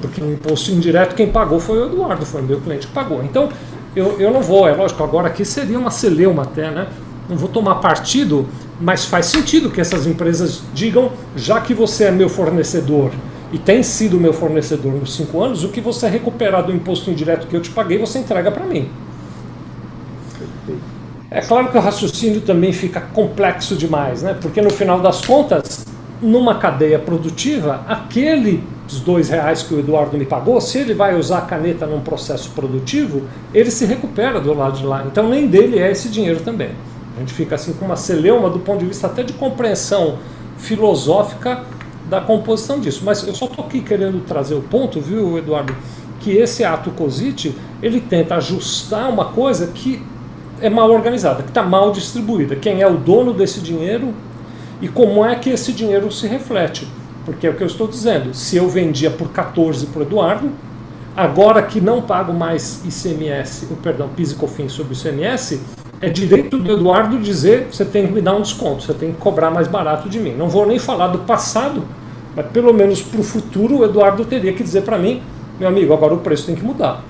Porque 0.00 0.20
no 0.20 0.32
imposto 0.32 0.70
indireto 0.70 1.14
quem 1.14 1.28
pagou 1.28 1.58
foi 1.58 1.78
o 1.78 1.86
Eduardo, 1.86 2.26
foi 2.26 2.42
o 2.42 2.44
meu 2.44 2.60
cliente 2.60 2.86
que 2.86 2.92
pagou. 2.92 3.22
Então 3.24 3.48
eu, 3.94 4.20
eu 4.20 4.32
não 4.32 4.42
vou, 4.42 4.66
é 4.66 4.72
lógico, 4.72 5.02
agora 5.02 5.28
aqui 5.28 5.44
seria 5.44 5.78
uma 5.78 5.90
celeuma 5.90 6.42
até, 6.42 6.70
né? 6.70 6.88
Não 7.28 7.36
vou 7.36 7.48
tomar 7.48 7.76
partido, 7.76 8.48
mas 8.80 9.04
faz 9.04 9.26
sentido 9.26 9.70
que 9.70 9.80
essas 9.80 10.06
empresas 10.06 10.62
digam, 10.74 11.12
já 11.36 11.60
que 11.60 11.74
você 11.74 12.04
é 12.04 12.10
meu 12.10 12.28
fornecedor 12.28 13.12
e 13.52 13.58
tem 13.58 13.82
sido 13.82 14.18
meu 14.18 14.32
fornecedor 14.32 14.92
nos 14.92 15.14
cinco 15.14 15.42
anos, 15.42 15.62
o 15.62 15.68
que 15.68 15.80
você 15.80 16.08
recuperar 16.08 16.64
do 16.64 16.72
imposto 16.72 17.10
indireto 17.10 17.46
que 17.46 17.54
eu 17.54 17.60
te 17.60 17.70
paguei, 17.70 17.98
você 17.98 18.18
entrega 18.18 18.50
para 18.50 18.64
mim. 18.64 18.88
É 21.30 21.40
claro 21.40 21.70
que 21.70 21.76
o 21.76 21.80
raciocínio 21.80 22.40
também 22.40 22.72
fica 22.72 23.00
complexo 23.00 23.76
demais, 23.76 24.22
né? 24.22 24.36
Porque 24.40 24.60
no 24.60 24.70
final 24.70 25.00
das 25.00 25.24
contas, 25.24 25.86
numa 26.20 26.56
cadeia 26.56 26.98
produtiva, 26.98 27.84
aqueles 28.92 29.00
dois 29.00 29.28
reais 29.28 29.62
que 29.62 29.74
o 29.74 29.78
Eduardo 29.80 30.16
me 30.16 30.26
pagou, 30.26 30.60
se 30.60 30.78
ele 30.78 30.94
vai 30.94 31.18
usar 31.18 31.38
a 31.38 31.42
caneta 31.42 31.86
num 31.86 32.00
processo 32.00 32.50
produtivo, 32.50 33.22
ele 33.54 33.70
se 33.70 33.86
recupera 33.86 34.40
do 34.40 34.52
lado 34.52 34.78
de 34.78 34.84
lá. 34.84 35.04
Então 35.06 35.28
nem 35.28 35.46
dele 35.46 35.78
é 35.78 35.90
esse 35.90 36.08
dinheiro 36.08 36.40
também. 36.40 36.70
A 37.16 37.20
gente 37.20 37.32
fica 37.32 37.54
assim 37.54 37.72
com 37.72 37.86
uma 37.86 37.96
celeuma 37.96 38.50
do 38.50 38.58
ponto 38.58 38.80
de 38.80 38.86
vista 38.86 39.06
até 39.06 39.22
de 39.22 39.32
compreensão 39.32 40.18
filosófica 40.58 41.64
da 42.08 42.20
composição 42.20 42.80
disso. 42.80 43.02
Mas 43.04 43.26
eu 43.26 43.34
só 43.34 43.46
estou 43.46 43.64
aqui 43.64 43.80
querendo 43.80 44.24
trazer 44.24 44.54
o 44.54 44.62
ponto, 44.62 45.00
viu, 45.00 45.38
Eduardo, 45.38 45.74
que 46.20 46.32
esse 46.36 46.64
ato 46.64 46.90
COSIT, 46.90 47.54
ele 47.82 48.00
tenta 48.00 48.36
ajustar 48.36 49.08
uma 49.08 49.26
coisa 49.26 49.68
que 49.68 50.02
é 50.60 50.70
mal 50.70 50.90
organizada, 50.90 51.42
que 51.42 51.48
está 51.48 51.62
mal 51.62 51.90
distribuída. 51.90 52.54
Quem 52.56 52.80
é 52.80 52.86
o 52.86 52.96
dono 52.96 53.32
desse 53.32 53.60
dinheiro 53.60 54.14
e 54.80 54.88
como 54.88 55.24
é 55.24 55.34
que 55.34 55.50
esse 55.50 55.72
dinheiro 55.72 56.10
se 56.10 56.26
reflete. 56.26 56.86
Porque 57.24 57.46
é 57.46 57.50
o 57.50 57.54
que 57.54 57.62
eu 57.62 57.66
estou 57.66 57.86
dizendo. 57.86 58.34
Se 58.34 58.56
eu 58.56 58.68
vendia 58.68 59.10
por 59.10 59.30
14 59.30 59.86
para 59.86 60.00
o 60.00 60.02
Eduardo, 60.02 60.50
agora 61.16 61.62
que 61.62 61.80
não 61.80 62.02
pago 62.02 62.32
mais 62.32 62.82
ICMS, 62.84 63.68
o 63.70 63.76
perdão, 63.76 64.08
PIS 64.08 64.32
e 64.32 64.34
COFINS 64.34 64.72
sobre 64.72 64.94
o 64.94 64.96
ICMS, 64.96 65.60
é 66.00 66.08
direito 66.08 66.58
do 66.58 66.72
Eduardo 66.72 67.18
dizer 67.18 67.68
você 67.70 67.84
tem 67.84 68.06
que 68.06 68.12
me 68.12 68.20
dar 68.20 68.34
um 68.34 68.42
desconto, 68.42 68.82
você 68.82 68.92
tem 68.92 69.12
que 69.12 69.18
cobrar 69.18 69.50
mais 69.50 69.68
barato 69.68 70.08
de 70.08 70.18
mim. 70.18 70.34
Não 70.34 70.48
vou 70.48 70.66
nem 70.66 70.78
falar 70.78 71.08
do 71.08 71.20
passado, 71.20 71.84
mas 72.34 72.46
pelo 72.46 72.72
menos 72.72 73.00
para 73.00 73.20
o 73.20 73.22
futuro 73.22 73.78
o 73.78 73.84
Eduardo 73.84 74.24
teria 74.24 74.52
que 74.52 74.64
dizer 74.64 74.82
para 74.82 74.98
mim, 74.98 75.22
meu 75.60 75.68
amigo, 75.68 75.92
agora 75.92 76.14
o 76.14 76.18
preço 76.18 76.46
tem 76.46 76.56
que 76.56 76.64
mudar. 76.64 77.04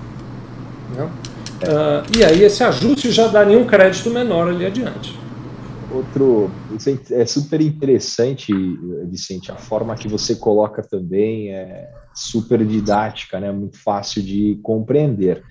Uh, 1.63 2.19
e 2.19 2.25
aí 2.25 2.43
esse 2.43 2.63
ajuste 2.63 3.11
já 3.11 3.29
daria 3.29 3.59
um 3.59 3.65
crédito 3.65 4.11
menor 4.11 4.49
ali 4.49 4.67
adiante. 4.67 5.19
Outro, 5.95 6.51
é 7.11 7.27
super 7.27 7.61
interessante, 7.61 8.53
Vicente, 9.07 9.53
a 9.53 9.57
forma 9.57 9.95
que 9.95 10.09
você 10.09 10.35
coloca 10.35 10.83
também 10.83 11.51
é 11.51 11.93
super 12.15 12.65
didática, 12.65 13.39
né? 13.39 13.53
Muito 13.53 13.79
fácil 13.79 14.23
de 14.23 14.59
compreender. 14.63 15.43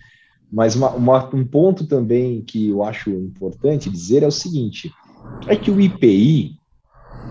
Mas 0.52 0.76
uma, 0.76 0.90
uma, 0.92 1.36
um 1.36 1.46
ponto 1.46 1.86
também 1.86 2.42
que 2.42 2.70
eu 2.70 2.84
acho 2.84 3.10
importante 3.12 3.90
dizer 3.90 4.24
é 4.24 4.28
o 4.28 4.32
seguinte: 4.32 4.92
é 5.48 5.56
que 5.56 5.70
o 5.70 5.80
IPI 5.80 6.58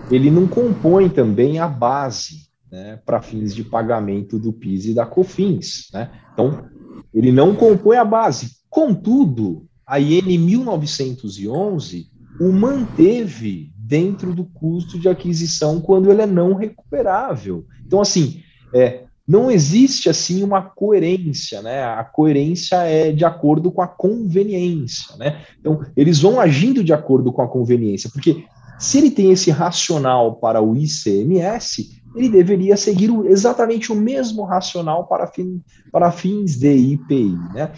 ele 0.09 0.31
não 0.31 0.47
compõe 0.47 1.09
também 1.09 1.59
a 1.59 1.67
base 1.67 2.49
né, 2.71 2.99
para 3.05 3.21
fins 3.21 3.53
de 3.53 3.63
pagamento 3.63 4.39
do 4.39 4.53
PIS 4.53 4.85
e 4.85 4.93
da 4.93 5.05
COFINS. 5.05 5.89
Né? 5.93 6.09
Então, 6.33 6.65
ele 7.13 7.31
não 7.31 7.55
compõe 7.55 7.97
a 7.97 8.05
base. 8.05 8.51
Contudo, 8.69 9.67
a 9.85 9.99
IN 9.99 10.37
1911 10.37 12.10
o 12.41 12.51
manteve 12.51 13.71
dentro 13.77 14.33
do 14.33 14.43
custo 14.45 14.97
de 14.97 15.07
aquisição 15.07 15.79
quando 15.79 16.09
ele 16.09 16.23
é 16.23 16.25
não 16.25 16.55
recuperável. 16.55 17.67
Então, 17.85 18.01
assim, 18.01 18.41
é, 18.73 19.03
não 19.27 19.51
existe 19.51 20.09
assim 20.09 20.41
uma 20.41 20.59
coerência, 20.63 21.61
né? 21.61 21.83
A 21.83 22.03
coerência 22.03 22.77
é 22.77 23.11
de 23.11 23.23
acordo 23.23 23.71
com 23.71 23.83
a 23.83 23.87
conveniência, 23.87 25.15
né? 25.17 25.43
Então, 25.59 25.81
eles 25.95 26.19
vão 26.19 26.39
agindo 26.39 26.83
de 26.83 26.91
acordo 26.91 27.31
com 27.31 27.43
a 27.43 27.47
conveniência, 27.47 28.09
porque 28.11 28.43
se 28.79 28.97
ele 28.97 29.11
tem 29.11 29.31
esse 29.31 29.51
racional 29.51 30.37
para 30.37 30.63
o 30.63 30.75
ICMS, 30.75 32.00
ele 32.15 32.29
deveria 32.29 32.75
seguir 32.75 33.11
exatamente 33.25 33.91
o 33.91 33.95
mesmo 33.95 34.43
racional 34.43 35.05
para, 35.05 35.27
fim, 35.27 35.61
para 35.91 36.11
fins 36.11 36.57
de 36.57 36.73
IPI. 36.73 37.37
Né? 37.53 37.71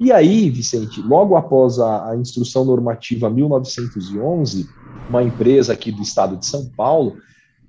E 0.00 0.12
aí, 0.12 0.50
Vicente, 0.50 1.00
logo 1.00 1.36
após 1.36 1.78
a, 1.78 2.10
a 2.10 2.16
instrução 2.16 2.64
normativa 2.64 3.30
1911, 3.30 4.68
uma 5.08 5.22
empresa 5.22 5.72
aqui 5.72 5.90
do 5.90 6.02
estado 6.02 6.36
de 6.36 6.46
São 6.46 6.66
Paulo, 6.76 7.16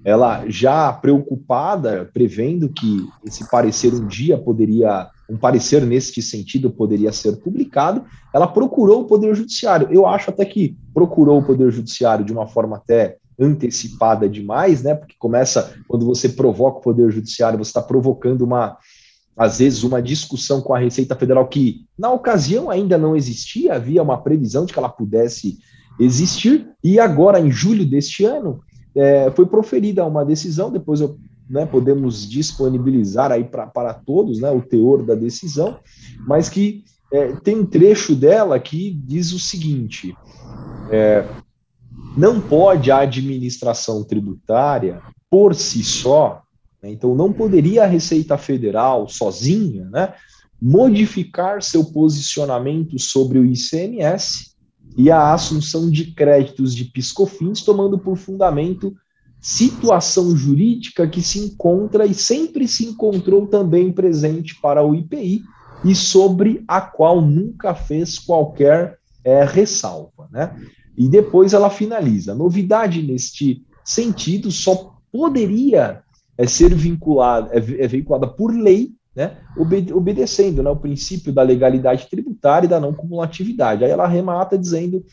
ela 0.03 0.47
já 0.47 0.93
preocupada, 0.93 2.07
prevendo 2.13 2.69
que 2.69 3.07
esse 3.25 3.49
parecer 3.49 3.91
um 3.91 4.05
dia 4.05 4.37
poderia, 4.37 5.09
um 5.27 5.35
parecer 5.35 5.83
neste 5.83 6.21
sentido 6.21 6.69
poderia 6.69 7.11
ser 7.11 7.37
publicado, 7.37 8.05
ela 8.31 8.45
procurou 8.45 9.01
o 9.01 9.05
Poder 9.05 9.33
Judiciário. 9.33 9.87
Eu 9.89 10.05
acho 10.05 10.29
até 10.29 10.45
que 10.45 10.77
procurou 10.93 11.39
o 11.39 11.43
Poder 11.43 11.71
Judiciário 11.71 12.23
de 12.23 12.31
uma 12.31 12.45
forma 12.45 12.77
até 12.77 13.17
antecipada 13.39 14.27
demais, 14.27 14.83
né? 14.83 14.95
Porque 14.95 15.15
começa 15.17 15.73
quando 15.87 16.05
você 16.05 16.29
provoca 16.29 16.79
o 16.79 16.81
poder 16.81 17.11
judiciário, 17.11 17.57
você 17.57 17.69
está 17.69 17.81
provocando 17.81 18.41
uma 18.41 18.77
às 19.37 19.59
vezes 19.59 19.83
uma 19.83 20.01
discussão 20.01 20.61
com 20.61 20.73
a 20.73 20.79
Receita 20.79 21.13
Federal 21.13 21.45
que 21.47 21.85
na 21.97 22.09
ocasião 22.09 22.69
ainda 22.69 22.97
não 22.97 23.17
existia, 23.17 23.75
havia 23.75 24.01
uma 24.01 24.21
previsão 24.21 24.65
de 24.65 24.71
que 24.71 24.79
ela 24.79 24.87
pudesse 24.87 25.57
existir 25.99 26.69
e 26.81 26.99
agora 26.99 27.39
em 27.39 27.51
julho 27.51 27.85
deste 27.85 28.23
ano 28.23 28.61
é, 28.95 29.29
foi 29.31 29.45
proferida 29.45 30.05
uma 30.05 30.23
decisão. 30.23 30.71
Depois 30.71 31.01
eu, 31.01 31.17
né, 31.49 31.65
podemos 31.65 32.27
disponibilizar 32.27 33.31
aí 33.31 33.43
pra, 33.43 33.67
para 33.67 33.93
todos, 33.93 34.39
né, 34.39 34.49
o 34.49 34.61
teor 34.61 35.03
da 35.03 35.15
decisão, 35.15 35.77
mas 36.25 36.47
que 36.47 36.83
é, 37.11 37.33
tem 37.43 37.59
um 37.59 37.65
trecho 37.65 38.15
dela 38.15 38.59
que 38.59 38.91
diz 38.91 39.33
o 39.33 39.39
seguinte: 39.39 40.15
é, 40.89 41.25
não 42.17 42.39
pode 42.39 42.91
a 42.91 42.99
administração 42.99 44.03
tributária, 44.03 45.01
por 45.29 45.53
si 45.53 45.83
só, 45.83 46.41
né, 46.81 46.91
então 46.91 47.13
não 47.15 47.33
poderia 47.33 47.83
a 47.83 47.87
Receita 47.87 48.37
Federal 48.37 49.09
sozinha, 49.09 49.85
né, 49.89 50.13
modificar 50.61 51.61
seu 51.61 51.83
posicionamento 51.83 52.97
sobre 52.97 53.37
o 53.37 53.45
ICMS 53.45 54.55
e 54.97 55.11
a 55.11 55.33
assunção 55.33 55.89
de 55.89 56.13
créditos 56.13 56.73
de 56.73 56.85
piscofins, 56.85 57.61
tomando 57.61 57.99
por 57.99 58.15
fundamento 58.15 58.95
situação 59.41 60.35
jurídica 60.35 61.07
que 61.07 61.21
se 61.21 61.37
encontra 61.37 62.05
e 62.05 62.13
sempre 62.13 62.67
se 62.67 62.85
encontrou 62.85 63.45
também 63.45 63.91
presente 63.91 64.59
para 64.59 64.83
o 64.83 64.95
IPI 64.95 65.43
e 65.83 65.93
sobre 65.93 66.63
a 66.67 66.81
qual 66.81 67.21
nunca 67.21 67.75
fez 67.75 68.17
qualquer 68.17 68.97
é, 69.23 69.43
ressalva. 69.43 70.27
Né? 70.31 70.55
E 70.97 71.07
depois 71.07 71.53
ela 71.53 71.69
finaliza. 71.69 72.35
Novidade 72.35 73.01
neste 73.01 73.65
sentido 73.83 74.51
só 74.51 74.95
poderia 75.11 76.01
é, 76.37 76.47
ser 76.47 76.73
vinculada, 76.73 77.51
é, 77.53 77.57
é 77.57 77.87
veiculada 77.87 78.27
por 78.27 78.53
lei 78.53 78.93
né, 79.15 79.37
obedecendo 79.93 80.61
né, 80.61 80.69
o 80.69 80.75
princípio 80.75 81.31
da 81.31 81.41
legalidade 81.41 82.07
tributária 82.09 82.65
e 82.65 82.69
da 82.69 82.79
não 82.79 82.93
cumulatividade. 82.93 83.85
Aí 83.85 83.89
ela 83.89 84.07
remata 84.07 84.57
dizendo: 84.57 85.05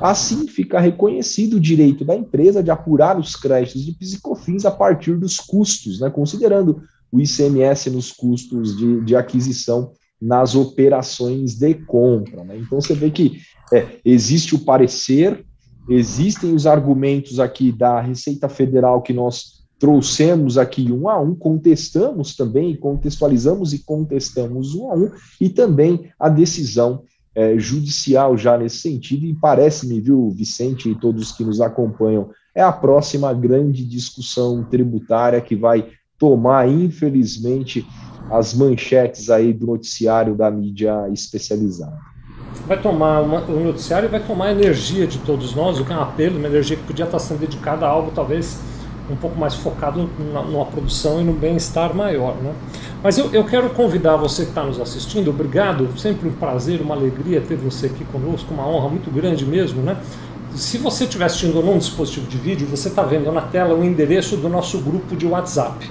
assim 0.00 0.46
fica 0.46 0.78
reconhecido 0.78 1.54
o 1.54 1.60
direito 1.60 2.04
da 2.04 2.14
empresa 2.14 2.62
de 2.62 2.70
apurar 2.70 3.18
os 3.18 3.34
créditos 3.34 3.82
de 3.84 3.92
psicofins 3.92 4.66
a 4.66 4.70
partir 4.70 5.16
dos 5.16 5.38
custos, 5.38 6.00
né, 6.00 6.10
considerando 6.10 6.82
o 7.10 7.20
ICMS 7.20 7.90
nos 7.90 8.12
custos 8.12 8.76
de, 8.76 9.00
de 9.00 9.16
aquisição 9.16 9.92
nas 10.20 10.54
operações 10.54 11.54
de 11.54 11.74
compra. 11.74 12.44
Né? 12.44 12.58
Então 12.58 12.80
você 12.80 12.94
vê 12.94 13.10
que 13.10 13.40
é, 13.72 13.86
existe 14.04 14.54
o 14.54 14.58
parecer, 14.58 15.44
existem 15.88 16.54
os 16.54 16.66
argumentos 16.66 17.40
aqui 17.40 17.72
da 17.72 18.00
Receita 18.00 18.48
Federal 18.48 19.00
que 19.02 19.12
nós 19.12 19.60
trouxemos 19.78 20.58
aqui 20.58 20.92
um 20.92 21.08
a 21.08 21.18
um, 21.18 21.34
contestamos 21.34 22.36
também, 22.36 22.76
contextualizamos 22.76 23.72
e 23.72 23.78
contestamos 23.78 24.74
um 24.74 24.90
a 24.90 24.94
um, 24.94 25.10
e 25.40 25.48
também 25.48 26.10
a 26.18 26.28
decisão 26.28 27.02
é, 27.34 27.58
judicial 27.58 28.36
já 28.36 28.58
nesse 28.58 28.78
sentido, 28.78 29.24
e 29.24 29.34
parece-me, 29.34 29.98
viu, 30.00 30.30
Vicente 30.30 30.90
e 30.90 30.94
todos 30.94 31.32
que 31.32 31.44
nos 31.44 31.62
acompanham, 31.62 32.28
é 32.54 32.62
a 32.62 32.72
próxima 32.72 33.32
grande 33.32 33.84
discussão 33.86 34.62
tributária 34.64 35.40
que 35.40 35.56
vai 35.56 35.88
tomar, 36.18 36.68
infelizmente, 36.68 37.86
as 38.30 38.54
manchetes 38.54 39.28
aí 39.28 39.52
do 39.52 39.66
noticiário 39.66 40.34
da 40.34 40.50
mídia 40.50 41.08
especializada. 41.12 41.98
Vai 42.66 42.80
tomar 42.80 43.20
uma, 43.20 43.40
o 43.40 43.64
noticiário 43.64 44.08
vai 44.08 44.20
tomar 44.20 44.46
a 44.46 44.52
energia 44.52 45.06
de 45.06 45.18
todos 45.18 45.54
nós, 45.54 45.80
o 45.80 45.84
que 45.84 45.92
é 45.92 45.96
um 45.96 46.02
apelo, 46.02 46.38
uma 46.38 46.46
energia 46.46 46.76
que 46.76 46.82
podia 46.84 47.04
estar 47.04 47.18
sendo 47.18 47.40
dedicada 47.40 47.86
a 47.86 47.88
algo 47.88 48.12
talvez 48.14 48.60
um 49.10 49.16
pouco 49.16 49.38
mais 49.38 49.54
focado 49.54 50.08
na, 50.32 50.42
numa 50.42 50.64
produção 50.66 51.20
e 51.20 51.24
no 51.24 51.32
bem-estar 51.32 51.94
maior. 51.94 52.36
Né? 52.36 52.54
Mas 53.02 53.18
eu, 53.18 53.32
eu 53.32 53.44
quero 53.44 53.70
convidar 53.70 54.16
você 54.16 54.44
que 54.44 54.50
está 54.50 54.62
nos 54.62 54.80
assistindo, 54.80 55.30
obrigado, 55.30 55.88
sempre 55.98 56.28
um 56.28 56.32
prazer, 56.32 56.80
uma 56.80 56.94
alegria 56.94 57.40
ter 57.40 57.56
você 57.56 57.86
aqui 57.86 58.04
conosco, 58.04 58.54
uma 58.54 58.66
honra 58.66 58.88
muito 58.88 59.10
grande 59.10 59.44
mesmo. 59.44 59.82
Né? 59.82 59.96
Se 60.54 60.78
você 60.78 61.04
estiver 61.04 61.24
assistindo 61.24 61.60
num 61.62 61.78
dispositivo 61.78 62.26
de 62.26 62.38
vídeo, 62.38 62.66
você 62.68 62.88
está 62.88 63.02
vendo 63.02 63.30
na 63.32 63.42
tela 63.42 63.74
o 63.74 63.84
endereço 63.84 64.36
do 64.36 64.48
nosso 64.48 64.78
grupo 64.78 65.16
de 65.16 65.26
WhatsApp, 65.26 65.90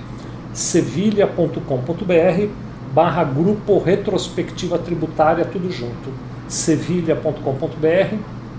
sevilha.com.br 0.54 2.47
barra 2.93 3.24
grupo 3.24 3.80
retrospectiva 3.80 4.78
tributária, 4.80 5.45
tudo 5.45 5.72
junto. 5.72 6.12
sevilha.com.br 6.47 8.16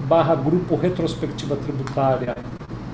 barra 0.08 0.34
grupo 0.34 0.76
retrospectiva 0.76 1.56
tributária 1.56 2.34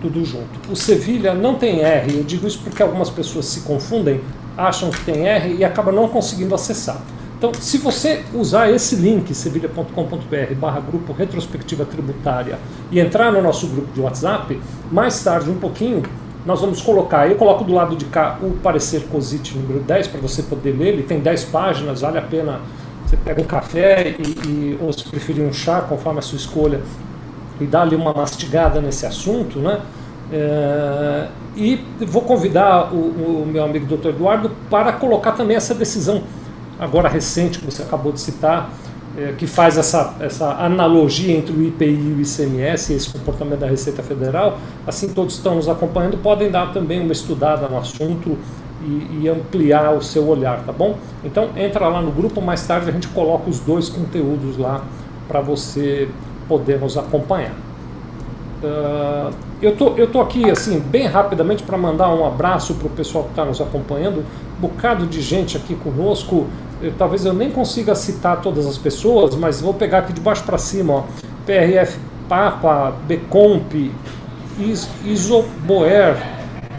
tudo 0.01 0.25
junto. 0.25 0.71
O 0.71 0.77
Sevilha 0.77 1.35
não 1.35 1.57
tem 1.57 1.81
R, 1.81 2.19
eu 2.19 2.25
digo 2.25 2.47
isso 2.47 2.61
porque 2.63 2.83
algumas 2.83 3.11
pessoas 3.11 3.47
se 3.47 3.61
confundem, 3.61 4.21
acham 4.57 4.91
que 4.91 5.05
tem 5.05 5.27
R 5.27 5.57
e 5.57 5.65
acabam 5.65 5.95
não 5.95 6.09
conseguindo 6.09 6.55
acessar. 6.55 7.01
Então, 7.39 7.53
se 7.53 7.77
você 7.79 8.25
usar 8.33 8.71
esse 8.71 8.97
link, 8.97 9.35
sevilha.com.br 9.35 10.55
barra 10.59 10.81
grupo 10.81 11.13
retrospectiva 11.13 11.85
tributária 11.85 12.59
e 12.91 12.99
entrar 12.99 13.31
no 13.31 13.43
nosso 13.43 13.67
grupo 13.67 13.93
de 13.93 14.01
WhatsApp, 14.01 14.59
mais 14.91 15.23
tarde, 15.23 15.51
um 15.51 15.59
pouquinho, 15.59 16.03
nós 16.47 16.61
vamos 16.61 16.81
colocar, 16.81 17.29
eu 17.29 17.35
coloco 17.35 17.65
do 17.65 17.75
lado 17.75 17.97
de 17.97 18.05
cá 18.05 18.39
o 18.41 18.53
parecer 18.53 19.09
COSIT 19.09 19.59
número 19.59 19.81
10 19.81 20.07
para 20.07 20.21
você 20.21 20.45
poder 20.45 20.71
ler, 20.71 20.95
ele 20.95 21.03
tem 21.03 21.19
10 21.19 21.47
páginas, 21.47 22.03
vale 22.03 22.19
a 22.19 22.23
pena, 22.23 22.61
você 23.05 23.17
pega 23.17 23.43
um 23.43 23.45
café 23.45 24.15
e, 24.17 24.49
e 24.49 24.79
ou 24.81 24.93
se 24.93 25.05
preferir 25.09 25.45
um 25.45 25.53
chá, 25.53 25.81
conforme 25.81 26.21
a 26.21 26.23
sua 26.23 26.37
escolha, 26.37 26.81
e 27.61 27.65
dar 27.65 27.83
ali 27.83 27.97
uma 27.97 28.13
mastigada 28.13 28.81
nesse 28.81 29.05
assunto, 29.05 29.59
né? 29.59 29.81
É, 30.33 31.29
e 31.57 31.85
vou 32.07 32.23
convidar 32.23 32.93
o, 32.93 33.43
o, 33.43 33.47
meu 33.47 33.65
amigo 33.65 33.87
Dr. 33.87 34.09
Eduardo 34.09 34.51
para 34.69 34.93
colocar 34.93 35.33
também 35.33 35.57
essa 35.57 35.75
decisão 35.75 36.23
agora 36.79 37.09
recente 37.09 37.59
que 37.59 37.65
você 37.65 37.83
acabou 37.83 38.13
de 38.13 38.21
citar, 38.21 38.71
é, 39.17 39.33
que 39.33 39.47
faz 39.47 39.79
essa, 39.79 40.15
essa 40.21 40.51
analogia 40.55 41.37
entre 41.37 41.55
o 41.55 41.63
IPI 41.63 41.87
e 41.87 42.15
o 42.19 42.21
ICMS, 42.21 42.93
esse 42.93 43.11
comportamento 43.11 43.61
da 43.61 43.67
Receita 43.67 44.03
Federal. 44.03 44.59
Assim, 44.87 45.09
todos 45.09 45.35
estão 45.35 45.55
nos 45.55 45.69
acompanhando, 45.69 46.19
podem 46.19 46.51
dar 46.51 46.73
também 46.73 47.01
uma 47.01 47.13
estudada 47.13 47.67
no 47.69 47.79
assunto 47.79 48.37
e, 48.85 49.23
e 49.23 49.29
ampliar 49.29 49.95
o 49.95 50.03
seu 50.03 50.29
olhar, 50.29 50.63
tá 50.65 50.73
bom? 50.73 50.97
Então, 51.25 51.51
entra 51.57 51.89
lá 51.89 52.03
no 52.03 52.11
grupo, 52.11 52.41
mais 52.43 52.67
tarde 52.67 52.91
a 52.91 52.93
gente 52.93 53.09
coloca 53.09 53.49
os 53.49 53.59
dois 53.61 53.89
conteúdos 53.89 54.59
lá 54.59 54.85
para 55.27 55.41
você 55.41 56.09
podemos 56.49 56.97
acompanhar. 56.97 57.53
Uh, 58.63 59.33
eu 59.61 59.77
tô, 59.77 59.95
eu 59.97 60.11
tô 60.11 60.21
aqui 60.21 60.51
assim 60.51 60.81
bem 60.81 61.07
rapidamente 61.07 61.63
para 61.63 61.77
mandar 61.77 62.09
um 62.09 62.27
abraço 62.27 62.75
para 62.75 62.87
o 62.87 62.91
pessoal 62.91 63.25
que 63.25 63.31
está 63.31 63.45
nos 63.45 63.61
acompanhando. 63.61 64.25
Um 64.59 64.61
bocado 64.61 65.07
de 65.07 65.21
gente 65.21 65.57
aqui 65.57 65.75
conosco. 65.75 66.47
Eu, 66.83 66.93
talvez 66.99 67.25
eu 67.25 67.33
nem 67.33 67.51
consiga 67.51 67.95
citar 67.95 68.41
todas 68.41 68.67
as 68.67 68.77
pessoas, 68.77 69.35
mas 69.35 69.61
vou 69.61 69.75
pegar 69.75 69.99
aqui 69.99 70.13
de 70.13 70.21
baixo 70.21 70.45
para 70.45 70.59
cima. 70.59 70.93
Ó. 70.95 71.05
PRF 71.47 71.99
Papa, 72.29 72.93
Becomp, 73.07 73.73
Is, 74.59 74.89
Isoboer, 75.05 76.17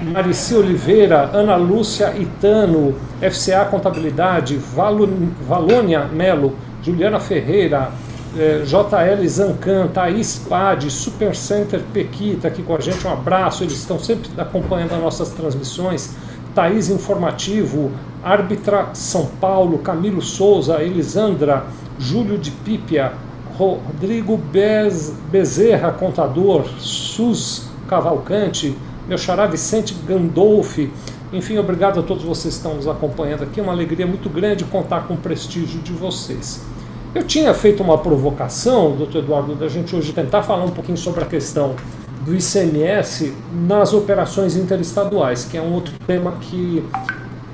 Marici 0.02 0.54
Oliveira, 0.56 1.30
Ana 1.34 1.56
Lúcia 1.56 2.14
Itano, 2.18 2.96
FCA 3.22 3.66
Contabilidade, 3.66 4.58
Valônia 4.58 6.06
Melo, 6.06 6.56
Juliana 6.84 7.20
Ferreira, 7.20 7.92
é, 8.38 8.64
JL 8.64 9.28
Zancan, 9.28 9.88
Thaís 9.88 10.38
Pade, 10.48 10.92
Super 10.92 11.36
Center 11.36 11.82
Pequi 11.92 12.34
está 12.34 12.50
aqui 12.50 12.62
com 12.62 12.76
a 12.76 12.80
gente, 12.80 13.06
um 13.08 13.12
abraço, 13.12 13.64
eles 13.64 13.74
estão 13.74 13.98
sempre 13.98 14.30
acompanhando 14.38 14.94
as 14.94 15.02
nossas 15.02 15.30
transmissões. 15.30 16.16
Thaís 16.54 16.90
Informativo, 16.90 17.92
Árbitra 18.28 18.90
São 18.94 19.26
Paulo, 19.40 19.78
Camilo 19.78 20.22
Souza, 20.22 20.84
Elisandra, 20.84 21.66
Júlio 21.98 22.38
de 22.38 22.52
Pípia, 22.52 23.14
Rodrigo 23.58 24.36
Bez, 24.36 25.14
Bezerra, 25.32 25.94
contador, 25.94 26.68
Sus 26.78 27.70
Cavalcante, 27.88 28.78
meu 29.08 29.18
xará 29.18 29.48
Vicente 29.48 29.96
Gandolfi. 30.06 30.92
Enfim, 31.32 31.58
obrigado 31.58 32.02
a 32.02 32.04
todos 32.04 32.26
vocês 32.26 32.56
que 32.56 32.60
estão 32.60 32.76
nos 32.76 32.86
acompanhando 32.86 33.44
aqui. 33.44 33.62
É 33.62 33.64
uma 33.64 33.72
alegria 33.72 34.06
muito 34.06 34.30
grande 34.30 34.66
contar 34.66 35.08
com 35.08 35.14
o 35.14 35.18
prestígio 35.18 35.80
de 35.80 35.94
vocês. 35.94 36.66
Eu 37.16 37.24
tinha 37.24 37.54
feito 37.54 37.82
uma 37.82 37.98
provocação, 37.98 38.92
doutor 38.92 39.20
Eduardo, 39.20 39.56
da 39.56 39.70
gente 39.70 39.96
hoje 39.96 40.12
tentar 40.12 40.44
falar 40.44 40.66
um 40.66 40.72
pouquinho 40.72 40.98
sobre 40.98 41.24
a 41.24 41.26
questão 41.26 41.76
do 42.26 42.36
ICMS 42.36 43.34
nas 43.54 43.94
operações 43.94 44.58
interestaduais, 44.58 45.46
que 45.46 45.58
é 45.58 45.62
um 45.62 45.74
outro 45.74 45.94
tema 46.06 46.34
que 46.42 46.84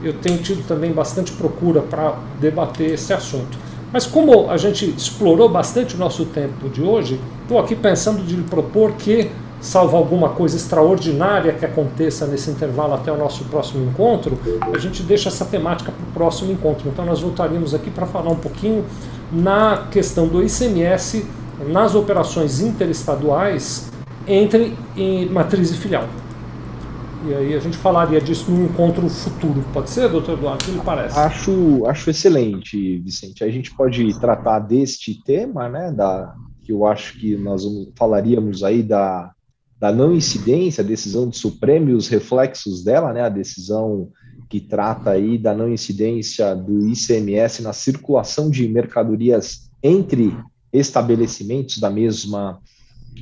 eu 0.03 0.13
tenho 0.13 0.37
tido 0.39 0.67
também 0.67 0.91
bastante 0.91 1.31
procura 1.31 1.81
para 1.81 2.15
debater 2.39 2.91
esse 2.91 3.13
assunto. 3.13 3.57
Mas 3.91 4.05
como 4.05 4.49
a 4.49 4.57
gente 4.57 4.89
explorou 4.89 5.47
bastante 5.47 5.95
o 5.95 5.99
nosso 5.99 6.25
tempo 6.25 6.67
de 6.67 6.81
hoje, 6.81 7.19
estou 7.43 7.59
aqui 7.59 7.75
pensando 7.75 8.23
de 8.23 8.35
lhe 8.35 8.43
propor 8.43 8.93
que, 8.93 9.29
salvo 9.61 9.95
alguma 9.95 10.29
coisa 10.29 10.57
extraordinária 10.57 11.53
que 11.53 11.63
aconteça 11.63 12.25
nesse 12.25 12.49
intervalo 12.49 12.95
até 12.95 13.11
o 13.11 13.17
nosso 13.17 13.45
próximo 13.45 13.87
encontro, 13.87 14.37
a 14.73 14.79
gente 14.79 15.03
deixa 15.03 15.29
essa 15.29 15.45
temática 15.45 15.91
para 15.91 16.09
o 16.09 16.11
próximo 16.11 16.51
encontro. 16.51 16.89
Então 16.89 17.05
nós 17.05 17.21
voltaríamos 17.21 17.73
aqui 17.75 17.91
para 17.91 18.07
falar 18.07 18.31
um 18.31 18.35
pouquinho 18.35 18.83
na 19.31 19.87
questão 19.91 20.27
do 20.27 20.43
ICMS 20.43 21.25
nas 21.67 21.93
operações 21.93 22.61
interestaduais 22.61 23.91
entre 24.27 24.75
matriz 25.29 25.69
e 25.69 25.75
filial. 25.75 26.05
E 27.25 27.33
aí 27.33 27.55
a 27.55 27.59
gente 27.59 27.77
falaria 27.77 28.19
disso 28.19 28.51
num 28.51 28.65
encontro 28.65 29.07
futuro. 29.09 29.63
Pode 29.71 29.89
ser, 29.89 30.09
doutor 30.09 30.37
Eduardo? 30.37 30.61
O 30.61 30.65
que 30.65 30.71
lhe 30.71 30.81
parece? 30.81 31.17
Acho, 31.17 31.85
acho 31.85 32.09
excelente, 32.09 32.97
Vicente. 32.99 33.43
A 33.45 33.49
gente 33.49 33.73
pode 33.73 34.19
tratar 34.19 34.59
deste 34.59 35.23
tema, 35.23 35.69
né? 35.69 35.91
Da, 35.91 36.35
que 36.61 36.73
eu 36.73 36.85
acho 36.85 37.17
que 37.17 37.37
nós 37.37 37.63
falaríamos 37.95 38.61
aí 38.61 38.83
da, 38.83 39.31
da 39.79 39.89
não 39.89 40.13
incidência, 40.13 40.83
a 40.83 40.87
decisão 40.87 41.29
do 41.29 41.35
Supremo 41.35 41.89
e 41.89 41.93
os 41.93 42.09
reflexos 42.09 42.83
dela, 42.83 43.13
né? 43.13 43.21
A 43.21 43.29
decisão 43.29 44.09
que 44.49 44.59
trata 44.59 45.11
aí 45.11 45.37
da 45.37 45.53
não 45.53 45.71
incidência 45.71 46.53
do 46.53 46.87
ICMS 46.87 47.63
na 47.63 47.71
circulação 47.71 48.49
de 48.49 48.67
mercadorias 48.67 49.69
entre 49.81 50.35
estabelecimentos 50.73 51.77
da 51.77 51.89
mesma 51.89 52.59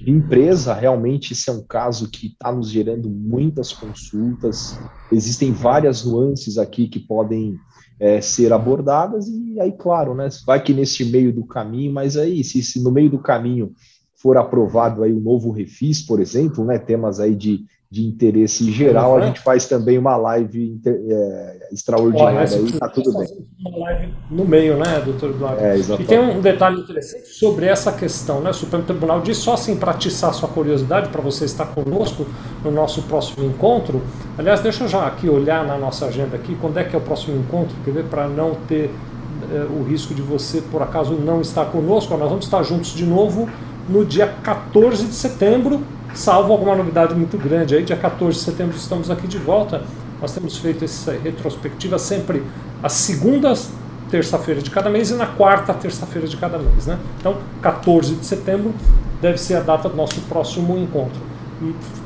empresa. 0.05 0.73
Realmente, 0.73 1.33
isso 1.33 1.49
é 1.49 1.53
um 1.53 1.63
caso 1.63 2.09
que 2.09 2.27
está 2.27 2.51
nos 2.51 2.69
gerando 2.69 3.09
muitas 3.09 3.71
consultas. 3.71 4.79
Existem 5.11 5.51
várias 5.51 6.03
nuances 6.03 6.57
aqui 6.57 6.87
que 6.87 6.99
podem 6.99 7.57
é, 7.99 8.19
ser 8.19 8.51
abordadas, 8.51 9.27
e 9.27 9.59
aí, 9.59 9.71
claro, 9.71 10.15
né, 10.15 10.27
vai 10.43 10.61
que 10.61 10.73
nesse 10.73 11.05
meio 11.05 11.31
do 11.31 11.45
caminho, 11.45 11.93
mas 11.93 12.17
aí, 12.17 12.43
se, 12.43 12.63
se 12.63 12.83
no 12.83 12.89
meio 12.91 13.11
do 13.11 13.19
caminho 13.19 13.75
for 14.21 14.37
aprovado 14.37 15.03
aí 15.03 15.11
o 15.11 15.19
novo 15.19 15.51
refis, 15.51 16.01
por 16.01 16.19
exemplo, 16.19 16.63
né, 16.63 16.77
temas 16.77 17.19
aí 17.19 17.35
de 17.35 17.65
de 17.91 18.07
interesse 18.07 18.71
geral, 18.71 19.11
uhum. 19.11 19.17
a 19.17 19.25
gente 19.25 19.41
faz 19.41 19.65
também 19.65 19.97
uma 19.97 20.15
live 20.15 20.79
é, 20.85 21.67
extraordinária 21.73 22.39
Olha, 22.39 22.65
aí, 22.65 22.71
tá 22.71 22.87
tudo 22.87 23.11
bem. 23.19 23.27
Uma 23.59 23.79
live 23.79 24.13
no 24.31 24.45
meio, 24.45 24.77
né, 24.77 25.01
doutor 25.03 25.31
Eduardo? 25.31 25.61
É. 25.61 25.77
E 25.77 26.05
tem 26.05 26.17
um 26.17 26.39
detalhe 26.39 26.79
interessante 26.79 27.27
sobre 27.27 27.65
essa 27.65 27.91
questão, 27.91 28.39
né? 28.39 28.51
O 28.51 28.53
Supremo 28.53 28.85
Tribunal 28.85 29.19
diz 29.19 29.39
só 29.39 29.55
assim 29.55 29.75
para 29.75 29.91
atiçar 29.91 30.33
sua 30.33 30.47
curiosidade, 30.47 31.09
para 31.09 31.21
você 31.21 31.43
estar 31.43 31.65
conosco 31.65 32.25
no 32.63 32.71
nosso 32.71 33.01
próximo 33.03 33.45
encontro. 33.45 34.01
Aliás, 34.37 34.61
deixa 34.61 34.85
eu 34.85 34.87
já 34.87 35.05
aqui 35.05 35.27
olhar 35.27 35.67
na 35.67 35.77
nossa 35.77 36.05
agenda 36.05 36.37
aqui, 36.37 36.55
quando 36.61 36.77
é 36.77 36.85
que 36.85 36.95
é 36.95 36.97
o 36.97 37.01
próximo 37.01 37.37
encontro, 37.37 37.75
para 38.09 38.25
não 38.25 38.55
ter 38.69 38.89
é, 39.51 39.65
o 39.65 39.83
risco 39.83 40.13
de 40.13 40.21
você, 40.21 40.61
por 40.61 40.81
acaso, 40.81 41.15
não 41.15 41.41
estar 41.41 41.65
conosco. 41.65 42.15
Nós 42.15 42.29
vamos 42.29 42.45
estar 42.45 42.63
juntos 42.63 42.93
de 42.93 43.05
novo 43.05 43.49
no 43.91 44.05
dia 44.05 44.27
14 44.41 45.05
de 45.05 45.13
setembro, 45.13 45.81
salvo 46.13 46.53
alguma 46.53 46.75
novidade 46.75 47.13
muito 47.13 47.37
grande. 47.37 47.75
Aí, 47.75 47.83
dia 47.83 47.97
14 47.97 48.37
de 48.37 48.43
setembro, 48.43 48.75
estamos 48.75 49.11
aqui 49.11 49.27
de 49.27 49.37
volta. 49.37 49.83
Nós 50.21 50.33
temos 50.33 50.57
feito 50.57 50.85
essa 50.85 51.11
retrospectiva 51.11 51.99
sempre 51.99 52.41
às 52.81 52.93
segundas 52.93 53.69
terça-feira 54.09 54.61
de 54.61 54.69
cada 54.69 54.89
mês 54.89 55.09
e 55.09 55.13
na 55.13 55.25
quarta 55.25 55.73
terça-feira 55.73 56.27
de 56.27 56.37
cada 56.37 56.57
mês. 56.57 56.85
Né? 56.85 56.99
Então, 57.19 57.37
14 57.61 58.15
de 58.15 58.25
setembro 58.25 58.73
deve 59.21 59.37
ser 59.37 59.55
a 59.55 59.61
data 59.61 59.87
do 59.87 59.95
nosso 59.95 60.19
próximo 60.21 60.77
encontro. 60.77 61.19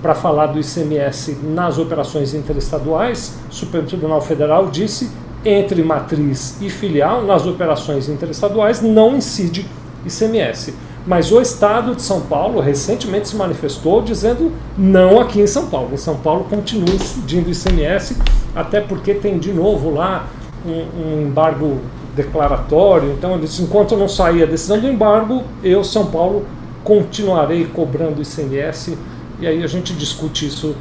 Para 0.02 0.14
falar 0.14 0.48
do 0.48 0.60
ICMS 0.60 1.38
nas 1.44 1.78
operações 1.78 2.34
interestaduais, 2.34 3.38
o 3.50 3.54
Supremo 3.54 3.88
Tribunal 3.88 4.22
Federal 4.22 4.70
disse 4.70 5.10
entre 5.44 5.84
matriz 5.84 6.60
e 6.62 6.70
filial, 6.70 7.24
nas 7.24 7.46
operações 7.46 8.10
interestaduais, 8.10 8.82
não 8.82 9.16
incide 9.16 9.66
ICMS. 10.06 10.74
Mas 11.08 11.32
o 11.32 11.40
Estado 11.40 11.96
de 11.96 12.02
São 12.02 12.22
Paulo 12.22 12.60
recentemente 12.60 13.28
se 13.28 13.36
manifestou 13.36 14.02
dizendo 14.02 14.52
não 14.76 15.20
aqui 15.20 15.40
em 15.40 15.48
São 15.48 15.68
Paulo. 15.68 15.90
Em 15.94 15.98
São 15.98 16.18
Paulo 16.18 16.46
continua 16.46 16.96
incidindo 16.96 17.50
ICMS, 17.50 18.18
até 18.56 18.82
porque 18.82 19.14
tem 19.14 19.38
de 19.38 19.54
novo 19.54 19.92
lá 19.92 20.28
um, 20.66 20.72
um 20.72 21.22
embargo 21.28 21.80
declaratório. 22.16 23.12
Então, 23.12 23.40
disse, 23.40 23.62
enquanto 23.62 23.96
não 23.96 24.08
sair 24.08 24.42
a 24.42 24.46
decisão 24.48 24.80
do 24.80 24.88
embargo, 24.88 25.44
eu, 25.64 25.84
São 25.84 26.08
Paulo, 26.08 26.46
continuarei 26.84 27.66
cobrando 27.66 28.22
ICMS. 28.22 28.98
E 29.40 29.46
aí 29.46 29.64
a 29.64 29.68
gente 29.68 29.94
discute 29.94 30.48
isso 30.48 30.76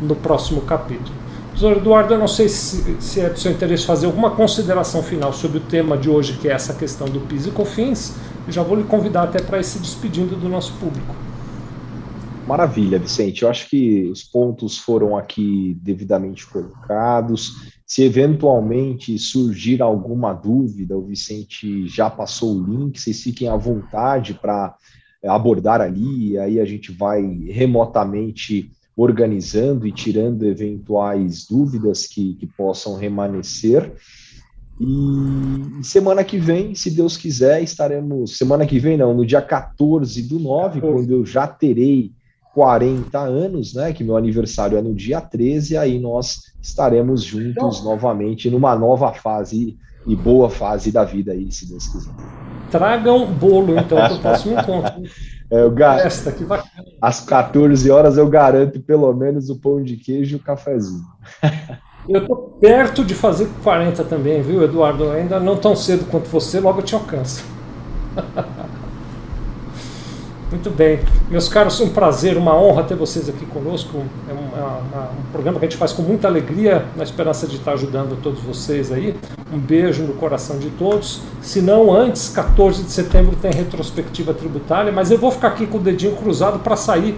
no 0.00 0.16
próximo 0.16 0.62
capítulo. 0.62 1.16
Professor 1.50 1.76
Eduardo, 1.76 2.14
eu 2.14 2.18
não 2.18 2.28
sei 2.28 2.48
se, 2.48 2.96
se 3.00 3.20
é 3.20 3.28
do 3.28 3.38
seu 3.38 3.50
interesse 3.50 3.84
fazer 3.84 4.06
alguma 4.06 4.30
consideração 4.30 5.02
final 5.02 5.32
sobre 5.32 5.58
o 5.58 5.60
tema 5.60 5.96
de 5.96 6.08
hoje, 6.08 6.34
que 6.34 6.48
é 6.48 6.52
essa 6.52 6.72
questão 6.72 7.08
do 7.08 7.20
PIS 7.20 7.46
e 7.46 7.50
COFINS 7.50 8.14
já 8.52 8.62
vou 8.62 8.76
lhe 8.76 8.84
convidar 8.84 9.24
até 9.24 9.40
para 9.40 9.58
ir 9.58 9.64
se 9.64 9.78
despedindo 9.78 10.36
do 10.36 10.48
nosso 10.48 10.72
público. 10.74 11.14
Maravilha, 12.46 12.98
Vicente. 12.98 13.42
Eu 13.42 13.50
acho 13.50 13.68
que 13.68 14.08
os 14.10 14.22
pontos 14.22 14.78
foram 14.78 15.16
aqui 15.16 15.76
devidamente 15.82 16.46
colocados. 16.46 17.72
Se 17.86 18.02
eventualmente 18.02 19.18
surgir 19.18 19.82
alguma 19.82 20.32
dúvida, 20.32 20.96
o 20.96 21.04
Vicente 21.04 21.86
já 21.86 22.08
passou 22.08 22.56
o 22.56 22.64
link, 22.64 22.98
vocês 22.98 23.22
fiquem 23.22 23.48
à 23.48 23.56
vontade 23.56 24.32
para 24.32 24.74
abordar 25.24 25.82
ali, 25.82 26.30
e 26.30 26.38
aí 26.38 26.58
a 26.58 26.64
gente 26.64 26.90
vai 26.90 27.22
remotamente 27.50 28.70
organizando 28.96 29.86
e 29.86 29.92
tirando 29.92 30.44
eventuais 30.44 31.46
dúvidas 31.46 32.06
que, 32.06 32.34
que 32.34 32.46
possam 32.46 32.96
remanescer. 32.96 33.94
E 34.80 35.82
semana 35.82 36.22
que 36.22 36.38
vem, 36.38 36.74
se 36.74 36.90
Deus 36.90 37.16
quiser, 37.16 37.62
estaremos. 37.62 38.36
Semana 38.36 38.64
que 38.64 38.78
vem, 38.78 38.96
não, 38.96 39.12
no 39.12 39.26
dia 39.26 39.42
14 39.42 40.22
do 40.22 40.38
9, 40.38 40.80
quando 40.80 41.10
eu 41.10 41.26
já 41.26 41.46
terei 41.46 42.12
40 42.54 43.18
anos, 43.18 43.74
né? 43.74 43.92
Que 43.92 44.04
meu 44.04 44.16
aniversário 44.16 44.78
é 44.78 44.82
no 44.82 44.94
dia 44.94 45.20
13, 45.20 45.76
aí 45.76 45.98
nós 45.98 46.42
estaremos 46.62 47.22
juntos 47.22 47.78
então, 47.78 47.84
novamente 47.84 48.50
numa 48.50 48.76
nova 48.76 49.12
fase 49.12 49.76
e 50.06 50.16
boa 50.16 50.48
fase 50.48 50.92
da 50.92 51.04
vida 51.04 51.32
aí, 51.32 51.50
se 51.50 51.68
Deus 51.68 51.88
quiser. 51.88 52.12
Tragam 52.70 53.26
bolo, 53.32 53.78
então, 53.78 53.98
para 53.98 54.14
o 54.14 54.20
próximo 54.20 54.58
encontro. 54.58 55.02
É, 55.50 55.62
eu 55.62 55.70
gar... 55.70 56.04
Esta, 56.04 56.30
que 56.30 56.44
bacana. 56.44 56.86
Às 57.00 57.22
14 57.22 57.90
horas 57.90 58.18
eu 58.18 58.28
garanto 58.28 58.80
pelo 58.80 59.10
menos 59.14 59.48
o 59.48 59.58
pão 59.58 59.82
de 59.82 59.96
queijo 59.96 60.36
e 60.36 60.38
o 60.38 60.42
cafezinho. 60.42 61.02
Eu 62.08 62.26
tô 62.26 62.36
perto 62.36 63.04
de 63.04 63.14
fazer 63.14 63.48
40 63.62 64.02
também, 64.04 64.40
viu, 64.40 64.62
Eduardo? 64.62 65.10
Ainda 65.10 65.38
não 65.38 65.56
tão 65.56 65.76
cedo 65.76 66.06
quanto 66.10 66.26
você, 66.28 66.58
logo 66.58 66.80
eu 66.80 66.84
te 66.84 66.94
alcanço. 66.94 67.44
Muito 70.50 70.70
bem. 70.70 71.00
Meus 71.28 71.46
caros, 71.46 71.78
um 71.78 71.90
prazer, 71.90 72.38
uma 72.38 72.58
honra 72.58 72.82
ter 72.82 72.94
vocês 72.94 73.28
aqui 73.28 73.44
conosco. 73.44 74.02
É 74.26 74.32
é 74.32 74.34
um, 74.34 75.30
programa 75.30 75.58
que 75.58 75.66
a 75.66 75.68
gente 75.68 75.78
faz 75.78 75.92
com 75.92 76.00
muita 76.00 76.26
alegria, 76.26 76.86
na 76.96 77.04
esperança 77.04 77.46
de 77.46 77.56
estar 77.56 77.72
ajudando 77.72 78.18
todos 78.22 78.40
vocês 78.40 78.90
aí. 78.90 79.14
Um 79.52 79.58
beijo 79.58 80.04
no 80.04 80.14
coração 80.14 80.58
de 80.58 80.70
todos. 80.70 81.20
Se 81.42 81.60
não, 81.60 81.94
antes, 81.94 82.30
14 82.30 82.82
de 82.84 82.90
setembro 82.90 83.36
tem 83.36 83.52
retrospectiva 83.52 84.32
tributária, 84.32 84.90
mas 84.90 85.10
eu 85.10 85.18
vou 85.18 85.30
ficar 85.30 85.48
aqui 85.48 85.66
com 85.66 85.76
o 85.76 85.80
dedinho 85.80 86.16
cruzado 86.16 86.60
para 86.60 86.76
sair 86.76 87.14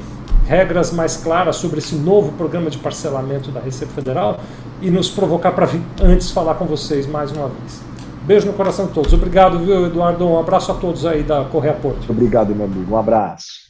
regras 0.51 0.91
mais 0.91 1.17
claras 1.17 1.55
sobre 1.55 1.79
esse 1.79 1.95
novo 1.95 2.33
programa 2.33 2.69
de 2.69 2.77
parcelamento 2.77 3.53
da 3.53 3.61
Receita 3.61 3.95
Federal 3.95 4.41
e 4.83 4.91
nos 4.91 5.09
provocar 5.09 5.53
para 5.53 5.69
antes 6.03 6.33
falar 6.33 6.55
com 6.57 6.65
vocês 6.65 7.07
mais 7.07 7.31
uma 7.31 7.47
vez. 7.47 7.81
Beijo 8.25 8.49
no 8.49 8.53
coração 8.53 8.87
de 8.87 8.93
todos. 8.93 9.13
Obrigado, 9.13 9.61
viu, 9.61 9.87
Eduardo? 9.87 10.27
Um 10.27 10.41
abraço 10.41 10.73
a 10.73 10.75
todos 10.75 11.07
aí 11.07 11.23
da 11.23 11.45
Correia 11.45 11.75
Porto. 11.75 12.11
Obrigado, 12.11 12.53
meu 12.53 12.67
amigo. 12.67 12.93
Um 12.93 12.99
abraço. 12.99 13.70